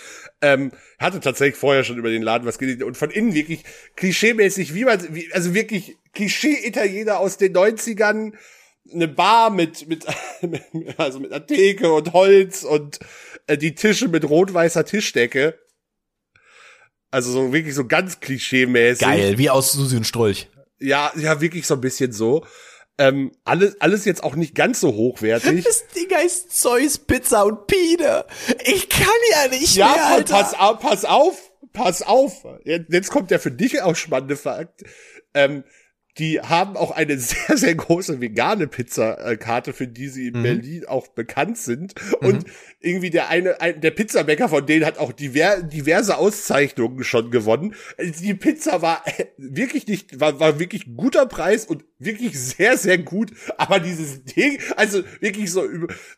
Ähm, 0.40 0.72
hatte 0.98 1.20
tatsächlich 1.20 1.57
vorher 1.57 1.85
schon 1.85 1.98
über 1.98 2.09
den 2.11 2.22
Laden 2.22 2.46
was 2.46 2.59
gelesen 2.59 2.83
und 2.85 2.96
von 2.96 3.11
innen 3.11 3.35
wirklich 3.35 3.62
klischeemäßig, 3.96 4.74
wie 4.74 4.85
man, 4.85 5.14
wie, 5.14 5.31
also 5.33 5.52
wirklich 5.54 5.96
Klischee-Italiener 6.14 7.18
aus 7.18 7.37
den 7.37 7.52
90ern, 7.52 8.33
eine 8.92 9.09
Bar 9.09 9.51
mit, 9.51 9.88
mit, 9.88 10.07
also 10.96 11.20
mit 11.20 11.33
einer 11.33 11.46
Theke 11.46 11.92
und 11.92 12.12
Holz 12.12 12.64
und 12.64 12.98
äh, 13.46 13.57
die 13.59 13.74
Tische 13.74 14.09
mit 14.09 14.29
rot-weißer 14.29 14.85
Tischdecke. 14.85 15.59
Also 17.11 17.33
so 17.33 17.53
wirklich 17.53 17.74
so 17.74 17.87
ganz 17.87 18.20
klischeemäßig. 18.20 19.07
Geil, 19.07 19.38
wie 19.38 19.51
aus 19.51 19.72
Susi 19.72 19.96
und 19.96 20.07
Strolch. 20.07 20.48
Ja, 20.79 21.11
ja, 21.16 21.40
wirklich 21.40 21.66
so 21.66 21.74
ein 21.74 21.81
bisschen 21.81 22.12
so. 22.12 22.44
Ähm, 22.98 23.33
alles, 23.44 23.81
alles 23.81 24.05
jetzt 24.05 24.24
auch 24.24 24.35
nicht 24.35 24.55
ganz 24.55 24.81
so 24.81 24.92
hochwertig. 24.94 25.64
Das 25.68 25.87
Ding 25.88 26.11
heißt 26.12 26.51
Zeus, 26.61 26.98
Pizza 26.98 27.44
und 27.44 27.66
Pine. 27.66 28.24
Ich 28.64 28.88
kann 28.88 29.07
ja 29.33 29.48
nicht 29.48 29.74
Ja, 29.77 29.92
mehr, 29.92 30.07
Alter. 30.07 30.35
pass 30.35 30.55
auf, 30.55 30.81
pass 30.81 31.05
auf, 31.05 31.53
pass 31.72 32.03
auf. 32.03 32.44
Jetzt, 32.64 32.92
jetzt 32.92 33.11
kommt 33.11 33.31
der 33.31 33.40
für 33.40 33.53
dich 33.53 33.81
auch 33.81 33.96
spannende 33.96 34.37
Fakt. 34.37 34.83
Ähm, 35.35 35.64
die 36.18 36.40
haben 36.40 36.76
auch 36.76 36.90
eine 36.90 37.18
sehr, 37.18 37.57
sehr 37.57 37.74
große 37.74 38.20
vegane 38.20 38.66
Pizzakarte, 38.66 39.72
für 39.72 39.87
die 39.87 40.09
sie 40.09 40.28
in 40.28 40.38
Mhm. 40.38 40.42
Berlin 40.42 40.85
auch 40.87 41.09
bekannt 41.09 41.59
sind. 41.59 41.94
Und 42.20 42.44
irgendwie 42.81 43.11
der 43.11 43.28
eine, 43.28 43.61
ein, 43.61 43.81
der 43.81 43.90
Pizzabäcker 43.90 44.48
von 44.48 44.66
denen 44.66 44.85
hat 44.85 44.98
auch 44.98 45.12
diver, 45.12 45.62
diverse 45.62 46.16
Auszeichnungen 46.16 47.02
schon 47.04 47.31
gewonnen. 47.31 47.74
Also 47.96 48.22
Die 48.22 48.35
Pizza 48.35 48.83
war 48.83 49.02
äh, 49.07 49.26
wirklich 49.37 49.87
nicht, 49.87 50.20
war, 50.20 50.38
war 50.40 50.59
wirklich 50.59 50.87
guter 50.96 51.26
Preis 51.26 51.64
und 51.66 51.85
wirklich 51.98 52.38
sehr, 52.38 52.76
sehr 52.76 52.98
gut. 52.98 53.33
Aber 53.57 53.81
dieses 53.81 54.24
Ding, 54.24 54.59
also 54.76 55.02
wirklich 55.20 55.50
so, 55.50 55.64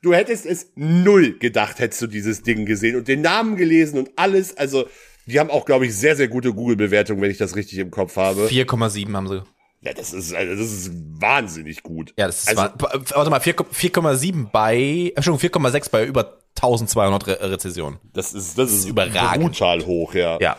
du 0.02 0.14
hättest 0.14 0.46
es 0.46 0.72
null 0.74 1.38
gedacht, 1.38 1.78
hättest 1.78 2.02
du 2.02 2.06
dieses 2.06 2.42
Ding 2.42 2.66
gesehen 2.66 2.96
und 2.96 3.08
den 3.08 3.20
Namen 3.22 3.56
gelesen 3.56 3.98
und 3.98 4.10
alles. 4.16 4.56
Also, 4.56 4.86
die 5.26 5.38
haben 5.38 5.50
auch, 5.50 5.64
glaube 5.64 5.86
ich, 5.86 5.94
sehr, 5.94 6.16
sehr 6.16 6.28
gute 6.28 6.52
Google-Bewertungen, 6.52 7.20
wenn 7.22 7.30
ich 7.30 7.38
das 7.38 7.54
richtig 7.54 7.78
im 7.78 7.90
Kopf 7.90 8.16
habe. 8.16 8.46
4,7 8.48 9.12
haben 9.14 9.28
sie. 9.28 9.42
Ja, 9.82 9.94
das 9.94 10.12
ist, 10.12 10.34
also 10.34 10.52
das 10.54 10.70
ist 10.72 10.90
wahnsinnig 11.20 11.82
gut. 11.82 12.12
Ja, 12.18 12.26
das 12.26 12.40
ist, 12.42 12.48
Also- 12.48 12.62
wa- 12.78 13.00
warte 13.14 13.30
mal, 13.30 13.40
4 13.40 13.54
4,7 13.56 14.50
bei, 14.52 15.12
Entschuldigung, 15.16 15.38
4,6 15.38 15.90
bei 15.90 16.04
über 16.04 16.36
1200 16.54 17.26
Re 17.26 17.38
Rezessionen. 17.50 17.98
Das 18.12 18.34
ist, 18.34 18.58
das 18.58 18.70
ist 18.72 18.84
überragend. 18.86 19.42
brutal 19.44 19.84
hoch, 19.86 20.12
ja. 20.14 20.38
Ja. 20.40 20.56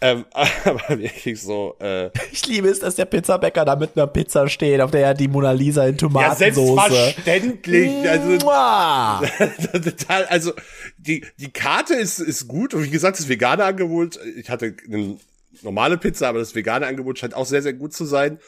Ähm, 0.00 0.24
aber 0.64 0.88
wirklich 0.90 1.42
so, 1.42 1.74
äh, 1.80 2.10
Ich 2.30 2.46
liebe 2.46 2.68
es, 2.68 2.78
dass 2.78 2.94
der 2.94 3.04
Pizzabäcker 3.04 3.64
da 3.64 3.74
mit 3.76 3.96
einer 3.96 4.06
Pizza 4.06 4.48
steht, 4.48 4.80
auf 4.80 4.92
der 4.92 5.00
er 5.08 5.14
die 5.14 5.26
Mona 5.28 5.50
Lisa 5.50 5.82
in 5.86 5.94
ja, 5.94 5.98
Tomatensoße. 5.98 6.88
selbstverständlich. 6.90 8.08
Also, 8.08 8.38
total, 9.72 10.24
also 10.26 10.52
die, 10.98 11.24
die 11.38 11.50
Karte 11.50 11.94
ist, 11.94 12.20
ist 12.20 12.46
gut. 12.48 12.74
Und 12.74 12.84
wie 12.84 12.90
gesagt, 12.90 13.18
das 13.18 13.28
vegane 13.28 13.64
Angebot, 13.64 14.18
ich 14.36 14.48
hatte 14.48 14.74
eine 14.86 15.16
normale 15.62 15.98
Pizza, 15.98 16.28
aber 16.28 16.38
das 16.38 16.54
vegane 16.54 16.86
Angebot 16.86 17.18
scheint 17.18 17.34
auch 17.34 17.46
sehr, 17.46 17.62
sehr 17.62 17.72
gut 17.72 17.92
zu 17.92 18.04
sein. 18.04 18.38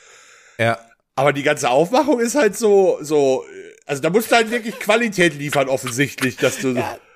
Ja. 0.59 0.79
Aber 1.17 1.33
die 1.33 1.43
ganze 1.43 1.71
Aufmachung 1.71 2.21
ist 2.21 2.35
halt 2.35 2.57
so, 2.57 2.99
so, 3.03 3.45
also 3.87 4.01
da 4.03 4.11
musst 4.11 4.31
du 4.31 4.37
halt 4.37 4.51
wirklich 4.51 4.79
Qualität 4.79 5.35
liefern, 5.35 5.69
offensichtlich, 5.69 6.37
dass 6.37 6.59
du. 6.59 6.75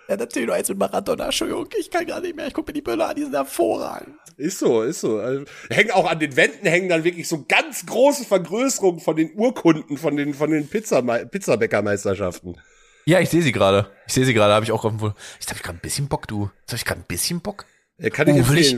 Ja, 0.08 0.16
natürlich 0.16 0.46
nur 0.46 0.56
eins 0.56 0.68
mit 0.68 0.78
Maradona. 0.78 1.26
Entschuldigung, 1.26 1.68
ich 1.78 1.90
kann 1.90 2.06
gar 2.06 2.20
nicht 2.20 2.36
mehr. 2.36 2.46
Ich 2.46 2.52
gucke 2.52 2.70
mir 2.70 2.74
die 2.74 2.82
Bilder 2.82 3.08
an, 3.08 3.16
die 3.16 3.22
sind 3.22 3.34
hervorragend. 3.34 4.16
Ist 4.36 4.58
so, 4.58 4.82
ist 4.82 5.00
so. 5.00 5.18
Also, 5.18 5.44
hängen 5.70 5.92
auch 5.92 6.10
an 6.10 6.18
den 6.18 6.36
Wänden 6.36 6.66
hängen 6.66 6.88
dann 6.88 7.04
wirklich 7.04 7.28
so 7.28 7.44
ganz 7.48 7.86
große 7.86 8.24
Vergrößerungen 8.24 9.00
von 9.00 9.16
den 9.16 9.32
Urkunden 9.36 9.96
von 9.96 10.16
den 10.16 10.34
von 10.34 10.50
den 10.50 10.68
Pizza 10.68 11.00
Pizzabäckermeisterschaften. 11.02 12.60
Ja, 13.06 13.20
ich 13.20 13.30
sehe 13.30 13.42
sie 13.42 13.52
gerade. 13.52 13.90
Ich 14.06 14.14
sehe 14.14 14.24
sie 14.24 14.34
gerade, 14.34 14.54
habe 14.54 14.64
ich 14.64 14.72
auch 14.72 14.84
auf 14.84 14.96
dem 14.96 15.12
Ich 15.40 15.48
habe 15.48 15.60
gerade 15.60 15.78
ein 15.78 15.80
bisschen 15.80 16.08
Bock, 16.08 16.26
du. 16.26 16.50
Jetzt 16.60 16.72
habe 16.72 16.76
ich 16.76 16.84
gerade 16.84 17.00
ein 17.00 17.06
bisschen 17.06 17.40
Bock. 17.40 17.66
Ja, 17.98 18.10
kann 18.10 18.28
ich 18.28 18.34
Oh, 18.42 18.48
will 18.50 18.58
ich- 18.58 18.76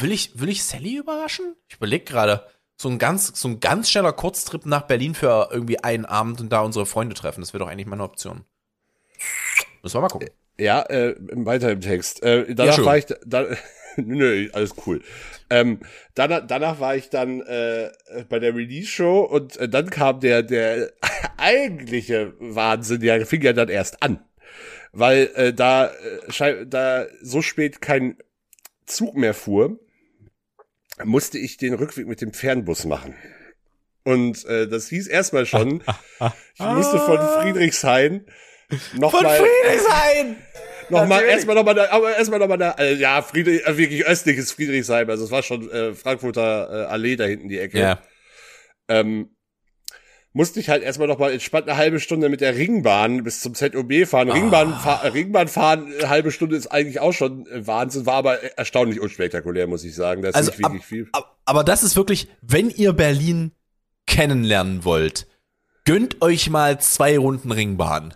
Will 0.00 0.12
ich, 0.12 0.38
will 0.40 0.48
ich 0.48 0.62
Sally 0.62 0.96
überraschen? 0.96 1.56
Ich 1.68 1.76
überlege 1.76 2.04
gerade. 2.04 2.44
So 2.76 2.88
ein 2.88 2.98
ganz, 2.98 3.32
so 3.40 3.48
ein 3.48 3.58
ganz 3.58 3.90
schneller 3.90 4.12
Kurztrip 4.12 4.64
nach 4.64 4.82
Berlin 4.82 5.16
für 5.16 5.48
irgendwie 5.50 5.80
einen 5.82 6.04
Abend 6.04 6.40
und 6.40 6.50
da 6.52 6.60
unsere 6.60 6.86
Freunde 6.86 7.16
treffen. 7.16 7.40
Das 7.40 7.52
wäre 7.52 7.64
doch 7.64 7.68
eigentlich 7.70 7.88
meine 7.88 8.04
Option. 8.04 8.44
Müssen 9.82 9.96
wir 9.96 10.00
mal 10.02 10.08
gucken. 10.08 10.30
Ja, 10.56 10.82
äh, 10.88 11.16
weiter 11.18 11.72
im 11.72 11.80
Text. 11.80 12.22
Äh, 12.22 12.54
danach 12.54 12.76
schon. 12.76 12.84
war 12.84 12.96
ich, 12.98 13.06
da, 13.26 13.46
nö, 13.96 14.48
alles 14.52 14.74
cool. 14.86 15.02
Ähm, 15.50 15.80
danach, 16.14 16.46
danach 16.46 16.78
war 16.78 16.94
ich 16.94 17.10
dann 17.10 17.40
äh, 17.40 17.90
bei 18.28 18.38
der 18.38 18.54
Release-Show 18.54 19.20
und 19.22 19.56
äh, 19.56 19.68
dann 19.68 19.90
kam 19.90 20.20
der, 20.20 20.44
der 20.44 20.92
eigentliche 21.36 22.34
Wahnsinn, 22.38 23.00
der 23.00 23.26
fing 23.26 23.42
ja 23.42 23.52
dann 23.52 23.68
erst 23.68 24.02
an. 24.02 24.20
Weil 24.92 25.30
äh, 25.34 25.52
da, 25.52 25.86
äh, 26.38 26.66
da 26.66 27.06
so 27.22 27.42
spät 27.42 27.80
kein 27.80 28.16
Zug 28.88 29.16
mehr 29.16 29.34
fuhr, 29.34 29.78
musste 31.04 31.38
ich 31.38 31.56
den 31.56 31.74
Rückweg 31.74 32.06
mit 32.06 32.20
dem 32.20 32.32
Fernbus 32.32 32.84
machen. 32.84 33.14
Und 34.04 34.44
äh, 34.46 34.66
das 34.66 34.88
hieß 34.88 35.06
erstmal 35.06 35.46
schon, 35.46 35.82
ich 36.54 36.64
musste 36.64 36.98
von 36.98 37.18
Friedrichshain 37.18 38.26
noch 38.94 39.10
Von 39.10 39.22
mal, 39.22 39.36
Friedrichshain! 39.38 40.36
noch 40.90 41.00
mal 41.00 41.08
Natürlich. 41.08 41.32
erstmal 41.32 41.56
noch 41.56 41.64
mal 41.64 41.74
da, 41.74 41.90
aber 41.90 42.16
erstmal 42.16 42.38
noch 42.38 42.48
mal 42.48 42.56
da, 42.56 42.72
äh, 42.78 42.94
ja, 42.94 43.22
Friedrich, 43.22 43.66
äh, 43.66 43.76
wirklich 43.78 44.06
östliches 44.06 44.52
Friedrichshain, 44.52 45.08
also 45.08 45.24
es 45.24 45.30
war 45.30 45.42
schon 45.42 45.70
äh, 45.70 45.94
Frankfurter 45.94 46.68
äh, 46.70 46.86
Allee 46.86 47.16
da 47.16 47.24
hinten 47.24 47.48
die 47.48 47.58
Ecke. 47.58 47.78
Ja. 47.78 48.02
Ähm, 48.88 49.36
musste 50.32 50.60
ich 50.60 50.68
halt 50.68 50.82
erstmal 50.82 51.08
noch 51.08 51.18
mal 51.18 51.32
entspannt 51.32 51.68
eine 51.68 51.76
halbe 51.78 51.98
Stunde 52.00 52.28
mit 52.28 52.40
der 52.40 52.54
Ringbahn 52.54 53.24
bis 53.24 53.40
zum 53.40 53.54
ZOB 53.54 54.06
fahren. 54.06 54.30
Ringbahn, 54.30 54.74
fahr, 54.78 55.04
äh, 55.04 55.08
Ringbahn 55.08 55.48
fahren, 55.48 55.92
eine 55.98 56.08
halbe 56.08 56.30
Stunde 56.30 56.56
ist 56.56 56.66
eigentlich 56.68 57.00
auch 57.00 57.12
schon 57.12 57.46
äh, 57.46 57.66
Wahnsinn, 57.66 58.06
war 58.06 58.14
aber 58.14 58.42
erstaunlich 58.58 59.00
unspektakulär, 59.00 59.66
muss 59.66 59.84
ich 59.84 59.94
sagen. 59.94 60.22
Da 60.22 60.28
ist 60.28 60.34
Also, 60.34 60.50
nicht 60.50 60.60
wirklich 60.60 60.84
viel. 60.84 61.08
ab- 61.12 61.38
aber 61.44 61.64
das 61.64 61.82
ist 61.82 61.96
wirklich, 61.96 62.28
wenn 62.42 62.70
ihr 62.70 62.92
Berlin 62.92 63.52
kennenlernen 64.06 64.84
wollt, 64.84 65.26
gönnt 65.84 66.20
euch 66.22 66.50
mal 66.50 66.80
zwei 66.80 67.18
Runden 67.18 67.50
Ringbahn. 67.50 68.14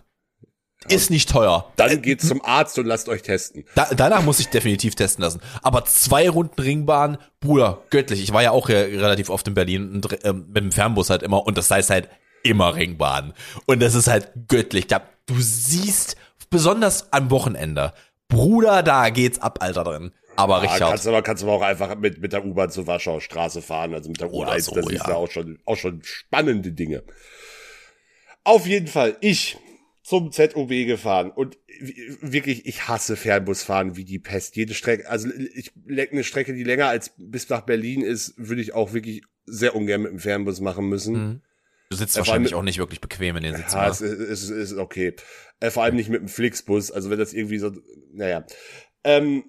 Ist 0.89 1.09
nicht 1.09 1.29
teuer. 1.29 1.71
Dann 1.77 2.01
geht 2.01 2.21
zum 2.21 2.43
Arzt 2.43 2.77
und 2.79 2.85
lasst 2.85 3.07
euch 3.09 3.21
testen. 3.21 3.63
Da, 3.75 3.89
danach 3.95 4.23
muss 4.23 4.39
ich 4.39 4.49
definitiv 4.49 4.95
testen 4.95 5.23
lassen. 5.23 5.41
Aber 5.61 5.85
zwei 5.85 6.29
Runden 6.29 6.61
Ringbahn, 6.61 7.17
Bruder, 7.39 7.81
göttlich. 7.89 8.21
Ich 8.21 8.33
war 8.33 8.43
ja 8.43 8.51
auch 8.51 8.69
re- 8.69 8.87
relativ 8.91 9.29
oft 9.29 9.47
in 9.47 9.53
Berlin 9.53 9.93
und, 9.93 10.25
ähm, 10.25 10.45
mit 10.47 10.57
dem 10.63 10.71
Fernbus 10.71 11.09
halt 11.09 11.23
immer 11.23 11.45
und 11.45 11.57
das 11.57 11.69
heißt 11.71 11.89
halt 11.89 12.09
immer 12.43 12.75
Ringbahn. 12.75 13.33
Und 13.65 13.81
das 13.81 13.93
ist 13.95 14.07
halt 14.07 14.31
göttlich. 14.47 14.87
Da, 14.87 15.01
du 15.25 15.35
siehst, 15.39 16.15
besonders 16.49 17.11
am 17.13 17.31
Wochenende, 17.31 17.93
Bruder, 18.27 18.83
da 18.83 19.09
geht's 19.09 19.39
ab, 19.39 19.59
Alter, 19.61 19.83
drin. 19.83 20.11
Aber 20.35 20.55
Ja, 20.55 20.61
richtig 20.61 20.79
kannst 20.87 21.07
aber 21.07 21.21
kannst 21.21 21.43
aber 21.43 21.51
auch 21.53 21.61
einfach 21.61 21.95
mit 21.95 22.19
mit 22.19 22.33
der 22.33 22.43
U-Bahn 22.43 22.71
zur 22.71 22.87
Warschauer 22.87 23.21
Straße 23.21 23.61
fahren, 23.61 23.93
also 23.93 24.09
mit 24.09 24.19
der 24.19 24.33
Oder 24.33 24.53
U1, 24.53 24.61
so, 24.61 24.73
das 24.75 24.87
ist 24.87 25.03
ja. 25.03 25.09
ja 25.09 25.15
auch 25.15 25.29
schon 25.29 25.59
auch 25.65 25.77
schon 25.77 26.01
spannende 26.03 26.71
Dinge. 26.71 27.03
Auf 28.43 28.65
jeden 28.65 28.87
Fall 28.87 29.15
ich 29.21 29.57
zum 30.13 30.31
ZOB 30.31 30.69
gefahren 30.85 31.31
und 31.31 31.57
wirklich 32.21 32.67
ich 32.67 32.87
hasse 32.87 33.15
Fernbusfahren 33.15 33.95
wie 33.95 34.05
die 34.05 34.19
Pest. 34.19 34.55
Jede 34.55 34.75
Strecke, 34.75 35.09
also 35.09 35.27
ich 35.55 35.71
eine 35.87 36.23
Strecke, 36.23 36.53
die 36.53 36.63
länger 36.63 36.87
als 36.87 37.13
bis 37.17 37.49
nach 37.49 37.61
Berlin 37.61 38.01
ist, 38.01 38.35
würde 38.37 38.61
ich 38.61 38.75
auch 38.75 38.93
wirklich 38.93 39.23
sehr 39.47 39.75
ungern 39.75 40.03
mit 40.03 40.11
dem 40.11 40.19
Fernbus 40.19 40.61
machen 40.61 40.87
müssen. 40.87 41.13
Mhm. 41.13 41.41
Du 41.89 41.97
sitzt 41.97 42.13
vor 42.13 42.19
wahrscheinlich 42.19 42.53
allem- 42.53 42.59
auch 42.59 42.63
nicht 42.63 42.77
wirklich 42.77 43.01
bequem 43.01 43.37
in 43.37 43.43
den 43.43 43.55
Sitzen. 43.55 43.75
Ja, 43.75 43.85
wa? 43.85 43.89
es 43.89 44.01
ist, 44.01 44.43
ist, 44.43 44.49
ist 44.51 44.77
okay. 44.77 45.15
Äh, 45.59 45.71
vor 45.71 45.81
allem 45.81 45.95
nicht 45.95 46.09
mit 46.09 46.21
dem 46.21 46.27
Flixbus. 46.27 46.91
Also 46.91 47.09
wenn 47.09 47.17
das 47.17 47.33
irgendwie 47.33 47.57
so, 47.57 47.71
naja. 48.11 48.45
Ähm, 49.03 49.45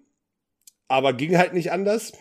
aber 0.88 1.12
ging 1.12 1.36
halt 1.36 1.52
nicht 1.52 1.72
anders. 1.72 2.12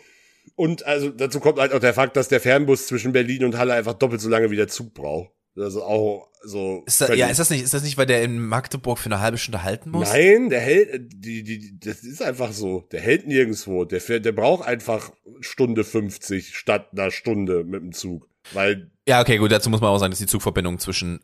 Und 0.55 0.85
also 0.85 1.11
dazu 1.11 1.39
kommt 1.39 1.59
halt 1.59 1.71
auch 1.71 1.79
der 1.79 1.93
Fakt, 1.93 2.17
dass 2.17 2.27
der 2.27 2.41
Fernbus 2.41 2.87
zwischen 2.87 3.13
Berlin 3.13 3.45
und 3.45 3.57
Halle 3.57 3.73
einfach 3.73 3.93
doppelt 3.93 4.19
so 4.19 4.27
lange 4.27 4.51
wie 4.51 4.57
der 4.57 4.67
Zug 4.67 4.93
braucht. 4.93 5.31
Also 5.55 5.83
auch 5.83 6.29
so. 6.43 6.83
Ist 6.85 6.99
da, 7.01 7.13
ja, 7.13 7.27
ist 7.27 7.39
das 7.39 7.49
nicht, 7.49 7.63
ist 7.63 7.73
das 7.73 7.83
nicht, 7.83 7.97
weil 7.97 8.05
der 8.05 8.23
in 8.23 8.39
Magdeburg 8.39 8.97
für 8.97 9.05
eine 9.05 9.19
halbe 9.19 9.37
Stunde 9.37 9.63
halten 9.63 9.91
muss? 9.91 10.09
Nein, 10.09 10.49
der 10.49 10.59
hält, 10.59 11.11
die, 11.13 11.43
die, 11.43 11.79
das 11.79 12.03
ist 12.03 12.21
einfach 12.21 12.51
so. 12.51 12.87
Der 12.91 13.01
hält 13.01 13.27
nirgendwo. 13.27 13.85
Der 13.85 14.01
fährt, 14.01 14.25
der 14.25 14.31
braucht 14.31 14.67
einfach 14.67 15.11
Stunde 15.41 15.83
50 15.83 16.55
statt 16.55 16.89
einer 16.91 17.11
Stunde 17.11 17.63
mit 17.63 17.81
dem 17.81 17.93
Zug. 17.93 18.27
Weil 18.51 18.91
Ja, 19.07 19.21
okay, 19.21 19.37
gut, 19.37 19.51
dazu 19.51 19.69
muss 19.69 19.81
man 19.81 19.89
auch 19.89 19.99
sagen, 19.99 20.11
dass 20.11 20.19
die 20.19 20.25
Zugverbindung 20.25 20.79
zwischen, 20.79 21.21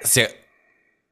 ist 0.00 0.16
ja, 0.16 0.26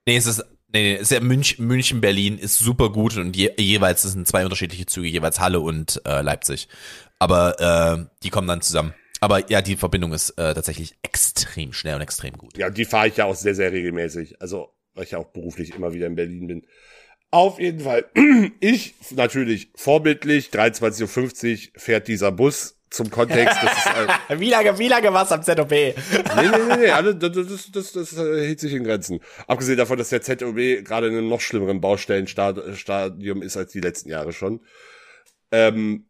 nee, 0.07 0.17
es 0.17 0.27
ist, 0.27 0.45
nee, 0.73 0.95
ist 0.95 1.11
ja 1.11 1.21
München, 1.21 1.67
München, 1.67 2.01
Berlin 2.01 2.39
ist 2.39 2.59
super 2.59 2.91
gut 2.91 3.17
und 3.17 3.37
je, 3.37 3.51
jeweils 3.59 4.03
das 4.03 4.13
sind 4.13 4.27
zwei 4.27 4.45
unterschiedliche 4.45 4.87
Züge, 4.87 5.09
jeweils 5.09 5.41
Halle 5.41 5.61
und 5.61 6.01
äh, 6.07 6.23
Leipzig. 6.23 6.69
Aber 7.19 7.61
äh, 7.61 8.05
die 8.23 8.31
kommen 8.31 8.49
dann 8.49 8.63
zusammen. 8.63 8.95
Aber 9.23 9.49
ja, 9.49 9.63
die 9.63 9.77
Verbindung 9.77 10.13
ist 10.13 10.31
äh, 10.31 10.53
tatsächlich 10.53 10.97
extrem 11.03 11.73
schnell 11.73 11.95
und 11.95 12.01
extrem 12.01 12.37
gut. 12.37 12.59
Ja, 12.59 12.71
die 12.71 12.85
fahre 12.85 13.07
ich 13.07 13.17
ja 13.17 13.27
auch 13.27 13.37
sehr, 13.37 13.55
sehr 13.55 13.71
regelmäßig. 13.71 14.43
Also, 14.43 14.75
weil 14.95 15.05
ich 15.05 15.13
ja 15.13 15.19
auch 15.19 15.29
beruflich 15.29 15.77
immer 15.77 15.93
wieder 15.93 16.09
in 16.09 16.17
Berlin 16.17 16.49
bin. 16.49 16.67
Auf 17.31 17.61
jeden 17.61 17.81
Fall. 17.81 18.05
Ich 18.59 18.95
natürlich 19.11 19.71
vorbildlich, 19.77 20.49
23.50 20.49 21.53
Uhr 21.53 21.81
fährt 21.81 22.09
dieser 22.09 22.33
Bus 22.33 22.81
zum 22.91 23.11
Kontext. 23.11 23.59
Das 23.63 23.79
ist, 23.79 23.87
äh, 24.31 24.41
Wie 24.41 24.51
lange, 24.51 24.77
wie 24.79 24.89
lange 24.89 25.13
war's 25.13 25.31
am 25.31 25.43
ZOB? 25.43 25.71
nee, 25.71 25.95
nee, 26.37 26.49
nee, 26.51 26.77
nee, 26.79 26.91
alle, 26.91 27.15
das, 27.15 27.33
das, 27.33 27.71
das, 27.71 27.93
das 27.93 28.17
äh, 28.17 28.47
hält 28.47 28.59
sich 28.59 28.73
in 28.73 28.83
Grenzen. 28.83 29.21
Abgesehen 29.47 29.79
davon, 29.79 29.99
dass 29.99 30.09
der 30.09 30.23
ZOB 30.23 30.85
gerade 30.85 31.07
in 31.07 31.17
einem 31.17 31.29
noch 31.29 31.41
schlimmeren 31.41 31.81
Baustellenstadium 31.81 33.41
ist 33.43 33.57
als 33.57 33.71
die 33.71 33.81
letzten 33.81 34.11
Jahre 34.11 34.33
schon. 34.33 34.61
Ähm, 35.53 36.07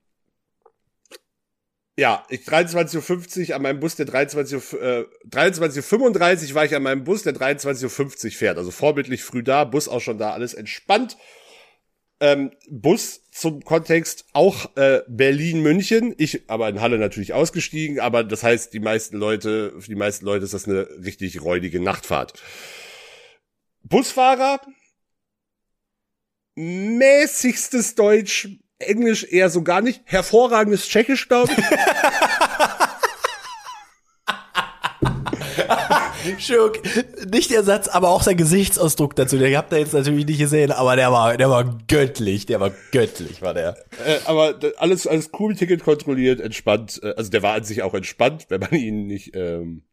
ja, 1.96 2.24
ich 2.30 2.40
23.50 2.40 3.50
Uhr 3.50 3.56
an 3.56 3.62
meinem 3.62 3.80
Bus, 3.80 3.96
der 3.96 4.06
23.35 4.06 4.74
Uhr, 4.74 4.82
äh, 4.82 5.04
23.35 5.28 6.48
Uhr 6.48 6.54
war 6.54 6.64
ich 6.64 6.74
an 6.74 6.82
meinem 6.82 7.04
Bus, 7.04 7.22
der 7.22 7.34
23.50 7.34 8.24
Uhr 8.24 8.30
fährt. 8.30 8.58
Also 8.58 8.70
vorbildlich 8.70 9.22
früh 9.22 9.42
da, 9.42 9.64
Bus 9.64 9.88
auch 9.88 10.00
schon 10.00 10.18
da, 10.18 10.32
alles 10.32 10.54
entspannt. 10.54 11.18
Ähm, 12.20 12.52
Bus 12.70 13.28
zum 13.30 13.62
Kontext 13.62 14.26
auch 14.32 14.74
äh, 14.76 15.02
Berlin-München. 15.08 16.14
Ich 16.16 16.48
aber 16.48 16.68
in 16.68 16.80
Halle 16.80 16.98
natürlich 16.98 17.34
ausgestiegen, 17.34 18.00
aber 18.00 18.24
das 18.24 18.42
heißt, 18.42 18.72
die 18.72 18.80
meisten 18.80 19.16
Leute, 19.16 19.74
für 19.78 19.88
die 19.88 19.96
meisten 19.96 20.24
Leute 20.24 20.44
ist 20.44 20.54
das 20.54 20.66
eine 20.66 20.88
richtig 21.04 21.42
räudige 21.42 21.80
Nachtfahrt. 21.80 22.40
Busfahrer, 23.82 24.60
mäßigstes 26.54 27.96
Deutsch, 27.96 28.48
Englisch 28.82 29.24
eher 29.24 29.50
so 29.50 29.62
gar 29.62 29.80
nicht, 29.80 30.02
hervorragendes 30.04 30.88
Tschechisch, 30.88 31.28
glaube 31.28 31.52
ich. 31.52 31.58
Schurk, 36.38 36.80
nicht 37.30 37.50
der 37.50 37.64
Satz, 37.64 37.88
aber 37.88 38.10
auch 38.10 38.22
sein 38.22 38.36
Gesichtsausdruck 38.36 39.16
dazu. 39.16 39.38
Den 39.38 39.56
habt 39.56 39.72
ihr 39.72 39.78
jetzt 39.78 39.92
natürlich 39.92 40.26
nicht 40.26 40.38
gesehen, 40.38 40.70
aber 40.70 40.96
der 40.96 41.12
war, 41.12 41.36
der 41.36 41.50
war 41.50 41.78
göttlich, 41.88 42.46
der 42.46 42.60
war 42.60 42.70
göttlich, 42.90 43.42
war 43.42 43.54
der. 43.54 43.76
Äh, 44.04 44.18
aber 44.24 44.58
alles, 44.78 45.06
alles 45.06 45.30
cool, 45.38 45.54
Ticket 45.54 45.82
kontrolliert, 45.82 46.40
entspannt. 46.40 47.00
Äh, 47.02 47.14
also 47.16 47.30
der 47.30 47.42
war 47.42 47.54
an 47.54 47.64
sich 47.64 47.82
auch 47.82 47.94
entspannt, 47.94 48.46
wenn 48.48 48.60
man 48.60 48.74
ihn 48.74 49.06
nicht 49.06 49.34
ähm, 49.34 49.84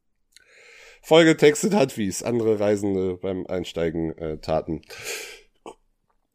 vollgetextet 1.02 1.74
hat, 1.74 1.98
wie 1.98 2.08
es 2.08 2.24
andere 2.24 2.60
Reisende 2.60 3.18
beim 3.18 3.46
Einsteigen 3.48 4.18
äh, 4.18 4.38
taten. 4.38 4.82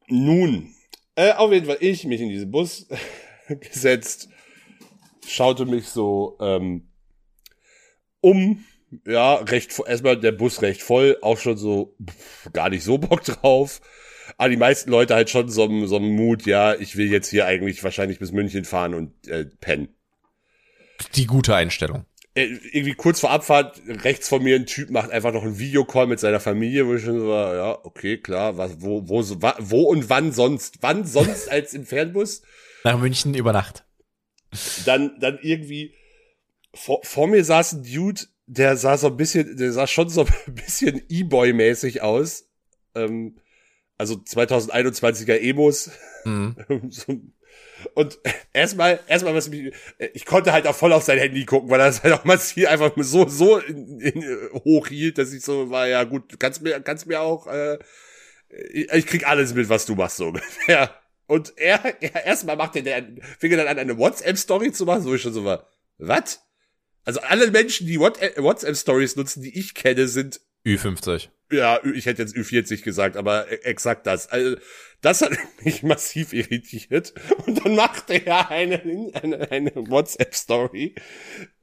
Nun, 0.09 0.74
äh, 1.17 1.33
auf 1.33 1.53
jeden 1.53 1.67
Fall 1.67 1.79
ich 1.81 2.05
mich 2.05 2.21
in 2.21 2.29
diesen 2.29 2.51
Bus 2.51 2.87
gesetzt, 3.49 4.29
schaute 5.27 5.67
mich 5.67 5.89
so 5.89 6.37
ähm, 6.41 6.89
um. 8.21 8.65
Ja, 9.07 9.35
recht 9.35 9.77
erstmal 9.87 10.17
der 10.17 10.31
Bus 10.31 10.63
recht 10.63 10.81
voll, 10.81 11.19
auch 11.21 11.39
schon 11.39 11.57
so 11.57 11.97
pff, 12.09 12.53
gar 12.53 12.71
nicht 12.71 12.85
so 12.85 12.99
Bock 12.99 13.25
drauf. 13.25 13.81
Aber 14.39 14.49
die 14.49 14.57
meisten 14.57 14.91
Leute 14.91 15.15
halt 15.15 15.31
schon 15.31 15.49
so, 15.49 15.87
so 15.87 16.01
Mut, 16.01 16.47
ja, 16.47 16.75
ich 16.75 16.97
will 16.97 17.11
jetzt 17.11 17.29
hier 17.29 17.47
eigentlich 17.47 17.83
wahrscheinlich 17.83 18.19
bis 18.19 18.33
München 18.33 18.65
fahren 18.65 18.95
und 18.95 19.29
äh, 19.29 19.47
pennen. 19.61 19.89
Die 21.15 21.27
gute 21.27 21.55
Einstellung. 21.55 22.07
Äh, 22.37 22.47
irgendwie 22.73 22.95
kurz 22.95 23.21
vor 23.21 23.31
Abfahrt, 23.31 23.81
rechts 23.87 24.29
von 24.29 24.43
mir 24.43 24.57
ein 24.57 24.67
Typ 24.67 24.91
macht 24.91 25.11
einfach 25.11 25.33
noch 25.33 25.45
einen 25.45 25.59
Videocall 25.59 26.07
mit 26.09 26.19
seiner 26.19 26.41
Familie, 26.41 26.87
wo 26.87 26.95
ich 26.95 27.05
schon 27.05 27.21
so 27.21 27.29
war, 27.29 27.55
ja, 27.55 27.79
okay, 27.85 28.19
klar, 28.19 28.57
was, 28.57 28.81
wo, 28.81 29.09
wo, 29.09 29.23
wo 29.61 29.83
und 29.85 30.11
wann 30.11 30.33
sonst? 30.33 30.79
Wann 30.81 31.05
sonst 31.05 31.49
als 31.51 31.75
im 31.75 31.87
Fernbus? 31.87 32.43
Nach 32.83 32.99
München 32.99 33.35
über 33.35 33.53
Nacht. 33.53 33.85
Dann, 34.85 35.17
dann 35.21 35.39
irgendwie, 35.43 35.95
vor, 36.75 37.01
vor 37.05 37.29
mir 37.29 37.45
saß 37.45 37.73
ein 37.75 37.83
Dude, 37.85 38.23
der 38.47 38.77
sah 38.77 38.99
so 38.99 39.07
ein 39.09 39.17
bisschen, 39.17 39.57
der 39.57 39.73
sah 39.73 39.87
schon 39.87 40.09
so 40.09 40.27
ein 40.47 40.55
bisschen 40.55 41.03
E-Boy-mäßig 41.09 42.03
aus. 42.03 42.49
Ähm, 42.97 43.37
Also 43.97 44.15
2021er 44.17 45.39
Emos. 45.41 45.91
Mhm. 46.25 46.57
So- 46.91 47.21
Und 47.95 48.19
erstmal, 48.53 49.01
erstmal, 49.07 49.35
was 49.35 49.49
mich, 49.49 49.73
ich 50.13 50.27
konnte 50.27 50.53
halt 50.53 50.67
auch 50.67 50.75
voll 50.75 50.93
auf 50.93 51.05
sein 51.05 51.19
Handy 51.19 51.45
gucken, 51.45 51.71
weil 51.71 51.81
er 51.81 51.89
es 51.89 52.03
halt 52.03 52.15
auch 52.15 52.25
massiv 52.25 52.69
einfach 52.69 52.93
so, 52.99 53.29
so 53.29 53.59
in, 53.59 54.01
in, 54.01 54.51
hoch 54.65 54.89
hielt, 54.89 55.19
dass 55.19 55.33
ich 55.33 55.43
so 55.43 55.71
war, 55.71 55.87
ja 55.87 56.05
gut, 56.05 56.39
kannst 56.39 56.63
mir, 56.63 56.81
kannst 56.81 57.07
mir 57.07 57.21
auch, 57.21 57.47
äh, 57.47 57.79
ich, 58.73 58.93
ich 58.93 59.07
krieg 59.07 59.27
alles 59.27 59.55
mit, 59.55 59.69
was 59.69 59.87
du 59.87 59.95
machst, 59.95 60.17
so 60.17 60.27
ungefähr. 60.29 60.95
Und 61.27 61.55
er, 61.57 62.03
er 62.03 62.27
erstmal 62.27 62.57
macht 62.57 62.77
er, 62.77 62.83
der, 62.83 63.07
fing 63.39 63.53
er 63.53 63.59
dann 63.59 63.69
an, 63.69 63.79
eine 63.79 63.97
WhatsApp-Story 63.97 64.73
zu 64.73 64.85
machen, 64.85 65.03
so 65.03 65.15
ich 65.15 65.23
schon 65.23 65.33
so 65.33 65.45
war, 65.45 65.69
was? 65.99 66.41
Also 67.05 67.21
alle 67.21 67.51
Menschen, 67.51 67.87
die 67.87 68.01
What- 68.01 68.21
WhatsApp-Stories 68.37 69.17
nutzen, 69.17 69.43
die 69.43 69.59
ich 69.59 69.75
kenne, 69.75 70.09
sind 70.09 70.41
Ü50. 70.65 71.29
ja, 71.53 71.79
ich 71.95 72.07
hätte 72.07 72.23
jetzt 72.23 72.35
Ü40 72.35 72.83
gesagt, 72.83 73.17
aber 73.17 73.51
e- 73.51 73.57
exakt 73.65 74.07
das. 74.07 74.29
Also, 74.29 74.57
das 75.03 75.21
hat 75.21 75.33
mich 75.65 75.83
massiv 75.83 76.33
irritiert. 76.33 77.13
Und 77.47 77.65
dann 77.65 77.77
machte 77.77 78.15
er 78.27 78.51
eine, 78.51 78.81
eine, 79.23 79.51
eine 79.51 79.73
WhatsApp-Story. 79.75 80.95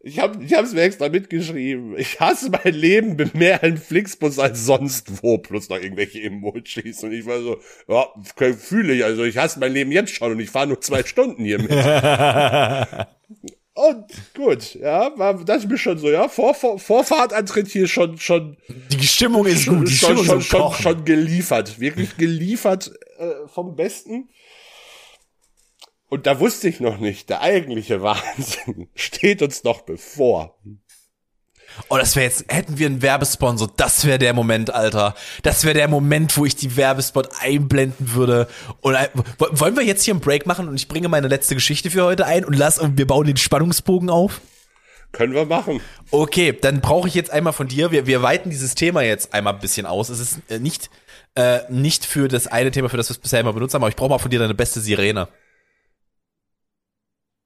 Ich 0.04 0.20
habe 0.20 0.44
ich 0.44 0.54
hab's 0.54 0.74
mir 0.74 0.82
extra 0.82 1.10
mitgeschrieben. 1.10 1.98
Ich 1.98 2.20
hasse 2.20 2.50
mein 2.52 2.74
Leben 2.74 3.32
mehr 3.34 3.64
in 3.64 3.78
Flixbus 3.78 4.40
als 4.40 4.66
sonst 4.66 5.24
wo, 5.24 5.38
plus 5.40 5.70
noch 5.70 5.78
irgendwelche 5.78 6.22
Emojis. 6.22 7.04
Und 7.04 7.12
ich 7.12 7.26
war 7.26 7.42
so, 7.42 7.60
ja, 7.88 8.08
fühle 8.54 8.94
ich. 8.94 9.04
Also 9.04 9.24
ich 9.24 9.38
hasse 9.38 9.60
mein 9.60 9.74
Leben 9.74 9.92
jetzt 9.92 10.14
schon 10.14 10.32
und 10.32 10.40
ich 10.40 10.50
fahre 10.50 10.68
nur 10.68 10.82
zwei 10.82 11.04
Stunden 11.04 11.44
hier 11.44 11.60
mit. 11.60 11.72
Und 13.74 14.12
gut, 14.36 14.76
ja, 14.76 15.18
war 15.18 15.46
das 15.46 15.66
mir 15.66 15.78
schon 15.78 15.98
so, 15.98 16.10
ja, 16.10 16.28
Vor, 16.28 16.54
Vor, 16.54 16.78
Vorfahrtantritt 16.78 17.70
hier 17.70 17.88
schon, 17.88 18.18
schon 18.18 18.58
Die 18.68 19.08
Stimmung 19.08 19.46
ist 19.46 19.68
gut, 19.68 19.88
die 19.88 19.94
schon, 19.94 20.18
Stimmung 20.18 20.26
schon, 20.26 20.40
ist 20.40 20.48
schon, 20.48 20.74
schon, 20.74 20.82
schon 20.82 21.06
geliefert. 21.06 21.80
Wirklich 21.80 22.18
geliefert 22.18 22.92
äh, 23.18 23.48
vom 23.48 23.76
Besten. 23.76 24.30
Und 26.10 26.28
da 26.28 26.42
wusste 26.42 26.68
ich 26.68 26.82
noch 26.82 26.98
nicht, 26.98 27.30
der 27.30 27.40
eigentliche 27.40 28.02
Wahnsinn 28.02 28.90
steht 28.96 29.42
uns 29.42 29.64
noch 29.64 29.82
bevor. 29.82 30.60
Oh, 31.90 31.98
das 31.98 32.16
wäre 32.16 32.26
jetzt, 32.26 32.46
hätten 32.48 32.78
wir 32.78 32.88
einen 32.88 33.02
Werbesponsor, 33.02 33.70
das 33.78 34.06
wäre 34.06 34.20
der 34.20 34.34
Moment, 34.34 34.74
Alter. 34.74 35.16
Das 35.44 35.64
wäre 35.64 35.74
der 35.74 35.88
Moment, 35.88 36.36
wo 36.38 36.46
ich 36.46 36.56
die 36.56 36.76
Werbespot 36.78 37.30
einblenden 37.42 38.14
würde. 38.14 38.48
Und 38.82 38.96
wo- 39.38 39.48
wollen 39.52 39.76
wir 39.76 39.84
jetzt 39.84 40.04
hier 40.04 40.14
einen 40.14 40.22
Break 40.22 40.46
machen 40.46 40.68
und 40.68 40.76
ich 40.76 40.88
bringe 40.88 41.08
meine 41.10 41.28
letzte 41.28 41.56
Geschichte 41.56 41.90
für 41.90 42.04
heute 42.04 42.26
ein 42.26 42.46
und 42.46 42.54
lass 42.58 42.80
und 42.80 42.98
wir 42.98 43.08
bauen 43.08 43.28
den 43.28 43.38
Spannungsbogen 43.38 44.10
auf? 44.10 44.42
Können 45.12 45.34
wir 45.34 45.46
machen. 45.46 45.82
Okay, 46.12 46.58
dann 46.60 46.80
brauche 46.80 47.08
ich 47.08 47.14
jetzt 47.16 47.32
einmal 47.32 47.52
von 47.54 47.68
dir. 47.68 47.92
Wir, 47.92 48.08
wir 48.08 48.22
weiten 48.22 48.50
dieses 48.50 48.76
Thema 48.76 49.02
jetzt 49.02 49.34
einmal 49.34 49.54
ein 49.54 49.60
bisschen 49.60 49.86
aus. 49.86 50.08
Es 50.10 50.20
ist 50.22 50.40
äh, 50.50 50.60
nicht, 50.60 50.90
äh, 51.36 51.60
nicht 51.70 52.06
für 52.06 52.30
das 52.30 52.48
eine 52.48 52.72
Thema, 52.72 52.88
für 52.88 52.96
das 52.98 53.10
wir 53.10 53.16
es 53.16 53.18
bisher 53.18 53.42
immer 53.42 53.52
benutzt 53.52 53.74
haben, 53.74 53.82
aber 53.84 53.90
ich 53.90 53.98
brauche 53.98 54.10
mal 54.10 54.20
von 54.20 54.32
dir 54.32 54.40
deine 54.40 54.54
beste 54.54 54.80
Sirene. 54.80 55.28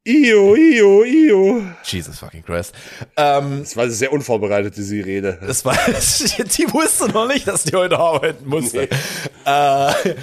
Io, 0.08 0.56
Io, 0.56 1.04
Io. 1.04 1.64
Jesus 1.84 2.20
fucking 2.20 2.44
Christ. 2.44 2.76
Ähm, 3.18 3.62
Das 3.62 3.76
war 3.76 3.90
sehr 3.90 4.14
unvorbereitete 4.14 4.84
Sirene. 4.84 5.40
Das 5.42 5.66
war, 5.66 5.74
die 5.88 6.72
wusste 6.72 7.10
noch 7.10 7.28
nicht, 7.28 7.48
dass 7.48 7.64
die 7.64 7.76
heute 7.76 7.98
arbeiten 7.98 8.48
musste. 8.48 8.88
Nee. 8.88 8.98
Äh, 9.46 10.16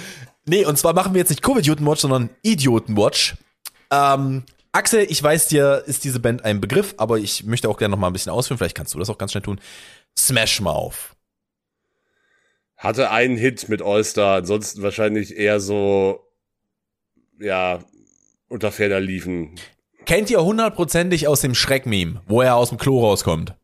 nee, 0.45 0.65
und 0.65 0.77
zwar 0.77 0.93
machen 0.93 1.13
wir 1.13 1.19
jetzt 1.19 1.31
nicht 1.31 1.41
Covid-Idioten-Watch, 1.41 1.99
sondern 1.99 2.29
Idioten-Watch. 2.43 3.35
Ähm, 3.91 4.43
Axel, 4.71 5.05
ich 5.09 5.21
weiß 5.21 5.49
dir, 5.49 5.83
ist 5.85 6.05
diese 6.05 6.21
Band 6.21 6.45
ein 6.45 6.61
Begriff, 6.61 6.93
aber 6.97 7.17
ich 7.19 7.43
möchte 7.43 7.67
auch 7.67 7.77
gerne 7.77 7.91
noch 7.91 7.99
mal 7.99 8.07
ein 8.07 8.13
bisschen 8.13 8.31
ausführen. 8.31 8.57
Vielleicht 8.57 8.75
kannst 8.77 8.93
du 8.93 8.99
das 8.99 9.09
auch 9.09 9.17
ganz 9.17 9.31
schnell 9.31 9.43
tun. 9.43 9.59
Smash 10.17 10.61
Mouth. 10.61 10.95
Hatte 12.77 13.11
einen 13.11 13.37
Hit 13.37 13.67
mit 13.67 13.81
All-Star, 13.81 14.37
ansonsten 14.37 14.81
wahrscheinlich 14.81 15.35
eher 15.35 15.59
so, 15.59 16.25
ja, 17.39 17.79
unter 18.53 18.71
ferner 18.71 18.99
liefen. 18.99 19.55
Kennt 20.05 20.29
ihr 20.29 20.43
hundertprozentig 20.43 21.27
aus 21.27 21.41
dem 21.41 21.55
Schreck-Meme, 21.55 22.21
wo 22.27 22.41
er 22.41 22.55
aus 22.55 22.69
dem 22.69 22.77
Klo 22.77 23.01
rauskommt? 23.01 23.55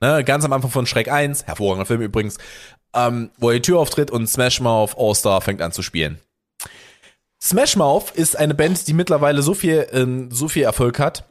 Ne, 0.00 0.22
ganz 0.24 0.44
am 0.44 0.52
Anfang 0.52 0.70
von 0.70 0.86
Schreck 0.86 1.10
1, 1.10 1.46
hervorragender 1.46 1.86
Film 1.86 2.02
übrigens, 2.02 2.38
ähm, 2.94 3.30
wo 3.38 3.50
er 3.50 3.56
die 3.56 3.62
Tür 3.62 3.78
auftritt 3.78 4.10
und 4.10 4.26
Smash 4.28 4.60
Mouth 4.60 4.96
All-Star 4.98 5.40
fängt 5.40 5.62
an 5.62 5.72
zu 5.72 5.82
spielen. 5.82 6.18
Smash 7.40 7.76
Mouth 7.76 8.10
ist 8.10 8.36
eine 8.36 8.54
Band, 8.54 8.86
die 8.88 8.92
mittlerweile 8.92 9.42
so 9.42 9.54
viel, 9.54 9.86
ähm, 9.92 10.30
so 10.30 10.48
viel 10.48 10.64
Erfolg 10.64 10.98
hat. 10.98 11.24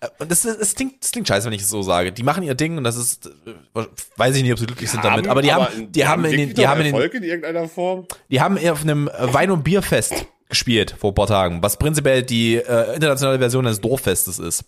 Äh, 0.00 0.08
Und 0.18 0.30
das, 0.30 0.42
das, 0.42 0.74
klingt, 0.74 1.02
das 1.02 1.12
klingt 1.12 1.28
scheiße, 1.28 1.46
wenn 1.46 1.52
ich 1.52 1.62
es 1.62 1.70
so 1.70 1.82
sage. 1.82 2.12
Die 2.12 2.22
machen 2.22 2.42
ihr 2.42 2.54
Ding 2.54 2.76
und 2.76 2.84
das 2.84 2.96
ist, 2.96 3.26
äh, 3.26 3.84
weiß 4.16 4.36
ich 4.36 4.42
nicht, 4.42 4.52
ob 4.52 4.58
sie 4.58 4.66
glücklich 4.66 4.90
sind 4.90 5.04
damit, 5.04 5.28
aber 5.28 5.42
die 5.42 5.52
haben, 5.52 5.92
die 5.92 6.06
haben 6.06 6.24
in 6.24 6.36
den, 6.36 6.54
die 6.54 6.66
haben 6.66 6.80
in 6.80 6.86
den, 6.86 6.94
Erfolg 6.94 7.14
in 7.14 7.22
irgendeiner 7.22 7.68
Form. 7.68 8.06
die 8.30 8.40
haben 8.40 8.58
auf 8.58 8.82
einem 8.82 9.08
Wein- 9.18 9.50
und 9.50 9.62
Bierfest 9.62 10.26
gespielt 10.48 10.94
vor 10.98 11.12
ein 11.12 11.14
paar 11.14 11.26
Tagen, 11.26 11.62
was 11.62 11.78
prinzipiell 11.78 12.22
die 12.22 12.56
äh, 12.56 12.94
internationale 12.94 13.38
Version 13.38 13.66
eines 13.66 13.80
Dorffestes 13.80 14.38
ist. 14.38 14.64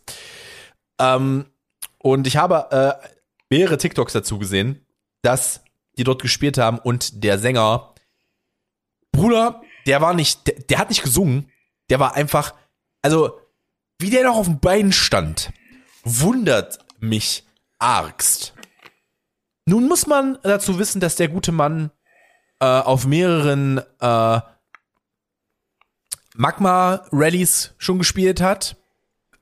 Ähm, 1.01 1.47
und 1.99 2.27
ich 2.27 2.37
habe 2.37 2.69
äh, 2.71 3.09
mehrere 3.51 3.79
TikToks 3.79 4.13
dazu 4.13 4.39
gesehen, 4.39 4.87
dass 5.23 5.63
die 5.97 6.05
dort 6.05 6.23
gespielt 6.23 6.59
haben 6.59 6.79
und 6.79 7.25
der 7.25 7.39
Sänger, 7.39 7.95
Bruder, 9.13 9.63
der 9.87 10.01
war 10.01 10.15
nicht, 10.15 10.47
der, 10.47 10.55
der 10.55 10.79
hat 10.79 10.89
nicht 10.89 11.03
gesungen, 11.03 11.51
der 11.89 11.99
war 11.99 12.15
einfach, 12.15 12.55
also 13.03 13.41
wie 13.99 14.11
der 14.11 14.25
noch 14.25 14.37
auf 14.37 14.47
dem 14.47 14.61
Bein 14.61 14.93
stand, 14.93 15.53
wundert 16.05 16.79
mich 16.99 17.45
argst. 17.79 18.55
Nun 19.67 19.89
muss 19.89 20.07
man 20.07 20.39
dazu 20.43 20.79
wissen, 20.79 21.01
dass 21.01 21.17
der 21.17 21.29
gute 21.29 21.53
Mann 21.53 21.91
äh, 22.61 22.65
auf 22.65 23.07
mehreren 23.07 23.79
äh, 24.01 24.41
Magma-Rallies 26.41 27.75
schon 27.79 27.99
gespielt 27.99 28.41
hat 28.41 28.77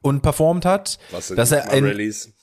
und 0.02 0.20
performt 0.22 0.64
hat. 0.64 0.98
Was 1.10 1.28
sind 1.28 1.36
dass 1.36 1.52
er 1.52 1.70
ein, 1.70 1.84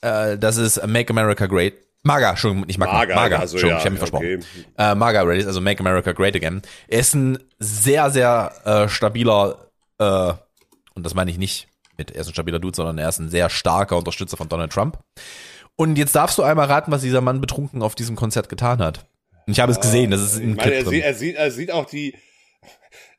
äh, 0.00 0.38
das 0.38 0.56
ist 0.56 0.84
Make 0.86 1.10
America 1.10 1.46
Great. 1.46 1.74
Maga, 2.02 2.30
Entschuldigung, 2.30 2.66
nicht 2.66 2.78
Magma. 2.78 2.98
Maga, 3.00 3.14
Maga, 3.16 3.38
also 3.38 3.56
Entschuldigung, 3.56 3.70
ja, 3.70 3.78
ich 3.78 3.84
habe 3.84 3.90
mich 3.90 3.98
versprochen. 3.98 4.36
okay. 4.36 4.64
Äh, 4.92 4.94
Maga 4.94 5.22
Rallies, 5.22 5.46
also 5.46 5.60
Make 5.60 5.80
America 5.80 6.12
Great 6.12 6.36
Again. 6.36 6.62
Er 6.88 7.00
ist 7.00 7.14
ein 7.14 7.38
sehr, 7.58 8.10
sehr 8.10 8.52
äh, 8.64 8.88
stabiler, 8.88 9.68
äh, 9.98 10.32
und 10.94 11.04
das 11.04 11.14
meine 11.14 11.30
ich 11.30 11.38
nicht 11.38 11.68
mit, 11.98 12.12
er 12.12 12.20
ist 12.20 12.28
ein 12.28 12.32
stabiler 12.32 12.58
Dude, 12.60 12.76
sondern 12.76 12.98
er 12.98 13.08
ist 13.08 13.18
ein 13.18 13.28
sehr 13.28 13.50
starker 13.50 13.96
Unterstützer 13.96 14.36
von 14.36 14.48
Donald 14.48 14.72
Trump. 14.72 14.98
Und 15.74 15.98
jetzt 15.98 16.14
darfst 16.14 16.38
du 16.38 16.42
einmal 16.44 16.66
raten, 16.66 16.92
was 16.92 17.02
dieser 17.02 17.20
Mann 17.20 17.40
betrunken 17.40 17.82
auf 17.82 17.94
diesem 17.94 18.14
Konzert 18.16 18.48
getan 18.48 18.78
hat. 18.78 19.04
Und 19.46 19.52
ich 19.52 19.60
habe 19.60 19.72
es 19.72 19.80
gesehen, 19.80 20.10
das 20.12 20.20
ist 20.22 20.38
Ich 20.38 20.44
ein 20.44 20.54
meine, 20.54 20.72
er 20.72 20.82
Clip 20.82 20.88
sieht, 20.88 21.02
drin. 21.02 21.02
er 21.02 21.14
sieht, 21.14 21.36
er 21.36 21.50
sieht 21.50 21.70
auch 21.72 21.86
die, 21.86 22.14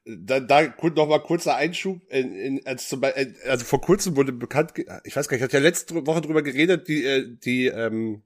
da, 0.08 0.39
da 0.39 0.74
noch 0.95 1.08
mal 1.08 1.20
kurzer 1.20 1.55
Einschub, 1.55 2.01
in, 2.10 2.34
in, 2.36 2.66
als 2.66 2.88
zum 2.88 3.01
Beispiel, 3.01 3.36
also 3.47 3.66
vor 3.66 3.82
kurzem 3.82 4.16
wurde 4.16 4.32
bekannt, 4.32 4.74
ich 5.03 5.16
weiß 5.16 5.28
gar 5.28 5.36
nicht, 5.36 5.41
ich 5.41 5.43
hatte 5.43 5.58
ja 5.58 5.64
letzte 5.64 6.05
Woche 6.05 6.22
drüber 6.22 6.41
geredet, 6.41 6.88
die, 6.88 7.03
äh, 7.03 7.26
die, 7.43 7.68
ähm, 7.68 8.24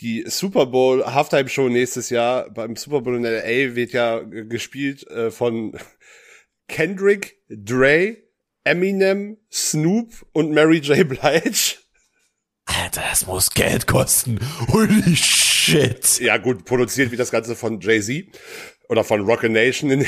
die 0.00 0.24
Super 0.26 0.66
Bowl 0.66 1.04
Halftime 1.04 1.48
Show 1.48 1.68
nächstes 1.68 2.10
Jahr 2.10 2.50
beim 2.50 2.76
Super 2.76 3.00
Bowl 3.02 3.16
in 3.16 3.24
LA 3.24 3.74
wird 3.74 3.92
ja 3.92 4.20
äh, 4.20 4.44
gespielt 4.44 5.06
äh, 5.08 5.30
von 5.30 5.78
Kendrick, 6.68 7.42
Dre, 7.48 8.16
Eminem, 8.64 9.38
Snoop 9.52 10.26
und 10.32 10.52
Mary 10.52 10.78
J. 10.78 11.08
Blige. 11.08 11.76
Alter, 12.64 13.02
das 13.08 13.26
muss 13.26 13.50
Geld 13.50 13.86
kosten. 13.86 14.40
Holy 14.72 15.14
shit. 15.14 16.18
Ja 16.18 16.36
gut, 16.36 16.64
produziert 16.64 17.12
wie 17.12 17.16
das 17.16 17.30
Ganze 17.30 17.54
von 17.54 17.80
Jay-Z 17.80 18.26
oder 18.88 19.04
von 19.04 19.20
Rocket 19.22 19.50
Nation. 19.52 19.90
In, 19.90 20.00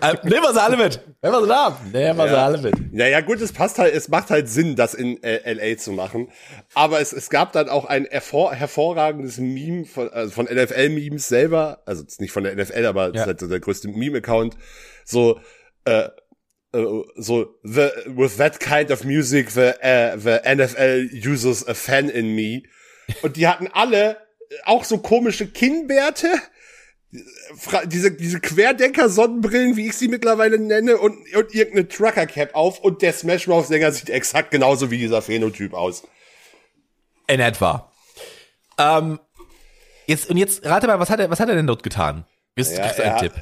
Äh, 0.00 0.14
nehmen 0.24 0.42
wir 0.42 0.52
sie 0.52 0.62
alle 0.62 0.76
mit. 0.76 1.00
Nehmen 1.22 1.34
wir 1.34 1.42
sie 1.42 1.48
da. 1.48 1.80
Nehmen 1.92 2.18
wir 2.18 2.28
sie 2.28 2.34
Ja. 2.34 2.44
alle 2.46 2.58
mit. 2.58 2.92
Naja, 2.92 3.20
gut, 3.20 3.40
es 3.40 3.52
passt 3.52 3.78
halt, 3.78 3.94
es 3.94 4.08
macht 4.08 4.30
halt 4.30 4.48
Sinn, 4.48 4.76
das 4.76 4.94
in 4.94 5.22
äh, 5.22 5.52
LA 5.52 5.76
zu 5.78 5.92
machen. 5.92 6.30
Aber 6.74 7.00
es, 7.00 7.12
es 7.12 7.30
gab 7.30 7.52
dann 7.52 7.68
auch 7.68 7.84
ein 7.84 8.06
hervor, 8.06 8.54
hervorragendes 8.54 9.38
Meme 9.38 9.84
von, 9.86 10.08
also 10.10 10.30
von 10.32 10.46
NFL-Memes 10.46 11.28
selber, 11.28 11.82
also 11.86 12.04
nicht 12.18 12.32
von 12.32 12.44
der 12.44 12.54
NFL, 12.54 12.86
aber 12.86 13.06
Ja. 13.14 13.22
ist 13.22 13.26
halt 13.26 13.40
so 13.40 13.48
der 13.48 13.60
größte 13.60 13.88
Meme-Account. 13.88 14.56
So, 15.04 15.40
äh, 15.84 16.08
äh, 16.72 17.02
so, 17.16 17.46
the, 17.62 17.88
with 18.06 18.36
that 18.36 18.60
kind 18.60 18.90
of 18.90 19.04
music, 19.04 19.50
the, 19.50 19.72
uh, 19.82 20.16
the 20.18 20.38
NFL 20.44 21.08
uses 21.12 21.66
a 21.66 21.74
fan 21.74 22.08
in 22.08 22.34
me. 22.34 22.62
Und 23.22 23.36
die 23.36 23.46
hatten 23.48 23.68
alle 23.72 24.18
auch 24.64 24.84
so 24.84 24.98
komische 24.98 25.46
Kinnbärte, 25.46 26.28
diese, 27.86 28.10
diese 28.12 28.40
Querdenker-Sonnenbrillen, 28.40 29.76
wie 29.76 29.86
ich 29.88 29.94
sie 29.96 30.08
mittlerweile 30.08 30.58
nenne, 30.58 30.98
und, 30.98 31.16
und 31.34 31.54
irgendeine 31.54 31.88
Trucker-Cap 31.88 32.54
auf 32.54 32.80
und 32.80 33.00
der 33.02 33.12
Smash 33.12 33.46
Mouth-Sänger 33.46 33.92
sieht 33.92 34.10
exakt 34.10 34.50
genauso 34.50 34.90
wie 34.90 34.98
dieser 34.98 35.22
Phänotyp 35.22 35.72
aus. 35.74 36.02
In 37.26 37.40
etwa. 37.40 37.90
Ähm, 38.78 39.18
jetzt, 40.06 40.28
und 40.30 40.36
jetzt 40.36 40.64
rate 40.66 40.86
mal, 40.86 40.98
was 41.00 41.10
hat 41.10 41.20
er, 41.20 41.30
was 41.30 41.40
hat 41.40 41.48
er 41.48 41.54
denn 41.56 41.66
dort 41.66 41.82
getan? 41.82 42.24
Ist, 42.56 42.72
Ja, 42.76 42.82
kriegst 42.84 42.98
du 42.98 43.02
einen 43.04 43.14
er, 43.16 43.20
Tipp? 43.20 43.32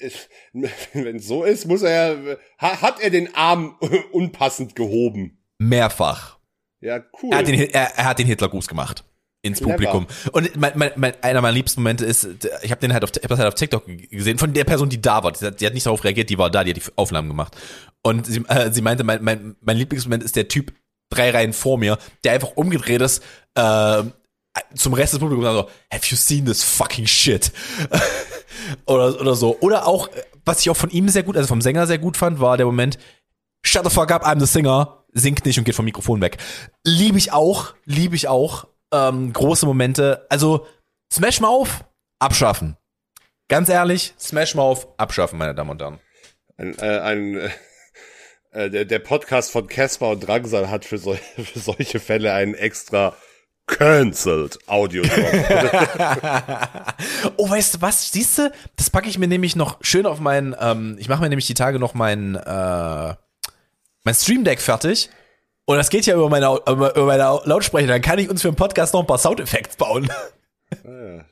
äh, 0.00 0.68
wenn 1.04 1.16
es 1.16 1.26
so 1.26 1.44
ist, 1.44 1.66
muss 1.66 1.82
er, 1.82 2.38
ha- 2.60 2.80
hat 2.82 3.00
er 3.00 3.10
den 3.10 3.34
Arm 3.34 3.76
unpassend 4.12 4.74
gehoben. 4.76 5.38
Mehrfach. 5.58 6.38
Ja, 6.80 7.04
cool. 7.22 7.30
Er 7.32 7.38
hat 7.38 7.48
den, 7.48 7.60
er, 7.60 7.90
er 7.96 8.04
hat 8.04 8.18
den 8.18 8.26
Hitlergruß 8.26 8.68
gemacht. 8.68 9.04
Ins 9.42 9.58
Clever. 9.58 9.72
Publikum. 9.72 10.06
Und 10.32 10.56
mein, 10.56 10.72
mein, 10.74 10.90
mein, 10.96 11.12
einer 11.22 11.40
meiner 11.40 11.54
liebsten 11.54 11.80
Momente 11.80 12.04
ist, 12.04 12.28
ich 12.62 12.70
habe 12.70 12.80
den 12.80 12.92
halt 12.92 13.04
auf, 13.04 13.10
ich 13.14 13.22
hab 13.22 13.28
das 13.30 13.38
halt 13.38 13.48
auf 13.48 13.54
TikTok 13.54 13.84
gesehen, 14.10 14.38
von 14.38 14.52
der 14.52 14.64
Person, 14.64 14.88
die 14.88 15.00
da 15.00 15.22
war. 15.22 15.32
Die 15.32 15.44
hat, 15.44 15.60
die 15.60 15.66
hat 15.66 15.74
nicht 15.74 15.86
darauf 15.86 16.04
reagiert, 16.04 16.30
die 16.30 16.38
war 16.38 16.50
da, 16.50 16.64
die 16.64 16.70
hat 16.70 16.76
die 16.76 16.92
Aufnahmen 16.96 17.28
gemacht. 17.28 17.56
Und 18.02 18.26
sie, 18.26 18.42
äh, 18.48 18.70
sie 18.72 18.82
meinte, 18.82 19.04
mein, 19.04 19.22
mein, 19.22 19.56
mein 19.60 19.76
Lieblingsmoment 19.76 20.22
ist 20.22 20.36
der 20.36 20.48
Typ 20.48 20.72
drei 21.10 21.30
Reihen 21.30 21.52
vor 21.52 21.78
mir, 21.78 21.98
der 22.24 22.32
einfach 22.32 22.52
umgedreht 22.54 23.00
ist, 23.00 23.22
äh, 23.54 24.02
zum 24.74 24.94
Rest 24.94 25.12
des 25.12 25.20
Publikums 25.20 25.46
so, 25.46 25.68
have 25.92 26.06
you 26.06 26.16
seen 26.16 26.44
this 26.44 26.62
fucking 26.62 27.06
shit? 27.06 27.52
oder, 28.86 29.20
oder 29.20 29.34
so. 29.34 29.58
Oder 29.60 29.86
auch, 29.86 30.08
was 30.44 30.60
ich 30.60 30.70
auch 30.70 30.76
von 30.76 30.90
ihm 30.90 31.08
sehr 31.08 31.22
gut, 31.22 31.36
also 31.36 31.48
vom 31.48 31.60
Sänger 31.60 31.86
sehr 31.86 31.98
gut 31.98 32.16
fand, 32.16 32.40
war 32.40 32.56
der 32.56 32.66
Moment, 32.66 32.98
shut 33.62 33.84
the 33.84 33.90
fuck 33.90 34.10
up, 34.10 34.26
I'm 34.26 34.40
the 34.40 34.46
singer, 34.46 35.04
singt 35.12 35.44
nicht 35.44 35.58
und 35.58 35.64
geht 35.64 35.74
vom 35.74 35.84
Mikrofon 35.84 36.20
weg. 36.20 36.38
Liebe 36.84 37.18
ich 37.18 37.32
auch, 37.32 37.74
liebe 37.84 38.16
ich 38.16 38.28
auch. 38.28 38.66
Ähm, 38.92 39.32
große 39.32 39.66
Momente. 39.66 40.26
Also, 40.28 40.66
Smash 41.12 41.40
Mouth, 41.40 41.70
abschaffen. 42.18 42.76
Ganz 43.48 43.68
ehrlich, 43.68 44.14
Smash 44.18 44.54
Mouth, 44.54 44.86
abschaffen, 44.96 45.38
meine 45.38 45.54
Damen 45.54 45.70
und 45.70 45.82
Herren. 45.82 46.00
Ein, 46.56 46.78
äh, 46.78 47.00
ein 47.00 47.36
äh, 47.36 47.50
äh, 48.52 48.68
der, 48.70 48.84
der 48.84 48.98
Podcast 48.98 49.52
von 49.52 49.68
Casper 49.68 50.10
und 50.10 50.26
Drangsal 50.26 50.70
hat 50.70 50.84
für, 50.84 50.98
sol 50.98 51.16
für 51.36 51.58
solche 51.58 52.00
Fälle 52.00 52.32
einen 52.32 52.54
extra 52.54 53.14
cancelled 53.66 54.58
Audio. 54.66 55.04
oh, 57.36 57.48
weißt 57.48 57.74
du 57.74 57.80
was? 57.80 58.10
Siehst 58.10 58.38
du, 58.38 58.50
das 58.74 58.90
packe 58.90 59.08
ich 59.08 59.18
mir 59.18 59.28
nämlich 59.28 59.54
noch 59.54 59.78
schön 59.82 60.06
auf 60.06 60.18
meinen, 60.18 60.56
ähm, 60.60 60.96
ich 60.98 61.08
mache 61.08 61.22
mir 61.22 61.28
nämlich 61.28 61.46
die 61.46 61.54
Tage 61.54 61.78
noch 61.78 61.94
mein, 61.94 62.34
äh, 62.34 63.14
mein 64.04 64.14
Stream 64.14 64.42
Deck 64.42 64.60
fertig. 64.60 65.10
Und 65.70 65.76
das 65.76 65.88
geht 65.88 66.04
ja 66.06 66.14
über 66.16 66.28
meine, 66.28 66.46
über 66.66 67.04
meine 67.06 67.40
Lautsprecher. 67.44 67.86
Dann 67.86 68.02
kann 68.02 68.18
ich 68.18 68.28
uns 68.28 68.42
für 68.42 68.48
den 68.50 68.56
Podcast 68.56 68.92
noch 68.92 69.00
ein 69.00 69.06
paar 69.06 69.18
Soundeffekte 69.18 69.76
bauen. 69.76 70.10
ja, 70.84 71.24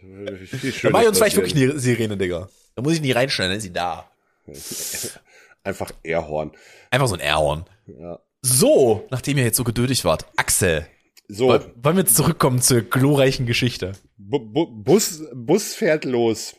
Dann 0.83 0.93
mach 0.93 1.03
ich 1.03 1.09
uns 1.09 1.19
vielleicht 1.19 1.37
wirklich 1.37 1.55
eine 1.57 1.79
Sirene, 1.79 2.17
Digga. 2.17 2.49
Da 2.77 2.83
muss 2.83 2.93
ich 2.95 3.01
nie 3.01 3.11
reinschneiden, 3.13 3.51
dann 3.51 3.57
ist 3.59 3.65
sie 3.65 3.73
da. 3.73 4.09
Einfach 5.65 5.91
Airhorn. 6.05 6.53
Einfach 6.91 7.09
so 7.09 7.15
ein 7.15 7.21
Airhorn. 7.21 7.65
Ja. 7.87 8.21
So, 8.41 9.07
nachdem 9.11 9.39
ihr 9.39 9.45
jetzt 9.45 9.57
so 9.57 9.65
geduldig 9.65 10.05
wart, 10.05 10.25
Axel, 10.37 10.87
So, 11.27 11.49
woll- 11.49 11.75
wollen 11.83 11.97
wir 11.97 12.05
jetzt 12.05 12.15
zurückkommen 12.17 12.63
zur 12.63 12.83
glorreichen 12.83 13.45
Geschichte? 13.47 13.93
Bu 14.17 14.39
Bu 14.39 14.67
Bus, 14.67 15.23
Bus 15.35 15.75
fährt 15.75 16.05
los. 16.05 16.55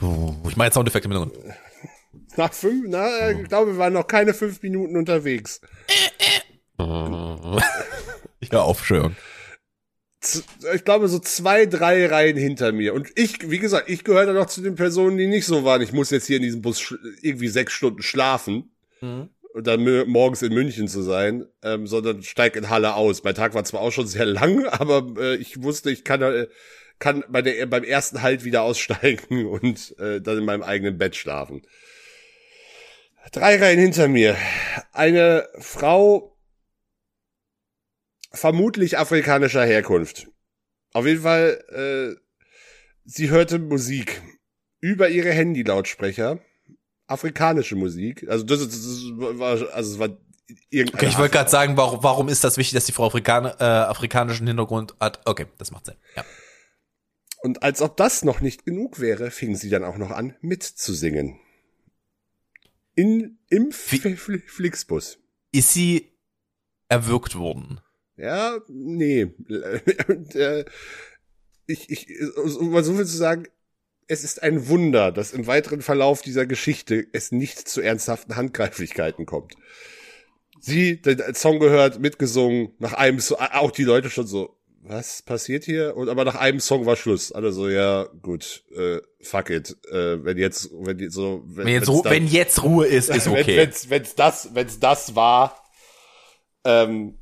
Ich 0.00 0.56
mache 0.56 0.66
jetzt 0.66 0.74
Soundeffekte 0.74 1.08
mit 1.08 1.18
drin. 1.18 1.30
Nach 2.36 2.52
fünf, 2.52 2.84
na, 2.88 3.30
ich 3.30 3.48
glaube, 3.48 3.72
wir 3.72 3.78
waren 3.78 3.92
noch 3.92 4.06
keine 4.06 4.34
fünf 4.34 4.62
Minuten 4.62 4.96
unterwegs. 4.96 5.60
Ja, 8.52 8.62
auf, 8.62 8.86
schön. 8.86 9.16
Z 10.20 10.44
ich 10.74 10.84
glaube, 10.84 11.08
so 11.08 11.18
zwei, 11.18 11.66
drei 11.66 12.06
Reihen 12.06 12.36
hinter 12.36 12.72
mir. 12.72 12.94
Und 12.94 13.08
ich, 13.14 13.50
wie 13.50 13.58
gesagt, 13.58 13.88
ich 13.88 14.04
gehöre 14.04 14.26
da 14.26 14.32
noch 14.32 14.46
zu 14.46 14.62
den 14.62 14.74
Personen, 14.74 15.16
die 15.16 15.26
nicht 15.26 15.46
so 15.46 15.64
waren. 15.64 15.82
Ich 15.82 15.92
muss 15.92 16.10
jetzt 16.10 16.26
hier 16.26 16.36
in 16.36 16.42
diesem 16.42 16.62
Bus 16.62 16.94
irgendwie 17.20 17.48
sechs 17.48 17.72
Stunden 17.72 18.02
schlafen. 18.02 18.72
Und 19.54 19.66
dann 19.66 20.08
morgens 20.08 20.42
in 20.42 20.52
München 20.52 20.88
zu 20.88 21.02
sein, 21.02 21.46
ähm, 21.62 21.86
sondern 21.86 22.22
steig 22.22 22.54
in 22.56 22.68
Halle 22.68 22.94
aus. 22.94 23.24
Mein 23.24 23.34
Tag 23.34 23.54
war 23.54 23.64
zwar 23.64 23.80
auch 23.80 23.92
schon 23.92 24.06
sehr 24.06 24.26
lang, 24.26 24.66
aber 24.66 25.20
äh, 25.20 25.36
ich 25.36 25.62
wusste, 25.62 25.90
ich 25.90 26.04
kann, 26.04 26.22
äh, 26.22 26.46
kann 26.98 27.24
bei 27.28 27.42
der, 27.42 27.66
beim 27.66 27.84
ersten 27.84 28.22
Halt 28.22 28.44
wieder 28.44 28.62
aussteigen 28.62 29.46
und 29.60 29.98
äh, 29.98 30.20
dann 30.20 30.38
in 30.38 30.44
meinem 30.44 30.62
eigenen 30.62 30.98
Bett 30.98 31.16
schlafen. 31.16 31.62
Drei 33.32 33.56
Reihen 33.56 33.78
hinter 33.78 34.08
mir. 34.08 34.36
Eine 34.92 35.48
Frau 35.58 36.37
vermutlich 38.38 38.98
afrikanischer 38.98 39.64
Herkunft. 39.64 40.28
Auf 40.92 41.06
jeden 41.06 41.22
Fall, 41.22 42.16
äh, 42.16 42.20
sie 43.04 43.30
hörte 43.30 43.58
Musik 43.58 44.22
über 44.80 45.08
ihre 45.08 45.32
Handylautsprecher. 45.32 46.40
Afrikanische 47.06 47.74
Musik. 47.76 48.26
Also 48.28 48.44
das, 48.44 48.60
das 48.60 48.74
ist- 48.76 49.04
war, 49.16 49.50
also 49.50 49.66
es 49.92 49.98
war 49.98 50.10
irgendeine. 50.70 50.94
Okay, 51.02 51.06
ich 51.08 51.18
wollte 51.18 51.32
gerade 51.32 51.50
sagen, 51.50 51.76
warum, 51.76 52.02
warum 52.02 52.28
ist 52.28 52.44
das 52.44 52.56
wichtig, 52.58 52.74
dass 52.74 52.84
die 52.86 52.92
Frau 52.92 53.06
Afrikaner, 53.06 53.56
äh, 53.60 53.64
afrikanischen 53.64 54.46
Hintergrund 54.46 54.94
hat? 55.00 55.20
Okay, 55.26 55.46
das 55.58 55.70
macht 55.70 55.86
Sinn. 55.86 55.96
Ja. 56.16 56.24
Und 57.42 57.62
als 57.62 57.80
ob 57.82 57.96
das 57.96 58.24
noch 58.24 58.40
nicht 58.40 58.64
genug 58.64 58.98
wäre, 59.00 59.30
fing 59.30 59.54
sie 59.56 59.70
dann 59.70 59.84
auch 59.84 59.96
noch 59.96 60.10
an 60.10 60.34
mitzusingen. 60.40 61.38
In, 62.94 63.38
im 63.48 63.70
Wie- 63.70 64.16
Flixbus. 64.46 65.18
Ist 65.52 65.72
sie 65.72 66.12
erwürgt 66.88 67.36
worden? 67.36 67.80
Ja, 68.18 68.58
nee. 68.68 69.24
Und, 70.08 70.34
äh, 70.34 70.64
ich, 71.66 71.88
ich, 71.90 72.08
um 72.58 72.70
mal 72.70 72.82
so 72.84 72.94
viel 72.94 73.06
zu 73.06 73.16
sagen, 73.16 73.46
es 74.08 74.24
ist 74.24 74.42
ein 74.42 74.68
Wunder, 74.68 75.12
dass 75.12 75.32
im 75.32 75.46
weiteren 75.46 75.82
Verlauf 75.82 76.22
dieser 76.22 76.46
Geschichte 76.46 77.06
es 77.12 77.30
nicht 77.30 77.68
zu 77.68 77.80
ernsthaften 77.80 78.36
Handgreiflichkeiten 78.36 79.26
kommt. 79.26 79.54
Sie, 80.60 81.00
den 81.00 81.34
Song 81.34 81.60
gehört, 81.60 82.00
mitgesungen, 82.00 82.70
nach 82.78 82.94
einem, 82.94 83.20
so 83.20 83.38
auch 83.38 83.70
die 83.70 83.84
Leute 83.84 84.10
schon 84.10 84.26
so, 84.26 84.56
was 84.82 85.22
passiert 85.22 85.64
hier? 85.64 85.96
Und 85.96 86.08
aber 86.08 86.24
nach 86.24 86.36
einem 86.36 86.60
Song 86.60 86.86
war 86.86 86.96
Schluss. 86.96 87.30
Alle 87.32 87.52
so, 87.52 87.68
ja, 87.68 88.08
gut, 88.22 88.64
äh, 88.74 88.98
fuck 89.20 89.50
it. 89.50 89.76
Äh, 89.90 90.24
wenn 90.24 90.38
jetzt, 90.38 90.70
wenn 90.72 90.96
die 90.96 91.10
so, 91.10 91.42
wenn, 91.46 91.66
Wenn 91.66 91.74
jetzt, 91.74 91.88
Ru 91.88 92.02
dann- 92.02 92.12
wenn 92.12 92.26
jetzt 92.26 92.62
Ruhe 92.62 92.86
ist, 92.86 93.10
ist 93.10 93.26
wenn, 93.30 93.42
okay. 93.42 93.56
wenn's, 93.58 93.90
wenn's 93.90 94.14
das, 94.14 94.54
wenn's 94.54 94.80
das 94.80 95.14
war, 95.14 95.62
ähm, 96.64 97.18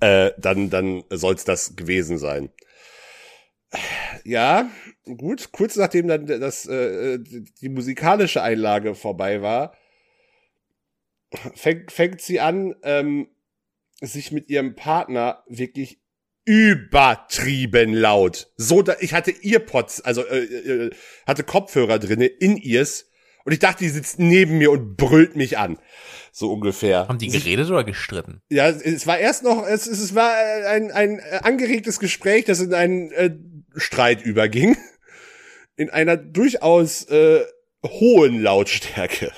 äh, 0.00 0.32
dann, 0.38 0.70
dann 0.70 1.04
soll's 1.10 1.44
das 1.44 1.76
gewesen 1.76 2.18
sein. 2.18 2.50
Ja, 4.24 4.70
gut. 5.04 5.52
Kurz 5.52 5.76
nachdem 5.76 6.08
dann 6.08 6.26
das, 6.26 6.66
äh, 6.66 7.18
die 7.18 7.68
musikalische 7.68 8.42
Einlage 8.42 8.94
vorbei 8.94 9.42
war, 9.42 9.76
fängt, 11.54 11.92
fängt 11.92 12.20
sie 12.20 12.40
an, 12.40 12.74
ähm, 12.82 13.28
sich 14.00 14.32
mit 14.32 14.48
ihrem 14.48 14.74
Partner 14.74 15.44
wirklich 15.48 16.00
übertrieben 16.44 17.92
laut. 17.92 18.50
So, 18.56 18.80
da, 18.80 18.96
ich 19.00 19.12
hatte 19.12 19.34
Earpods, 19.42 20.00
also 20.00 20.24
äh, 20.24 20.44
äh, 20.44 20.90
hatte 21.26 21.44
Kopfhörer 21.44 21.98
drinne 21.98 22.26
in 22.26 22.56
Ears 22.56 23.10
und 23.44 23.52
ich 23.52 23.58
dachte, 23.58 23.84
die 23.84 23.90
sitzt 23.90 24.18
neben 24.18 24.56
mir 24.56 24.70
und 24.70 24.96
brüllt 24.96 25.36
mich 25.36 25.58
an. 25.58 25.78
So 26.38 26.52
ungefähr. 26.52 27.08
Haben 27.08 27.18
die 27.18 27.30
geredet 27.30 27.68
oder 27.68 27.82
gestritten? 27.82 28.42
Ja, 28.48 28.68
es 28.68 29.08
war 29.08 29.18
erst 29.18 29.42
noch, 29.42 29.66
es, 29.66 29.88
es 29.88 29.98
es 29.98 30.14
war 30.14 30.32
ein, 30.68 30.92
ein 30.92 31.20
angeregtes 31.42 31.98
Gespräch, 31.98 32.44
das 32.44 32.60
in 32.60 32.72
einen 32.74 33.10
äh, 33.10 33.36
Streit 33.74 34.22
überging. 34.22 34.76
In 35.74 35.90
einer 35.90 36.16
durchaus 36.16 37.02
äh, 37.06 37.44
hohen 37.84 38.40
Lautstärke. 38.40 39.32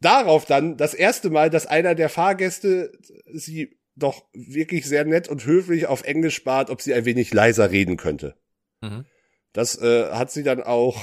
Darauf 0.00 0.46
dann 0.46 0.78
das 0.78 0.94
erste 0.94 1.28
Mal, 1.28 1.50
dass 1.50 1.66
einer 1.66 1.94
der 1.94 2.08
Fahrgäste 2.08 2.92
sie 3.30 3.78
doch 3.96 4.24
wirklich 4.32 4.86
sehr 4.86 5.04
nett 5.04 5.28
und 5.28 5.44
höflich 5.44 5.88
auf 5.88 6.04
Englisch 6.04 6.42
bat, 6.42 6.70
ob 6.70 6.80
sie 6.80 6.94
ein 6.94 7.04
wenig 7.04 7.34
leiser 7.34 7.70
reden 7.70 7.98
könnte. 7.98 8.34
Mhm. 8.80 9.04
Das 9.52 9.78
äh, 9.78 10.10
hat 10.10 10.30
sie 10.30 10.42
dann 10.42 10.62
auch 10.62 10.96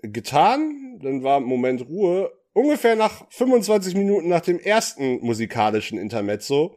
getan. 0.00 0.98
Dann 1.02 1.22
war 1.22 1.36
im 1.36 1.44
Moment 1.44 1.86
Ruhe. 1.86 2.32
Ungefähr 2.58 2.96
nach 2.96 3.24
25 3.30 3.94
Minuten 3.94 4.28
nach 4.28 4.40
dem 4.40 4.58
ersten 4.58 5.24
musikalischen 5.24 5.96
Intermezzo 5.96 6.76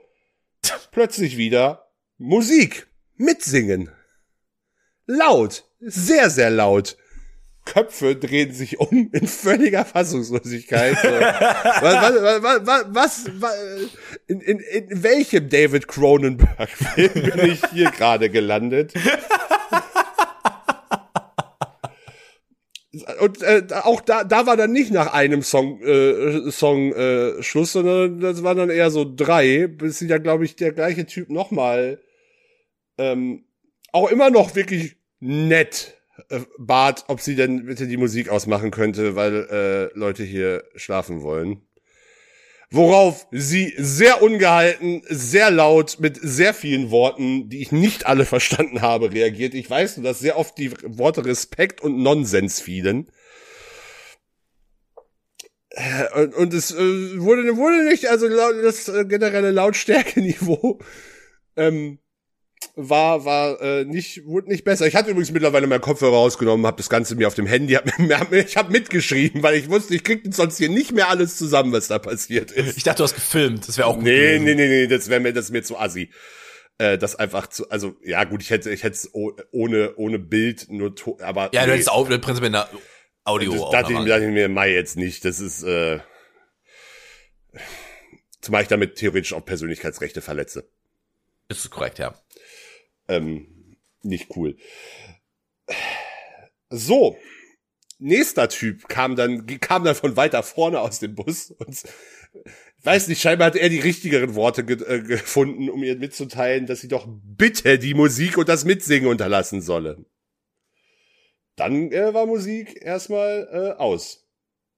plötzlich 0.92 1.38
wieder 1.38 1.88
Musik. 2.20 2.86
Mitsingen. 3.18 3.90
Laut. 5.08 5.66
Sehr, 5.80 6.30
sehr 6.30 6.52
laut. 6.52 6.98
Köpfe 7.66 8.16
drehen 8.16 8.54
sich 8.54 8.80
um 8.80 9.10
in 9.12 9.28
völliger 9.28 9.84
Fassungslosigkeit. 9.84 10.98
Was, 11.04 12.64
was, 12.66 12.86
was, 12.94 13.26
was, 13.40 13.58
in, 14.28 14.40
in, 14.40 14.60
in 14.60 15.02
welchem 15.02 15.50
David 15.50 15.88
Cronenberg-Film 15.88 17.14
bin 17.14 17.52
ich 17.54 17.62
hier 17.74 17.90
gerade 17.90 18.30
gelandet? 18.30 18.94
Und 23.22 23.42
äh, 23.42 23.64
auch 23.84 24.02
da, 24.02 24.26
da 24.26 24.46
war 24.46 24.58
dann 24.58 24.74
nicht 24.74 24.92
nach 24.92 25.14
einem 25.14 25.44
Song, 25.44 25.82
äh, 25.82 26.52
Song 26.52 26.92
äh, 26.92 27.42
Schluss, 27.42 27.72
sondern 27.72 28.20
das 28.20 28.44
waren 28.44 28.58
dann 28.58 28.70
eher 28.70 28.92
so 28.92 29.06
drei, 29.10 29.68
bis 29.68 30.00
sie 30.00 30.08
dann, 30.08 30.24
glaube 30.24 30.44
ich, 30.44 30.58
der 30.58 30.74
gleiche 30.74 31.06
Typ 31.06 31.30
nochmal 31.30 32.02
ähm, 32.98 33.46
auch 33.94 34.12
immer 34.12 34.30
noch 34.30 34.56
wirklich 34.56 34.98
nett 35.22 36.02
äh, 36.30 36.42
bat, 36.58 37.06
ob 37.08 37.22
sie 37.22 37.36
denn 37.36 37.66
bitte 37.66 37.88
die 37.88 37.98
Musik 37.98 38.30
ausmachen 38.30 38.72
könnte, 38.72 39.16
weil 39.16 39.48
äh, 39.50 39.98
Leute 39.98 40.24
hier 40.24 40.66
schlafen 40.76 41.22
wollen. 41.22 41.62
Worauf 42.74 43.28
sie 43.32 43.74
sehr 43.78 44.22
ungehalten, 44.22 45.04
sehr 45.10 45.52
laut, 45.52 45.98
mit 46.00 46.18
sehr 46.22 46.54
vielen 46.54 46.90
Worten, 46.90 47.50
die 47.50 47.62
ich 47.62 47.74
nicht 47.74 48.06
alle 48.06 48.26
verstanden 48.36 48.82
habe, 48.82 49.12
reagiert. 49.12 49.54
Ich 49.54 49.70
weiß 49.70 49.98
nur, 49.98 50.06
dass 50.06 50.20
sehr 50.20 50.38
oft 50.38 50.58
die 50.58 50.72
Worte 50.84 51.26
Respekt 51.26 51.82
und 51.82 52.02
Nonsens 52.02 52.62
fielen. 52.62 53.12
Und, 56.16 56.34
und 56.34 56.54
es 56.54 56.72
äh, 56.72 57.20
wurde, 57.20 57.56
wurde 57.56 57.86
nicht, 57.86 58.08
also 58.08 58.28
das 58.30 58.90
äh, 58.90 59.06
generelle 59.06 59.52
Lautstärkeniveau 59.52 60.80
ähm, 61.56 62.00
war, 62.76 63.26
war 63.26 63.60
äh, 63.62 63.86
nicht, 63.86 64.26
wurde 64.26 64.50
nicht 64.50 64.64
besser. 64.64 64.88
Ich 64.88 64.96
hatte 64.96 65.10
übrigens 65.12 65.32
mittlerweile 65.32 65.68
meinen 65.68 65.82
Kopfhörer 65.82 66.14
rausgenommen, 66.16 66.66
habe 66.66 66.78
das 66.78 66.90
Ganze 66.90 67.16
mir 67.16 67.28
auf 67.28 67.34
dem 67.34 67.46
Handy, 67.48 67.74
hab, 67.74 67.86
mir- 68.00 68.20
hab, 68.20 68.32
mir- 68.32 68.46
ich 68.46 68.56
habe 68.58 68.72
mitgeschrieben, 68.72 69.44
weil 69.44 69.56
ich 69.56 69.70
wusste, 69.70 69.96
ich 69.96 70.04
krieg 70.04 70.24
sonst 70.34 70.58
hier 70.58 70.70
nicht 70.70 70.92
mehr 70.92 71.10
alles 71.10 71.38
zusammen, 71.38 71.72
was 71.74 71.88
da 71.88 72.00
passiert 72.00 72.52
ist. 72.52 72.78
Ich 72.78 72.84
dachte, 72.84 72.98
du 73.00 73.04
hast 73.04 73.16
gefilmt. 73.16 73.68
Das 73.68 73.78
wäre 73.78 73.88
auch 73.88 73.96
gut 73.96 74.04
Nee, 74.04 74.38
gewesen. 74.38 74.44
nee, 74.46 74.56
nee, 74.56 74.68
nee, 74.68 74.88
das 74.88 75.10
wäre 75.10 75.20
mir, 75.20 75.34
das 75.34 75.46
ist 75.46 75.52
mir 75.52 75.64
zu 75.64 75.78
assi. 75.78 76.12
Äh, 76.78 76.98
das 76.98 77.16
einfach 77.16 77.48
zu, 77.48 77.70
also 77.70 77.96
ja 78.04 78.24
gut, 78.24 78.42
ich 78.42 78.50
hätte, 78.50 78.72
ich 78.72 78.84
hätte 78.84 78.96
es 78.96 79.10
ohne, 79.52 79.96
ohne 79.98 80.20
Bild 80.20 80.68
nur, 80.70 80.94
aber 81.22 81.50
Ja, 81.54 81.62
du 81.62 81.68
nee. 81.68 81.74
hättest 81.74 81.92
auch 81.92 82.10
im 82.10 82.22
Prinzip 82.22 82.44
in 82.46 82.54
der 82.54 82.70
Audio 83.24 83.52
Das 83.54 83.62
auch 83.62 83.72
dachte 83.72 83.92
ich, 83.92 84.00
noch 84.00 84.06
dachte 84.08 84.24
ich 84.26 84.32
mir, 84.32 84.50
Mai 84.50 84.72
jetzt 84.74 84.98
nicht. 84.98 85.26
Das 85.26 85.40
ist, 85.40 85.64
äh, 85.64 86.00
zumal 88.42 88.62
ich 88.64 88.68
damit 88.68 88.96
theoretisch 88.96 89.34
auch 89.34 89.46
Persönlichkeitsrechte 89.46 90.22
verletze. 90.22 90.68
Das 91.48 91.60
ist 91.60 91.70
korrekt, 91.70 92.00
ja. 92.00 92.14
Ähm, 93.12 93.78
nicht 94.04 94.36
cool. 94.36 94.58
So. 96.70 97.18
Nächster 98.00 98.50
Typ 98.50 98.88
kam 98.88 99.16
dann, 99.16 99.46
kam 99.60 99.84
dann 99.84 99.94
von 99.94 100.16
weiter 100.16 100.42
vorne 100.42 100.80
aus 100.80 101.00
dem 101.00 101.14
Bus 101.14 101.52
und 101.52 101.84
weiß 102.82 103.10
nicht, 103.10 103.22
scheinbar 103.22 103.48
hat 103.48 103.56
er 103.56 103.70
die 103.70 103.80
richtigeren 103.80 104.34
Worte 104.34 104.64
ge 104.64 104.82
äh, 104.88 105.02
gefunden, 105.02 105.70
um 105.70 105.84
ihr 105.84 105.98
mitzuteilen, 105.98 106.66
dass 106.66 106.82
sie 106.82 106.88
doch 106.88 107.08
bitte 107.08 107.78
die 107.78 107.94
Musik 107.94 108.40
und 108.40 108.50
das 108.50 108.66
Mitsingen 108.66 109.08
unterlassen 109.08 109.62
solle. 109.62 110.04
Dann 111.56 111.92
äh, 111.92 112.12
war 112.14 112.26
Musik 112.26 112.82
erstmal 112.82 113.48
äh, 113.52 113.80
aus. 113.80 114.28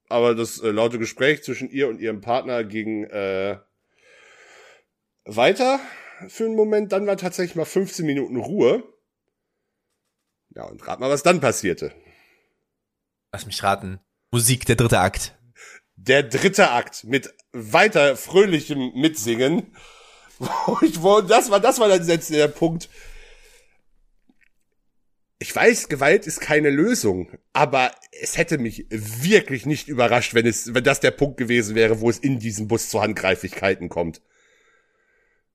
Aber 0.09 0.35
das 0.35 0.59
äh, 0.59 0.71
laute 0.71 0.99
Gespräch 0.99 1.43
zwischen 1.43 1.69
ihr 1.69 1.87
und 1.87 2.01
ihrem 2.01 2.19
Partner 2.19 2.65
ging 2.65 3.05
äh, 3.05 3.57
weiter 5.23 5.79
für 6.29 6.45
einen 6.45 6.55
Moment. 6.55 6.91
Dann 6.91 7.07
war 7.07 7.17
tatsächlich 7.17 7.55
mal 7.55 7.65
15 7.65 8.05
Minuten 8.05 8.37
Ruhe. 8.37 8.83
Ja, 10.55 10.65
und 10.65 10.85
rat 10.87 10.99
mal, 10.99 11.09
was 11.09 11.23
dann 11.23 11.39
passierte. 11.39 11.93
Lass 13.31 13.45
mich 13.45 13.63
raten. 13.63 13.99
Musik, 14.31 14.65
der 14.65 14.75
dritte 14.75 14.99
Akt. 14.99 15.37
Der 15.95 16.23
dritte 16.23 16.71
Akt 16.71 17.03
mit 17.03 17.33
weiter 17.51 18.15
fröhlichem 18.15 18.91
Mitsingen. 18.95 19.75
Das 21.29 21.51
war, 21.51 21.59
das 21.61 21.79
war 21.79 21.87
dann 21.87 22.05
jetzt 22.05 22.29
der 22.31 22.49
Punkt. 22.49 22.89
Ich 25.39 25.55
weiß, 25.55 25.87
Gewalt 25.87 26.27
ist 26.27 26.41
keine 26.41 26.69
Lösung, 26.69 27.29
aber 27.53 27.91
es 28.21 28.37
hätte 28.37 28.57
mich 28.57 28.87
wirklich 28.89 29.65
nicht 29.65 29.87
überrascht, 29.87 30.33
wenn 30.33 30.45
es, 30.45 30.73
wenn 30.73 30.83
das 30.83 30.99
der 30.99 31.11
Punkt 31.11 31.37
gewesen 31.37 31.75
wäre, 31.75 32.01
wo 32.01 32.09
es 32.09 32.17
in 32.17 32.39
diesem 32.39 32.67
Bus 32.67 32.89
zu 32.89 33.01
Handgreiflichkeiten 33.01 33.87
kommt. 33.89 34.21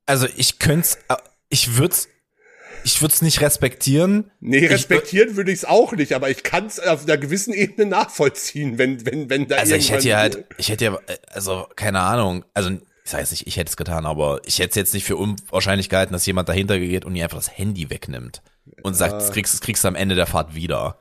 Also 0.08 0.26
ich 0.36 0.58
könnte 0.58 0.88
ich 1.50 1.76
würde 1.76 1.94
ich 2.84 3.02
würde 3.02 3.12
es 3.12 3.22
nicht 3.22 3.40
respektieren. 3.40 4.30
Nee, 4.40 4.58
Ich- 4.64 4.70
respektieren 4.70 5.36
würde 5.36 5.50
ich 5.52 5.58
es 5.58 5.64
auch 5.64 5.92
nicht, 5.92 6.12
aber 6.14 6.30
ich 6.30 6.42
kann 6.42 6.66
es 6.66 6.78
auf 6.80 7.04
einer 7.04 7.16
gewissen 7.18 7.52
Ebene 7.52 7.88
nachvollziehen, 7.90 8.78
wenn, 8.78 9.04
wenn, 9.04 9.28
wenn 9.28 9.48
da 9.48 9.56
Also 9.56 9.74
ich 9.74 9.90
hätte 9.90 10.08
ja 10.08 10.18
halt, 10.18 10.44
ich 10.56 10.68
hätte 10.70 10.84
ja, 10.84 10.98
also 11.28 11.66
keine 11.76 12.00
Ahnung, 12.00 12.44
also 12.54 12.70
ich 13.04 13.12
weiß 13.12 13.30
nicht, 13.32 13.46
ich 13.46 13.56
hätte 13.56 13.70
es 13.70 13.76
getan, 13.76 14.06
aber 14.06 14.40
ich 14.46 14.58
hätte 14.58 14.70
es 14.70 14.76
jetzt 14.76 14.94
nicht 14.94 15.04
für 15.04 15.16
unwahrscheinlich 15.16 15.88
gehalten, 15.88 16.12
dass 16.12 16.24
jemand 16.26 16.48
dahinter 16.48 16.78
geht 16.78 17.04
und 17.04 17.16
ihr 17.16 17.24
einfach 17.24 17.38
das 17.38 17.56
Handy 17.56 17.90
wegnimmt 17.90 18.42
und 18.82 18.94
sagt, 18.94 19.14
das 19.14 19.32
kriegst, 19.32 19.54
das 19.54 19.60
kriegst 19.60 19.82
du 19.84 19.88
am 19.88 19.94
Ende 19.96 20.14
der 20.14 20.26
Fahrt 20.26 20.54
wieder. 20.54 20.98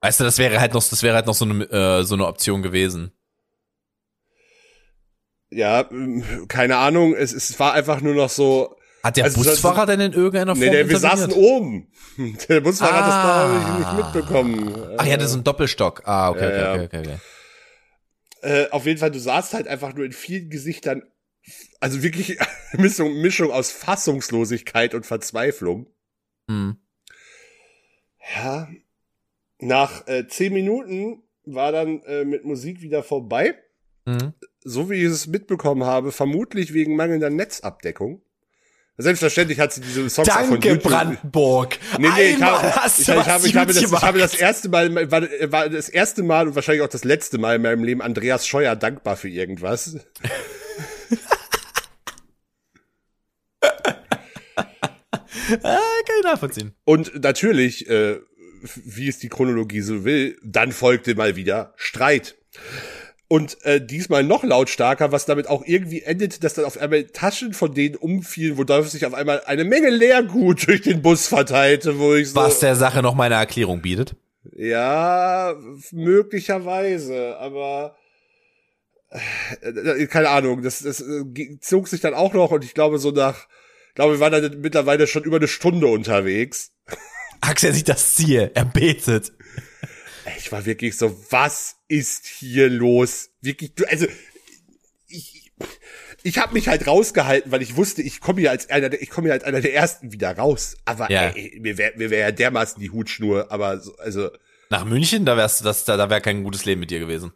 Weißt 0.00 0.18
du, 0.20 0.24
das 0.24 0.38
wäre 0.38 0.58
halt 0.58 0.74
noch, 0.74 0.82
das 0.86 1.02
wäre 1.02 1.14
halt 1.14 1.26
noch 1.26 1.34
so 1.34 1.44
eine, 1.44 1.64
äh, 1.70 2.02
so 2.04 2.14
eine 2.14 2.26
Option 2.26 2.62
gewesen. 2.62 3.12
Ja, 5.52 5.88
ähm, 5.90 6.24
keine 6.48 6.76
Ahnung, 6.78 7.14
es, 7.14 7.32
es 7.32 7.58
war 7.60 7.72
einfach 7.74 8.00
nur 8.00 8.14
noch 8.14 8.30
so, 8.30 8.76
Hat 9.02 9.16
der 9.16 9.24
Also, 9.24 9.42
Busfahrer 9.42 9.86
denn 9.86 10.00
in 10.00 10.12
irgendeiner 10.12 10.54
Form 10.54 10.64
nee, 10.64 10.70
der, 10.70 10.88
wir 10.88 10.98
saßen 10.98 11.32
oben. 11.32 11.88
Der 12.48 12.60
Busfahrer 12.60 12.92
hat 12.94 13.04
Ah. 13.04 13.52
das 13.54 13.64
da 13.64 13.78
nicht, 13.78 13.78
nicht 13.96 14.04
mitbekommen. 14.14 14.94
Ach 14.98 15.06
ja, 15.06 15.16
das 15.16 15.30
ist 15.30 15.36
ein 15.36 15.44
Doppelstock. 15.44 16.02
Ah, 16.06 16.28
okay, 16.30 16.46
okay, 16.46 16.58
Ja, 16.60 16.72
okay, 16.72 16.78
ja. 16.78 16.84
okay, 16.84 16.98
okay. 16.98 17.18
Äh, 18.64 18.70
auf 18.70 18.84
jeden 18.86 18.98
Fall, 18.98 19.10
du 19.10 19.18
saßt 19.18 19.54
halt 19.54 19.66
einfach 19.68 19.94
nur 19.94 20.04
in 20.04 20.12
vielen 20.12 20.50
Gesichtern, 20.50 21.02
also 21.80 22.02
wirklich 22.02 22.38
Mischung, 22.74 23.14
Mischung 23.22 23.50
aus 23.50 23.70
Fassungslosigkeit 23.70 24.94
und 24.94 25.06
Verzweiflung. 25.06 25.86
Hm. 26.48 26.76
Ja, 28.36 28.68
nach 29.58 30.06
äh, 30.06 30.26
zehn 30.28 30.52
Minuten 30.52 31.22
war 31.44 31.72
dann 31.72 32.02
äh, 32.02 32.24
mit 32.24 32.44
Musik 32.44 32.80
wieder 32.82 33.02
vorbei. 33.02 33.54
Hm. 34.06 34.32
So 34.64 34.90
wie 34.90 34.94
ich 34.94 35.04
es 35.04 35.26
mitbekommen 35.26 35.84
habe, 35.84 36.12
vermutlich 36.12 36.72
wegen 36.72 36.96
mangelnder 36.96 37.30
Netzabdeckung. 37.30 38.22
Selbstverständlich 38.98 39.58
hat 39.58 39.72
sie 39.72 39.80
diese 39.80 40.08
Songs 40.10 40.28
auch 40.28 40.40
von 40.40 40.50
Danke, 40.50 40.68
YouTube. 40.68 40.92
Brandenburg. 40.92 41.78
Nee, 41.98 42.08
nee, 42.14 42.30
ich 42.32 42.42
habe, 42.42 42.66
ich, 42.86 43.08
ich, 43.08 43.08
habe, 43.08 43.46
ich, 43.46 43.56
habe 43.56 43.72
das, 43.72 43.82
ich 43.82 44.02
habe 44.02 44.18
das 44.18 44.34
erste 44.34 44.68
Mal, 44.68 45.10
war, 45.10 45.22
war 45.50 45.68
das 45.68 45.88
erste 45.88 46.22
Mal 46.22 46.48
und 46.48 46.54
wahrscheinlich 46.54 46.82
auch 46.82 46.88
das 46.88 47.04
letzte 47.04 47.38
Mal 47.38 47.56
in 47.56 47.62
meinem 47.62 47.84
Leben 47.84 48.02
Andreas 48.02 48.46
Scheuer 48.46 48.76
dankbar 48.76 49.16
für 49.16 49.28
irgendwas. 49.28 49.96
Ah, 55.62 55.78
kann 56.06 56.16
ich 56.18 56.24
nachvollziehen. 56.24 56.74
Und 56.84 57.22
natürlich, 57.22 57.88
äh, 57.88 58.20
wie 58.84 59.08
es 59.08 59.18
die 59.18 59.28
Chronologie 59.28 59.80
so 59.80 60.04
will, 60.04 60.38
dann 60.42 60.72
folgte 60.72 61.14
mal 61.14 61.36
wieder 61.36 61.74
Streit. 61.76 62.36
Und 63.32 63.64
äh, 63.64 63.80
diesmal 63.80 64.24
noch 64.24 64.44
lautstarker, 64.44 65.10
was 65.10 65.24
damit 65.24 65.48
auch 65.48 65.62
irgendwie 65.64 66.02
endet, 66.02 66.44
dass 66.44 66.52
dann 66.52 66.66
auf 66.66 66.76
einmal 66.76 67.04
Taschen 67.04 67.54
von 67.54 67.72
denen 67.72 67.96
umfielen, 67.96 68.58
wodurch 68.58 68.90
sich 68.90 69.06
auf 69.06 69.14
einmal 69.14 69.40
eine 69.46 69.64
Menge 69.64 69.88
Leergut 69.88 70.66
durch 70.68 70.82
den 70.82 71.00
Bus 71.00 71.28
verteilte, 71.28 71.98
wo 71.98 72.14
ich 72.14 72.28
so. 72.28 72.36
Was 72.36 72.58
der 72.58 72.76
Sache 72.76 73.00
noch 73.00 73.14
mal 73.14 73.24
eine 73.24 73.36
Erklärung 73.36 73.80
bietet. 73.80 74.16
Ja, 74.54 75.54
möglicherweise, 75.92 77.38
aber 77.38 77.96
äh, 79.08 80.06
keine 80.08 80.28
Ahnung, 80.28 80.62
das, 80.62 80.80
das 80.80 81.00
äh, 81.00 81.58
zog 81.62 81.88
sich 81.88 82.02
dann 82.02 82.12
auch 82.12 82.34
noch 82.34 82.50
und 82.50 82.66
ich 82.66 82.74
glaube 82.74 82.98
so 82.98 83.12
nach, 83.12 83.48
glaube, 83.94 84.12
wir 84.12 84.20
waren 84.20 84.42
dann 84.42 84.60
mittlerweile 84.60 85.06
schon 85.06 85.24
über 85.24 85.36
eine 85.36 85.48
Stunde 85.48 85.86
unterwegs. 85.86 86.72
Axel 87.40 87.72
sieht 87.72 87.88
das 87.88 88.14
Ziel, 88.14 88.50
er 88.52 88.66
betet. 88.66 89.32
Ich 90.38 90.52
war 90.52 90.64
wirklich 90.66 90.96
so, 90.96 91.16
was 91.30 91.76
ist 91.88 92.26
hier 92.26 92.68
los? 92.70 93.30
Wirklich, 93.40 93.74
du, 93.74 93.84
also 93.84 94.06
ich, 95.08 95.52
ich 96.22 96.38
habe 96.38 96.54
mich 96.54 96.68
halt 96.68 96.86
rausgehalten, 96.86 97.50
weil 97.52 97.62
ich 97.62 97.76
wusste, 97.76 98.02
ich 98.02 98.20
komme 98.20 98.40
hier 98.40 98.50
als 98.50 98.70
einer, 98.70 98.88
der, 98.88 99.02
ich 99.02 99.10
komme 99.10 99.26
hier 99.26 99.32
als 99.34 99.44
einer 99.44 99.60
der 99.60 99.74
ersten 99.74 100.12
wieder 100.12 100.36
raus. 100.36 100.76
Aber 100.84 101.10
Ja. 101.10 101.30
ey, 101.30 101.58
mir 101.60 101.78
wäre 101.78 101.92
mir 101.96 102.10
wär 102.10 102.20
ja 102.20 102.30
dermaßen 102.30 102.80
die 102.80 102.90
Hutschnur, 102.90 103.50
aber 103.50 103.80
so, 103.80 103.96
also 103.96 104.30
Nach 104.70 104.84
München, 104.84 105.24
da 105.26 105.36
wärst 105.36 105.60
du 105.60 105.64
das, 105.64 105.84
da, 105.84 105.96
da 105.96 106.08
wäre 106.08 106.20
kein 106.20 106.44
gutes 106.44 106.64
Leben 106.64 106.80
mit 106.80 106.90
dir 106.90 107.00
gewesen. 107.00 107.32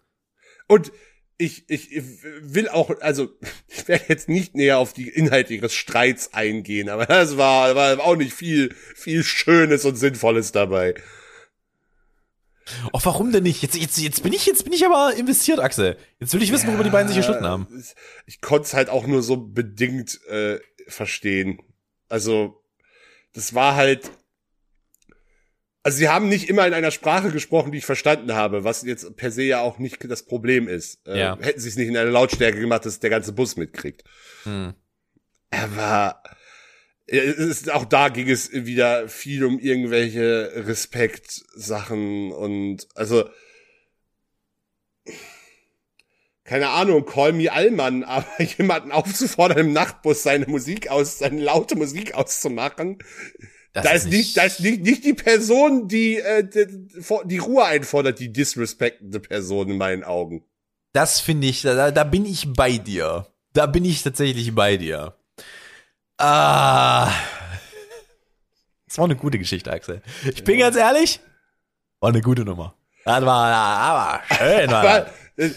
Und 0.68 0.92
ich, 1.38 1.68
ich, 1.68 1.92
ich 1.92 2.04
will 2.40 2.68
auch, 2.68 2.90
also 3.00 3.28
ich 3.68 3.86
werde 3.88 4.04
jetzt 4.08 4.28
nicht 4.28 4.54
näher 4.54 4.78
auf 4.78 4.92
die 4.94 5.08
Inhalte 5.08 5.54
ihres 5.54 5.74
Streits 5.74 6.32
eingehen, 6.32 6.88
aber 6.88 7.06
das 7.06 7.36
war, 7.36 7.74
war 7.74 8.00
auch 8.00 8.16
nicht 8.16 8.32
viel, 8.32 8.74
viel 8.94 9.22
Schönes 9.22 9.84
und 9.84 9.96
Sinnvolles 9.96 10.52
dabei. 10.52 10.94
Oh, 12.92 13.00
warum 13.02 13.32
denn 13.32 13.44
nicht? 13.44 13.62
Jetzt, 13.62 13.76
jetzt, 13.76 13.98
jetzt 13.98 14.22
bin 14.22 14.32
ich, 14.32 14.46
jetzt 14.46 14.64
bin 14.64 14.72
ich 14.72 14.84
aber 14.84 15.14
investiert, 15.16 15.60
Axel. 15.60 15.96
Jetzt 16.18 16.34
will 16.34 16.42
ich 16.42 16.52
wissen, 16.52 16.68
worüber 16.68 16.84
die 16.84 16.90
beiden 16.90 17.08
sich 17.08 17.16
geschnitten 17.16 17.46
haben. 17.46 17.66
Ich 18.26 18.40
konnte 18.40 18.64
es 18.64 18.74
halt 18.74 18.88
auch 18.88 19.06
nur 19.06 19.22
so 19.22 19.36
bedingt 19.36 20.20
äh, 20.28 20.58
verstehen. 20.88 21.60
Also, 22.08 22.62
das 23.32 23.54
war 23.54 23.76
halt. 23.76 24.10
Also 25.82 25.98
sie 25.98 26.08
haben 26.08 26.28
nicht 26.28 26.48
immer 26.48 26.66
in 26.66 26.74
einer 26.74 26.90
Sprache 26.90 27.30
gesprochen, 27.30 27.70
die 27.70 27.78
ich 27.78 27.86
verstanden 27.86 28.34
habe, 28.34 28.64
was 28.64 28.82
jetzt 28.82 29.14
per 29.16 29.30
se 29.30 29.44
ja 29.44 29.60
auch 29.60 29.78
nicht 29.78 29.98
das 30.10 30.24
Problem 30.24 30.66
ist. 30.66 31.06
Äh, 31.06 31.20
Ja. 31.20 31.38
Hätten 31.40 31.60
sie 31.60 31.68
es 31.68 31.76
nicht 31.76 31.86
in 31.86 31.96
einer 31.96 32.10
Lautstärke 32.10 32.58
gemacht, 32.58 32.84
dass 32.84 32.98
der 32.98 33.10
ganze 33.10 33.32
Bus 33.32 33.54
mitkriegt. 33.56 34.02
Hm. 34.42 34.74
Aber 35.52 36.20
ist, 37.06 37.70
auch 37.70 37.84
da 37.84 38.08
ging 38.08 38.28
es 38.28 38.52
wieder 38.52 39.08
viel 39.08 39.44
um 39.44 39.58
irgendwelche 39.58 40.52
Respektsachen 40.66 42.32
und 42.32 42.88
also 42.94 43.28
keine 46.46 46.68
Ahnung, 46.68 47.04
call 47.04 47.32
me 47.32 47.50
Allmann, 47.52 48.04
aber 48.04 48.26
jemanden 48.42 48.92
aufzufordern, 48.92 49.58
im 49.58 49.72
Nachtbus 49.72 50.22
seine 50.22 50.46
Musik 50.46 50.88
aus, 50.88 51.18
seine 51.18 51.40
laute 51.42 51.76
Musik 51.76 52.14
auszumachen, 52.14 52.98
Das 53.72 53.84
da 53.84 53.90
ist 53.90 54.08
nicht, 54.08 54.36
da 54.36 54.44
ist 54.44 54.60
nicht, 54.60 54.82
nicht 54.82 55.04
die 55.04 55.14
Person, 55.14 55.88
die, 55.88 56.16
äh, 56.16 56.48
die, 56.48 56.66
die 57.24 57.38
Ruhe 57.38 57.64
einfordert, 57.64 58.20
die 58.20 58.32
disrespektende 58.32 59.20
Person 59.20 59.70
in 59.70 59.76
meinen 59.76 60.04
Augen. 60.04 60.44
Das 60.92 61.20
finde 61.20 61.48
ich, 61.48 61.62
da, 61.62 61.90
da 61.90 62.04
bin 62.04 62.24
ich 62.24 62.52
bei 62.54 62.78
dir. 62.78 63.26
Da 63.52 63.66
bin 63.66 63.84
ich 63.84 64.02
tatsächlich 64.02 64.54
bei 64.54 64.76
dir. 64.76 65.14
Ah. 66.18 67.12
Das 68.86 68.98
war 68.98 69.04
eine 69.04 69.16
gute 69.16 69.38
Geschichte, 69.38 69.70
Axel. 69.70 70.02
Ich 70.24 70.44
bin 70.44 70.58
ganz 70.58 70.76
ehrlich, 70.76 71.20
war 72.00 72.10
eine 72.10 72.20
gute 72.20 72.44
Nummer. 72.44 72.74
Das 73.04 73.24
war 73.24 73.52
aber 73.52 74.22
schön, 74.34 74.70
War, 74.70 75.06
äh, 75.36 75.50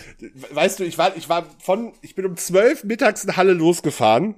weißt 0.51 0.79
du, 0.79 0.83
ich 0.83 0.97
war, 0.97 1.15
ich 1.15 1.29
war 1.29 1.49
von, 1.59 1.93
ich 2.01 2.15
bin 2.15 2.25
um 2.25 2.37
zwölf 2.37 2.83
mittags 2.83 3.23
in 3.23 3.37
Halle 3.37 3.53
losgefahren, 3.53 4.35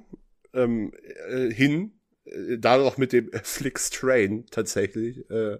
ähm, 0.53 0.93
äh, 1.29 1.51
hin, 1.51 1.99
äh, 2.25 2.57
da 2.57 2.77
noch 2.77 2.97
mit 2.97 3.11
dem 3.11 3.29
Flix 3.43 3.89
Train 3.89 4.45
tatsächlich. 4.49 5.29
Äh, 5.29 5.57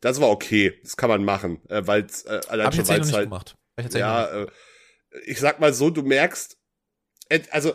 das 0.00 0.20
war 0.20 0.30
okay, 0.30 0.78
das 0.82 0.96
kann 0.96 1.08
man 1.08 1.24
machen, 1.24 1.60
äh, 1.68 1.86
weil 1.86 2.06
äh, 2.26 2.40
allein 2.48 2.66
Hab 2.66 2.74
ich 2.74 2.86
schon 2.86 2.96
jetzt 2.96 3.12
weil 3.12 3.14
halt, 3.14 3.26
gemacht. 3.26 3.56
Ich 3.76 3.84
noch 3.84 3.98
ja, 3.98 4.26
äh, 4.26 4.46
ich 5.24 5.40
sag 5.40 5.60
mal 5.60 5.72
so, 5.72 5.90
du 5.90 6.02
merkst, 6.02 6.58
also 7.50 7.74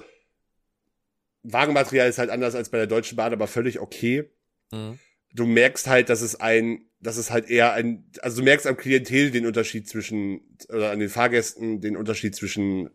Wagenmaterial 1.44 2.10
ist 2.10 2.18
halt 2.18 2.30
anders 2.30 2.56
als 2.56 2.70
bei 2.70 2.78
der 2.78 2.88
Deutschen 2.88 3.16
Bahn, 3.16 3.34
aber 3.34 3.48
völlig 3.48 3.80
okay. 3.80 4.30
Mhm. 4.72 5.00
du 5.34 5.46
merkst 5.46 5.88
halt, 5.88 6.10
dass 6.10 6.22
es 6.22 6.40
ein, 6.40 6.82
dass 7.00 7.18
es 7.18 7.32
halt 7.32 7.50
eher 7.50 7.74
ein, 7.74 8.10
also 8.22 8.38
du 8.38 8.44
merkst 8.44 8.68
am 8.68 8.76
Klientel 8.76 9.32
den 9.32 9.46
Unterschied 9.46 9.88
zwischen, 9.88 10.42
oder 10.70 10.92
an 10.92 11.00
den 11.00 11.10
Fahrgästen 11.10 11.80
den 11.80 11.96
Unterschied 11.96 12.36
zwischen 12.36 12.90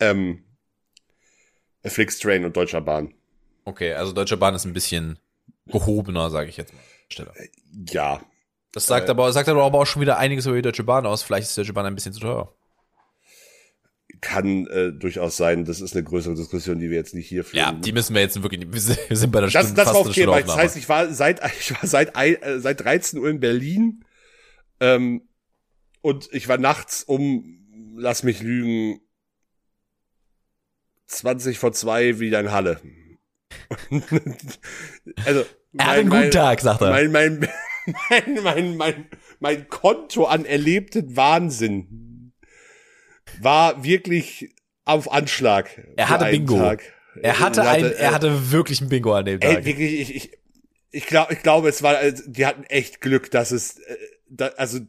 ähm, 0.00 0.44
Flixtrain 1.84 2.44
und 2.44 2.56
Deutscher 2.56 2.80
Bahn. 2.80 3.14
Okay, 3.64 3.92
also 3.92 4.12
Deutsche 4.12 4.36
Bahn 4.36 4.54
ist 4.54 4.64
ein 4.64 4.72
bisschen 4.72 5.18
gehobener, 5.66 6.30
sage 6.30 6.48
ich 6.48 6.56
jetzt 6.56 6.72
mal. 6.72 6.82
Stelle. 7.10 7.32
Ja. 7.90 8.20
Das 8.72 8.86
sagt 8.86 9.08
Äh, 9.08 9.10
aber, 9.10 9.32
sagt 9.32 9.48
aber 9.48 9.62
auch 9.62 9.86
schon 9.86 10.02
wieder 10.02 10.18
einiges 10.18 10.46
über 10.46 10.56
die 10.56 10.62
Deutsche 10.62 10.84
Bahn 10.84 11.06
aus. 11.06 11.22
Vielleicht 11.22 11.48
ist 11.48 11.56
die 11.56 11.60
Deutsche 11.60 11.72
Bahn 11.72 11.86
ein 11.86 11.94
bisschen 11.94 12.12
zu 12.12 12.20
teuer. 12.20 12.54
Kann 14.20 14.66
äh, 14.66 14.92
durchaus 14.92 15.36
sein, 15.36 15.64
das 15.64 15.80
ist 15.80 15.94
eine 15.94 16.02
größere 16.02 16.34
Diskussion, 16.34 16.78
die 16.78 16.90
wir 16.90 16.96
jetzt 16.96 17.14
nicht 17.14 17.28
hier 17.28 17.44
führen. 17.44 17.58
Ja, 17.58 17.72
die 17.72 17.92
müssen 17.92 18.14
wir 18.14 18.22
jetzt 18.22 18.42
wirklich, 18.42 18.66
wir 18.70 19.16
sind 19.16 19.30
bei 19.30 19.40
der 19.40 19.50
das, 19.50 19.66
Stunde, 19.66 19.74
das 19.74 19.84
fast 19.84 19.94
war 19.94 20.06
okay, 20.06 20.26
weil 20.26 20.42
das 20.42 20.56
heißt, 20.56 20.76
ich 20.76 20.88
war 20.88 21.12
seit 21.12 21.40
ich 21.60 21.72
war 21.72 21.86
seit 21.86 22.16
äh, 22.16 22.58
seit 22.58 22.80
13 22.80 23.18
Uhr 23.18 23.28
in 23.28 23.40
Berlin 23.40 24.04
ähm, 24.80 25.28
und 26.00 26.28
ich 26.32 26.48
war 26.48 26.58
nachts 26.58 27.04
um 27.04 27.94
lass 27.96 28.22
mich 28.22 28.40
lügen 28.42 29.00
20 31.06 31.58
vor 31.58 31.72
zwei 31.72 32.18
wieder 32.18 32.40
in 32.40 32.52
Halle. 32.52 32.80
also 35.24 35.44
er 35.76 35.86
hat 35.86 35.98
einen 35.98 36.10
guten 36.10 36.30
Tag, 36.30 36.60
sagt 36.60 36.80
er. 36.82 36.90
mein, 36.90 37.12
mein, 37.12 37.40
mein, 38.10 38.42
mein, 38.42 38.76
mein, 38.76 39.06
mein 39.40 39.68
Konto 39.68 40.24
an 40.24 40.44
erlebten 40.44 41.16
Wahnsinn 41.16 42.07
war 43.42 43.84
wirklich 43.84 44.50
auf 44.84 45.10
Anschlag. 45.12 45.70
Er 45.96 46.08
hatte 46.08 46.26
Bingo. 46.26 46.58
Tag. 46.58 46.82
er 47.20 47.38
hatte 47.40 47.60
Ich 47.60 47.66
ein, 47.66 47.84
äh, 47.84 47.88
er 47.90 48.12
hatte 48.12 48.52
wirklich 48.52 48.80
ein 48.80 48.88
Bingo 48.88 49.14
an 49.14 49.26
dem 49.26 49.40
Ey, 49.40 49.56
Tag. 49.56 49.64
wirklich, 49.64 50.00
ich, 50.00 50.14
ich, 50.14 50.38
ich 50.90 51.06
glaube, 51.06 51.32
ich 51.34 51.42
glaube, 51.42 51.68
es 51.68 51.82
war, 51.82 51.96
also, 51.96 52.22
die 52.26 52.46
hatten 52.46 52.64
echt 52.64 53.00
Glück, 53.00 53.30
dass 53.30 53.50
es, 53.50 53.78
äh, 53.78 54.50
also 54.56 54.80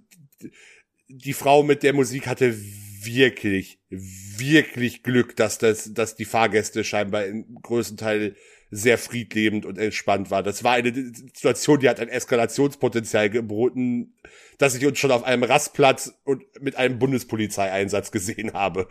die 1.09 1.33
Frau 1.33 1.63
mit 1.63 1.83
der 1.83 1.93
Musik 1.93 2.27
hatte 2.27 2.55
wirklich, 3.01 3.79
wirklich 3.89 5.03
Glück, 5.03 5.35
dass 5.35 5.57
das, 5.57 5.93
dass 5.93 6.15
die 6.15 6.25
Fahrgäste 6.25 6.83
scheinbar 6.83 7.25
im 7.25 7.59
größten 7.61 7.97
Teil 7.97 8.35
sehr 8.71 8.97
friedlebend 8.97 9.65
und 9.65 9.77
entspannt 9.77 10.29
war. 10.31 10.43
Das 10.43 10.63
war 10.63 10.73
eine 10.73 10.93
Situation, 10.93 11.79
die 11.79 11.89
hat 11.89 11.99
ein 11.99 12.09
Eskalationspotenzial 12.09 13.29
geboten, 13.29 14.13
dass 14.57 14.75
ich 14.75 14.85
uns 14.85 14.99
schon 14.99 15.11
auf 15.11 15.23
einem 15.23 15.43
Rastplatz 15.43 16.13
und 16.23 16.43
mit 16.61 16.75
einem 16.75 16.99
Bundespolizeieinsatz 16.99 18.11
gesehen 18.11 18.53
habe. 18.53 18.87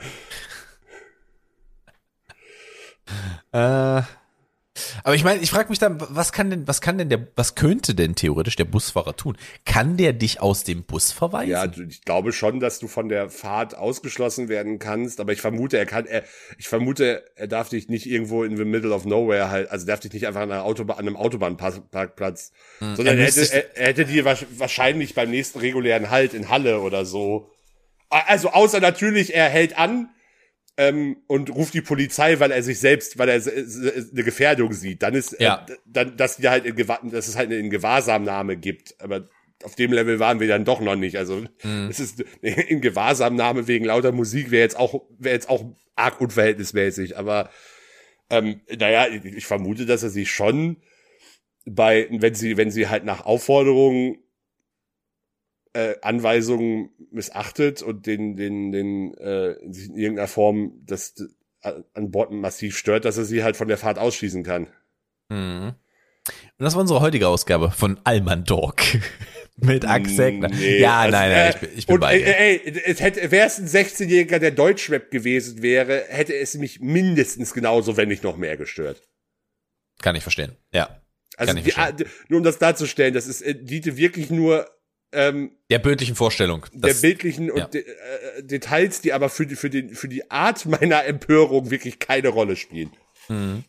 Äh, 3.53 4.03
aber 5.05 5.15
ich 5.15 5.25
meine, 5.25 5.41
ich 5.41 5.51
frage 5.51 5.69
mich 5.69 5.79
dann, 5.79 5.99
was 6.01 6.33
kann 6.33 6.51
denn, 6.51 6.67
was 6.67 6.81
kann 6.81 6.99
denn 6.99 7.09
der, 7.09 7.29
was 7.37 7.55
könnte 7.55 7.95
denn 7.95 8.15
theoretisch 8.15 8.57
der 8.57 8.65
Busfahrer 8.65 9.17
tun? 9.17 9.37
Kann 9.65 9.97
der 9.97 10.13
dich 10.13 10.41
aus 10.41 10.65
dem 10.65 10.85
Bus 10.85 11.13
verweisen? 11.13 11.51
Ja, 11.51 11.65
ich 11.65 12.03
glaube 12.03 12.33
schon, 12.33 12.61
dass 12.61 12.79
du 12.79 12.89
von 12.89 13.09
der 13.09 13.31
Fahrt 13.31 13.77
ausgeschlossen 13.77 14.49
werden 14.49 14.79
kannst, 14.79 15.21
aber 15.21 15.33
ich 15.33 15.41
vermute, 15.41 15.79
er 15.79 15.87
kann, 15.87 16.07
er, 16.07 16.25
ich 16.59 16.69
vermute, 16.69 17.25
er 17.37 17.47
darf 17.47 17.69
dich 17.69 17.89
nicht 17.89 18.07
irgendwo 18.07 18.45
in 18.45 18.57
the 18.57 18.65
middle 18.65 18.93
of 18.93 19.05
nowhere 19.05 19.51
halt, 19.51 19.71
also 19.71 19.87
darf 19.87 20.01
dich 20.01 20.13
nicht 20.13 20.27
einfach 20.27 20.43
an, 20.43 20.53
einer 20.53 20.65
Autobahn, 20.65 20.99
an 20.99 21.07
einem 21.07 21.17
Autobahnparkplatz, 21.17 22.53
sondern 22.81 23.19
er 23.19 23.25
hätte, 23.25 23.53
er, 23.53 23.77
er 23.77 23.87
hätte 23.89 24.05
dir 24.05 24.25
wahrscheinlich 24.25 25.15
beim 25.15 25.31
nächsten 25.31 25.59
regulären 25.59 26.11
Halt 26.11 26.35
in 26.35 26.49
Halle 26.49 26.81
oder 26.81 27.05
so. 27.05 27.51
Also 28.11 28.51
außer 28.51 28.81
natürlich, 28.81 29.35
er 29.35 29.49
hält 29.49 29.77
an 29.77 30.09
ähm, 30.79 31.17
und 31.27 31.55
ruft 31.55 31.75
die 31.75 31.83
Polizei, 31.83 32.39
weil 32.41 32.53
er 32.53 32.63
sich 32.63 32.79
selbst, 32.79 33.19
weil 33.19 33.29
er 33.29 33.43
eine 33.45 34.23
Gefährdung 34.25 34.73
sieht. 34.73 35.03
Dann 35.03 35.13
ist, 35.15 35.39
Ja. 35.41 35.67
äh, 35.69 35.75
dann, 35.85 36.17
dass 36.17 36.37
die 36.39 36.49
halt 36.49 36.65
in 36.65 36.77
Gewahr, 36.77 37.01
dass 37.03 37.29
es 37.29 37.37
halt 37.37 37.49
eine 37.49 37.59
in 37.59 37.69
Gewahrsamnahme 37.69 38.57
gibt. 38.57 38.95
Aber 39.01 39.29
auf 39.65 39.75
dem 39.75 39.93
Level 39.93 40.21
waren 40.21 40.39
wir 40.39 40.47
dann 40.47 40.65
doch 40.65 40.81
noch 40.81 40.95
nicht. 40.95 41.19
Also 41.19 41.45
es 41.91 41.99
ist 41.99 42.21
in 42.43 42.81
Gewahrsamnahme 42.81 43.67
wegen 43.67 43.85
lauter 43.87 44.13
Musik 44.13 44.51
wäre 44.53 44.63
jetzt 44.63 44.79
auch 44.79 45.03
wäre 45.19 45.35
jetzt 45.35 45.51
auch 45.51 45.65
arg 45.97 46.21
unverhältnismäßig. 46.21 47.19
Aber 47.19 47.51
ähm, 48.31 48.61
naja, 48.79 49.09
ich, 49.09 49.25
ich 49.25 49.47
vermute, 49.47 49.85
dass 49.85 50.05
er 50.05 50.11
sich 50.11 50.31
schon 50.31 50.77
bei, 51.67 52.07
wenn 52.11 52.35
sie 52.35 52.57
wenn 52.57 52.71
sie 52.71 52.87
halt 52.89 53.05
nach 53.05 53.27
Aufforderungen 53.27 54.19
äh, 55.79 55.97
Anweisungen 56.03 56.91
missachtet 57.13 57.83
und 57.83 58.07
den, 58.07 58.35
den, 58.35 58.73
den, 58.73 59.15
äh, 59.15 59.55
sich 59.71 59.89
in 59.89 59.97
irgendeiner 59.97 60.27
Form 60.27 60.73
das 60.85 61.15
äh, 61.63 61.73
an 61.95 62.11
Bord 62.11 62.33
massiv 62.33 62.77
stört, 62.77 63.05
dass 63.05 63.17
er 63.17 63.25
sie 63.25 63.45
halt 63.45 63.57
von 63.57 63.69
der 63.69 63.79
Fahrt 63.79 63.99
ausschließen 63.99 64.43
kann. 64.43 64.67
Mhm. 65.29 65.75
Und 66.27 66.65
das 66.65 66.75
war 66.75 66.81
unsere 66.81 67.01
heutige 67.01 67.29
Ausgabe 67.29 67.71
von 67.71 68.01
Alman 68.03 68.43
Dog. 68.45 68.83
Mit 69.57 69.85
Axel. 69.85 70.39
Nee, 70.39 70.79
ja, 70.81 71.01
also, 71.01 71.17
nein, 71.17 71.31
äh, 71.31 71.35
nein, 71.35 71.51
ich 71.55 71.61
bin, 71.61 71.79
ich 71.79 71.87
bin 71.87 71.95
und, 71.95 72.01
bei 72.01 72.19
dir. 72.19 72.27
Ey, 72.27 72.61
ey, 72.65 72.83
es 72.85 73.01
hätte, 73.01 73.31
wäre 73.31 73.47
es 73.47 73.59
ein 73.59 73.67
16-Jähriger, 73.67 74.39
der 74.39 74.53
Deutschrap 74.53 75.11
gewesen 75.11 75.63
wäre, 75.63 76.05
hätte 76.09 76.35
es 76.35 76.55
mich 76.55 76.81
mindestens 76.81 77.55
genauso, 77.55 77.97
wenn 77.97 78.09
nicht 78.09 78.23
noch 78.25 78.37
mehr 78.37 78.57
gestört. 78.57 79.03
Kann 80.01 80.15
ich 80.15 80.23
verstehen. 80.23 80.57
Ja. 80.73 81.01
Also 81.37 81.55
Kann 81.55 81.65
ich 81.65 81.75
die, 81.75 82.05
nur 82.29 82.39
um 82.39 82.45
das 82.45 82.59
darzustellen, 82.59 83.15
das 83.15 83.27
ist 83.27 83.43
äh, 83.43 83.55
diente 83.55 83.97
wirklich 83.97 84.31
nur 84.31 84.69
ähm, 85.13 85.53
Der 85.71 85.79
bildlichen 85.79 86.17
Vorstellung. 86.17 86.67
der 86.73 86.95
bildlichen 86.95 87.51
und 87.51 87.59
ja. 87.59 87.67
de, 87.69 87.83
äh, 87.83 88.43
Details, 88.43 89.01
die 89.01 89.13
aber 89.13 89.29
für 89.29 89.47
die, 89.47 89.57
für, 89.57 89.71
den, 89.71 89.95
für 89.95 90.09
die 90.09 90.31
Art 90.31 90.67
meiner 90.67 91.05
Empörung 91.05 91.71
wirklich 91.71 91.99
keine 91.99 92.29
Rolle 92.29 92.57
spielen. 92.57 92.91
Mhm. 93.29 93.65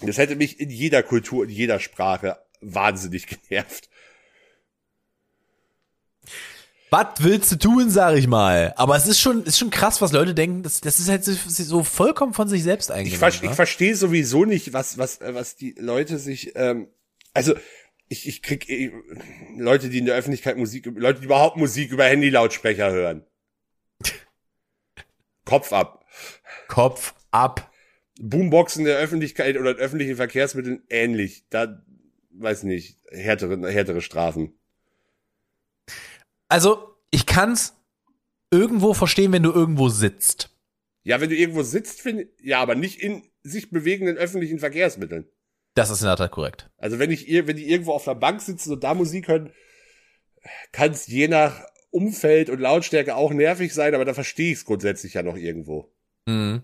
Das 0.00 0.18
hätte 0.18 0.36
mich 0.36 0.60
in 0.60 0.70
jeder 0.70 1.02
Kultur, 1.02 1.44
in 1.44 1.50
jeder 1.50 1.80
Sprache 1.80 2.38
wahnsinnig 2.60 3.26
genervt. 3.26 3.88
Was 6.90 7.06
willst 7.18 7.52
du 7.52 7.56
tun, 7.56 7.90
sag 7.90 8.16
ich 8.16 8.26
mal. 8.26 8.72
Aber 8.76 8.96
es 8.96 9.06
ist 9.06 9.20
schon, 9.20 9.44
ist 9.44 9.58
schon 9.58 9.70
krass, 9.70 10.00
was 10.00 10.12
Leute 10.12 10.34
denken. 10.34 10.62
Das, 10.62 10.80
das 10.80 10.98
ist 10.98 11.08
halt 11.08 11.22
so, 11.22 11.34
so 11.34 11.84
vollkommen 11.84 12.32
von 12.32 12.48
sich 12.48 12.62
selbst 12.62 12.88
Ich, 12.88 12.96
eingenommen. 12.96 13.18
ver 13.18 13.28
ich 13.28 13.42
ne? 13.42 13.54
verstehe 13.54 13.94
sowieso 13.94 14.46
nicht, 14.46 14.72
was, 14.72 14.96
was, 14.96 15.20
äh, 15.20 15.34
was 15.34 15.56
die 15.56 15.74
Leute 15.78 16.18
sich, 16.18 16.52
ähm, 16.56 16.88
also 17.34 17.54
ich, 18.08 18.26
ich 18.26 18.42
krieg 18.42 18.68
äh, 18.68 18.90
Leute, 19.56 19.88
die 19.88 19.98
in 19.98 20.06
der 20.06 20.16
Öffentlichkeit 20.16 20.56
Musik, 20.56 20.86
Leute, 20.86 21.20
die 21.20 21.26
überhaupt 21.26 21.56
Musik 21.56 21.90
über 21.92 22.04
Handy-Lautsprecher 22.04 22.90
hören. 22.90 23.24
Kopf 25.44 25.72
ab. 25.72 26.06
Kopf 26.66 27.14
ab. 27.30 27.72
Boomboxen 28.20 28.84
der 28.84 28.98
Öffentlichkeit 28.98 29.56
oder 29.56 29.70
in 29.70 29.76
öffentlichen 29.76 30.16
Verkehrsmitteln 30.16 30.82
ähnlich. 30.88 31.46
Da, 31.50 31.84
weiß 32.30 32.64
nicht, 32.64 32.98
härtere, 33.10 33.70
härtere 33.70 34.00
Strafen. 34.00 34.58
Also, 36.48 36.96
ich 37.10 37.26
kann's 37.26 37.76
irgendwo 38.50 38.94
verstehen, 38.94 39.32
wenn 39.32 39.42
du 39.42 39.52
irgendwo 39.52 39.88
sitzt. 39.88 40.50
Ja, 41.04 41.20
wenn 41.20 41.30
du 41.30 41.36
irgendwo 41.36 41.62
sitzt, 41.62 42.00
finde 42.00 42.28
ja, 42.42 42.60
aber 42.60 42.74
nicht 42.74 43.00
in 43.00 43.22
sich 43.42 43.70
bewegenden 43.70 44.16
öffentlichen 44.16 44.58
Verkehrsmitteln. 44.58 45.26
Das 45.78 45.90
ist 45.90 46.00
in 46.00 46.06
der 46.06 46.16
Tat 46.16 46.30
korrekt. 46.32 46.68
Also 46.78 46.98
wenn 46.98 47.10
ich, 47.10 47.26
wenn 47.28 47.56
die 47.56 47.70
irgendwo 47.70 47.92
auf 47.92 48.04
der 48.04 48.14
Bank 48.14 48.40
sitzen 48.40 48.72
und 48.72 48.82
da 48.84 48.94
Musik 48.94 49.28
hören, 49.28 49.52
kann 50.72 50.90
es 50.90 51.06
je 51.06 51.28
nach 51.28 51.62
Umfeld 51.90 52.50
und 52.50 52.60
Lautstärke 52.60 53.16
auch 53.16 53.32
nervig 53.32 53.72
sein, 53.72 53.94
aber 53.94 54.04
da 54.04 54.14
verstehe 54.14 54.52
ich 54.52 54.58
es 54.58 54.64
grundsätzlich 54.64 55.14
ja 55.14 55.22
noch 55.22 55.36
irgendwo. 55.36 55.90
Mhm. 56.26 56.62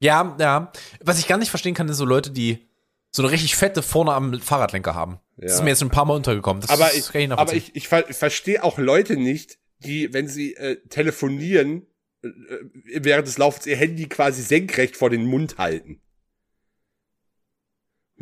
Ja, 0.00 0.36
ja. 0.40 0.72
Was 1.02 1.18
ich 1.18 1.28
gar 1.28 1.38
nicht 1.38 1.50
verstehen 1.50 1.74
kann, 1.74 1.88
ist 1.88 1.98
so 1.98 2.04
Leute, 2.04 2.30
die 2.30 2.66
so 3.10 3.22
eine 3.22 3.30
richtig 3.30 3.56
fette 3.56 3.82
vorne 3.82 4.12
am 4.12 4.40
Fahrradlenker 4.40 4.94
haben. 4.94 5.20
Das 5.36 5.52
Ja. 5.52 5.56
ist 5.58 5.64
mir 5.64 5.70
jetzt 5.70 5.82
ein 5.82 5.90
paar 5.90 6.04
Mal 6.04 6.14
untergekommen. 6.14 6.60
Das 6.60 6.70
aber 6.70 6.86
das 6.86 7.14
ich, 7.14 7.30
aber 7.32 7.52
ich, 7.54 7.74
ich 7.74 7.88
ver 7.88 8.04
verstehe 8.04 8.62
auch 8.64 8.78
Leute 8.78 9.16
nicht, 9.16 9.58
die, 9.78 10.12
wenn 10.12 10.28
sie 10.28 10.54
äh, 10.54 10.76
telefonieren, 10.88 11.86
äh, 12.22 12.28
äh, 12.28 13.04
während 13.04 13.26
des 13.26 13.38
Laufens 13.38 13.66
ihr 13.66 13.76
Handy 13.76 14.08
quasi 14.08 14.42
senkrecht 14.42 14.96
vor 14.96 15.10
den 15.10 15.24
Mund 15.26 15.58
halten. 15.58 16.00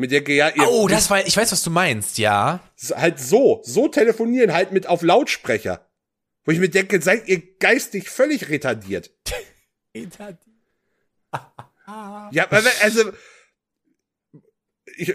Mit 0.00 0.12
der, 0.12 0.22
ja, 0.28 0.48
ihr, 0.54 0.62
Oh, 0.68 0.86
das 0.86 1.10
war, 1.10 1.26
ich 1.26 1.36
weiß, 1.36 1.50
was 1.50 1.64
du 1.64 1.70
meinst, 1.70 2.18
ja. 2.18 2.60
halt 2.94 3.18
so, 3.18 3.60
so 3.64 3.88
telefonieren, 3.88 4.52
halt 4.52 4.70
mit 4.70 4.86
auf 4.86 5.02
Lautsprecher. 5.02 5.84
Wo 6.44 6.52
ich 6.52 6.60
mir 6.60 6.68
denke, 6.70 7.02
seid 7.02 7.26
ihr 7.26 7.42
geistig 7.58 8.08
völlig 8.08 8.48
retardiert. 8.48 9.10
Ja, 12.30 12.44
aber 12.44 12.64
wenn- 12.64 12.82
also 12.82 13.12
ich, 14.96 15.12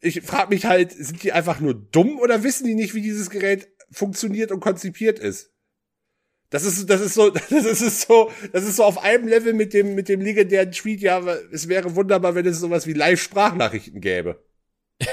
ich 0.00 0.20
frage 0.20 0.50
mich 0.54 0.66
halt, 0.66 0.92
sind 0.92 1.22
die 1.22 1.32
einfach 1.32 1.60
nur 1.60 1.72
dumm 1.74 2.18
oder 2.20 2.42
wissen 2.42 2.66
die 2.66 2.74
nicht, 2.74 2.92
wie 2.94 3.00
dieses 3.00 3.30
Gerät 3.30 3.68
funktioniert 3.90 4.52
und 4.52 4.60
konzipiert 4.60 5.18
ist. 5.18 5.53
Das 6.54 6.62
ist, 6.62 6.88
das 6.88 7.00
ist 7.00 7.14
so, 7.14 7.30
das 7.50 7.50
ist 7.50 8.02
so, 8.02 8.30
das 8.52 8.62
ist 8.62 8.76
so 8.76 8.84
auf 8.84 9.02
einem 9.02 9.26
Level 9.26 9.54
mit 9.54 9.74
dem, 9.74 9.96
mit 9.96 10.08
dem 10.08 10.20
legendären 10.20 10.70
Tweet, 10.70 11.00
ja, 11.00 11.18
es 11.50 11.66
wäre 11.66 11.96
wunderbar, 11.96 12.36
wenn 12.36 12.46
es 12.46 12.60
sowas 12.60 12.86
wie 12.86 12.92
Live-Sprachnachrichten 12.92 14.00
gäbe. 14.00 14.40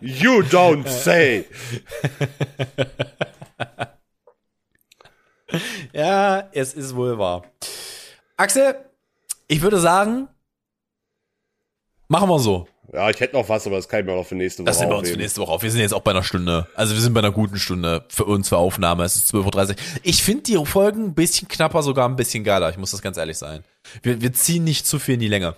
you 0.00 0.42
don't 0.42 0.86
say. 0.86 1.44
Ja, 5.94 6.50
es 6.52 6.74
ist 6.74 6.94
wohl 6.94 7.18
wahr. 7.18 7.42
Axel, 8.36 8.84
ich 9.48 9.62
würde 9.62 9.80
sagen, 9.80 10.28
machen 12.06 12.28
wir 12.28 12.38
so. 12.38 12.68
Ja, 12.90 13.10
ich 13.10 13.20
hätte 13.20 13.36
noch 13.36 13.48
was, 13.50 13.66
aber 13.66 13.76
das 13.76 13.86
kann 13.88 14.00
ich 14.00 14.06
mir 14.06 14.14
noch 14.14 14.26
für 14.26 14.34
nächste 14.34 14.62
Woche 14.62 14.66
Das 14.70 14.78
nehmen 14.80 14.92
wir 14.92 14.98
uns 14.98 15.10
für 15.10 15.16
nächste 15.18 15.40
Woche 15.42 15.52
auf. 15.52 15.62
Wir 15.62 15.70
sind 15.70 15.80
jetzt 15.82 15.92
auch 15.92 16.00
bei 16.00 16.12
einer 16.12 16.22
Stunde. 16.22 16.66
Also 16.74 16.94
wir 16.94 17.02
sind 17.02 17.12
bei 17.12 17.20
einer 17.20 17.32
guten 17.32 17.58
Stunde 17.58 18.06
für 18.08 18.24
uns, 18.24 18.48
für 18.48 18.56
Aufnahme. 18.56 19.04
Es 19.04 19.14
ist 19.16 19.30
12.30 19.34 19.68
Uhr. 19.70 19.76
Ich 20.04 20.22
finde 20.22 20.44
die 20.44 20.56
Folgen 20.64 21.04
ein 21.08 21.14
bisschen 21.14 21.48
knapper, 21.48 21.82
sogar 21.82 22.08
ein 22.08 22.16
bisschen 22.16 22.44
geiler. 22.44 22.70
Ich 22.70 22.78
muss 22.78 22.92
das 22.92 23.02
ganz 23.02 23.18
ehrlich 23.18 23.36
sein. 23.36 23.62
Wir, 24.02 24.22
wir 24.22 24.32
ziehen 24.32 24.64
nicht 24.64 24.86
zu 24.86 24.98
viel 24.98 25.14
in 25.14 25.20
die 25.20 25.28
Länge. 25.28 25.54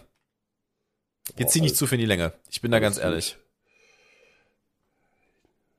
Wir 1.36 1.46
Oh, 1.46 1.48
ziehen 1.48 1.62
nicht 1.62 1.70
alles- 1.72 1.78
zu 1.78 1.86
viel 1.86 1.96
in 1.98 2.00
die 2.00 2.06
Länge. 2.08 2.32
Ich 2.50 2.60
bin 2.62 2.72
da 2.72 2.80
ganz 2.80 2.98
ehrlich. 2.98 3.36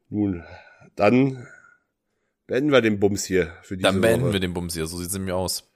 Nun, 0.10 0.44
dann 0.96 1.48
beenden 2.48 2.72
wir 2.72 2.82
den 2.82 3.00
Bums 3.00 3.26
hier 3.26 3.52
für 3.64 3.78
diese 3.78 3.88
Dann 3.92 4.02
beenden 4.02 4.26
Woche. 4.28 4.34
wir 4.34 4.40
den 4.40 4.54
Bums 4.54 4.74
hier. 4.74 4.88
So 4.88 4.98
sieht's 4.98 5.14
nämlich 5.14 5.34
aus. 5.34 5.70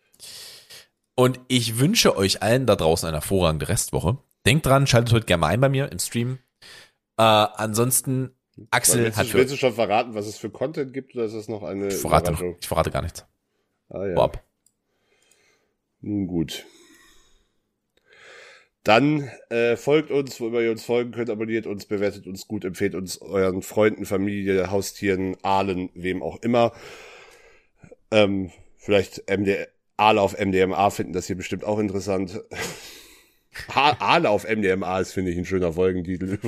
Und 1.16 1.40
ich 1.48 1.80
wünsche 1.80 2.18
euch 2.18 2.42
allen 2.42 2.66
da 2.66 2.76
draußen 2.76 3.08
eine 3.08 3.18
hervorragende 3.18 3.70
Restwoche. 3.70 4.18
Denkt 4.46 4.66
dran, 4.66 4.88
schaltet 4.88 5.14
heute 5.14 5.26
gerne 5.26 5.41
mal 5.41 5.48
ein 5.48 5.62
bei 5.62 5.70
mir 5.70 5.91
im 5.91 6.00
Stream. 6.00 6.39
Äh, 7.18 7.24
ansonsten, 7.24 8.32
Axel 8.72 9.04
willst, 9.04 9.18
hat 9.18 9.26
du, 9.26 9.32
für, 9.32 9.38
willst 9.39 9.54
du 9.54 9.58
schon 9.58 9.74
verraten, 9.74 10.14
was 10.14 10.28
es 10.28 10.38
für 10.38 10.50
Content 10.50 10.93
gibt, 10.93 11.16
oder 11.16 11.26
ist 11.26 11.36
das 11.36 11.48
noch 11.48 11.64
eine 11.64 11.88
ich 11.88 11.96
verrate, 11.96 12.32
Überraschung? 12.32 12.58
ich 12.60 12.68
verrate 12.68 12.91
gar 12.91 13.02
nichts. 13.02 13.26
Ah, 13.89 14.06
ja. 14.06 14.14
Vorab. 14.14 14.43
Nun 16.02 16.28
gut. 16.28 16.66
Dann 18.84 19.32
äh, 19.50 19.78
folgt 19.78 20.12
uns, 20.12 20.39
wo 20.39 20.48
immer 20.48 20.62
ihr 20.62 20.70
uns 20.70 20.86
folgen 20.86 21.12
könnt, 21.12 21.32
abonniert 21.32 21.66
uns, 21.66 21.88
bewertet 21.88 22.28
uns 22.28 22.48
gut, 22.48 22.64
empfehlt 22.66 22.93
uns 22.93 23.20
euren 23.20 23.64
Freunden, 23.64 24.06
Familie, 24.06 24.70
Haustieren, 24.70 25.36
Aalen, 25.41 25.89
wem 25.96 26.22
auch 26.22 26.39
immer. 26.43 26.72
Ähm, 28.12 28.52
vielleicht 28.78 29.28
MD 29.28 29.68
Aale 29.98 30.22
auf 30.22 30.38
MDMA 30.38 30.89
finden 30.91 31.14
das 31.14 31.26
hier 31.26 31.38
bestimmt 31.38 31.64
auch 31.64 31.80
interessant. 31.80 32.43
Aale 33.74 34.30
auf 34.30 34.47
MDMA 34.47 34.99
ist, 34.99 35.14
finde 35.14 35.32
ich, 35.32 35.38
ein 35.38 35.45
schöner 35.45 35.74
Folgentitel. 35.74 36.39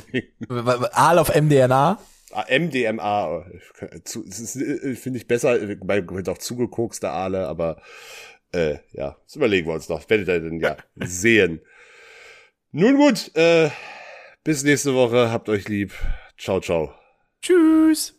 Aal 0.50 1.20
auf 1.20 1.34
MDNA. 1.34 2.00
Ah, 2.32 2.46
MDMA, 2.50 3.46
äh, 3.80 3.86
äh, 3.86 4.96
finde 4.96 5.18
ich 5.18 5.28
besser, 5.28 5.58
man 5.84 6.06
könnte 6.08 6.32
auch 6.32 6.38
zugekokste 6.38 7.10
Aale, 7.10 7.48
aber 7.48 7.82
äh, 8.52 8.78
ja, 8.92 9.18
das 9.26 9.36
überlegen 9.36 9.68
wir 9.68 9.74
uns 9.76 9.90
noch. 9.90 10.10
Werdet 10.10 10.28
ihr 10.28 10.40
denn 10.42 10.60
ja 10.60 10.78
sehen. 10.96 11.62
Nun 12.72 12.98
gut, 12.98 13.32
äh, 13.36 13.70
bis 14.44 14.64
nächste 14.64 14.94
Woche, 14.94 15.32
habt 15.32 15.50
euch 15.50 15.68
lieb. 15.70 15.94
Ciao, 16.38 16.60
ciao. 16.60 16.94
Tschüss. 17.42 18.17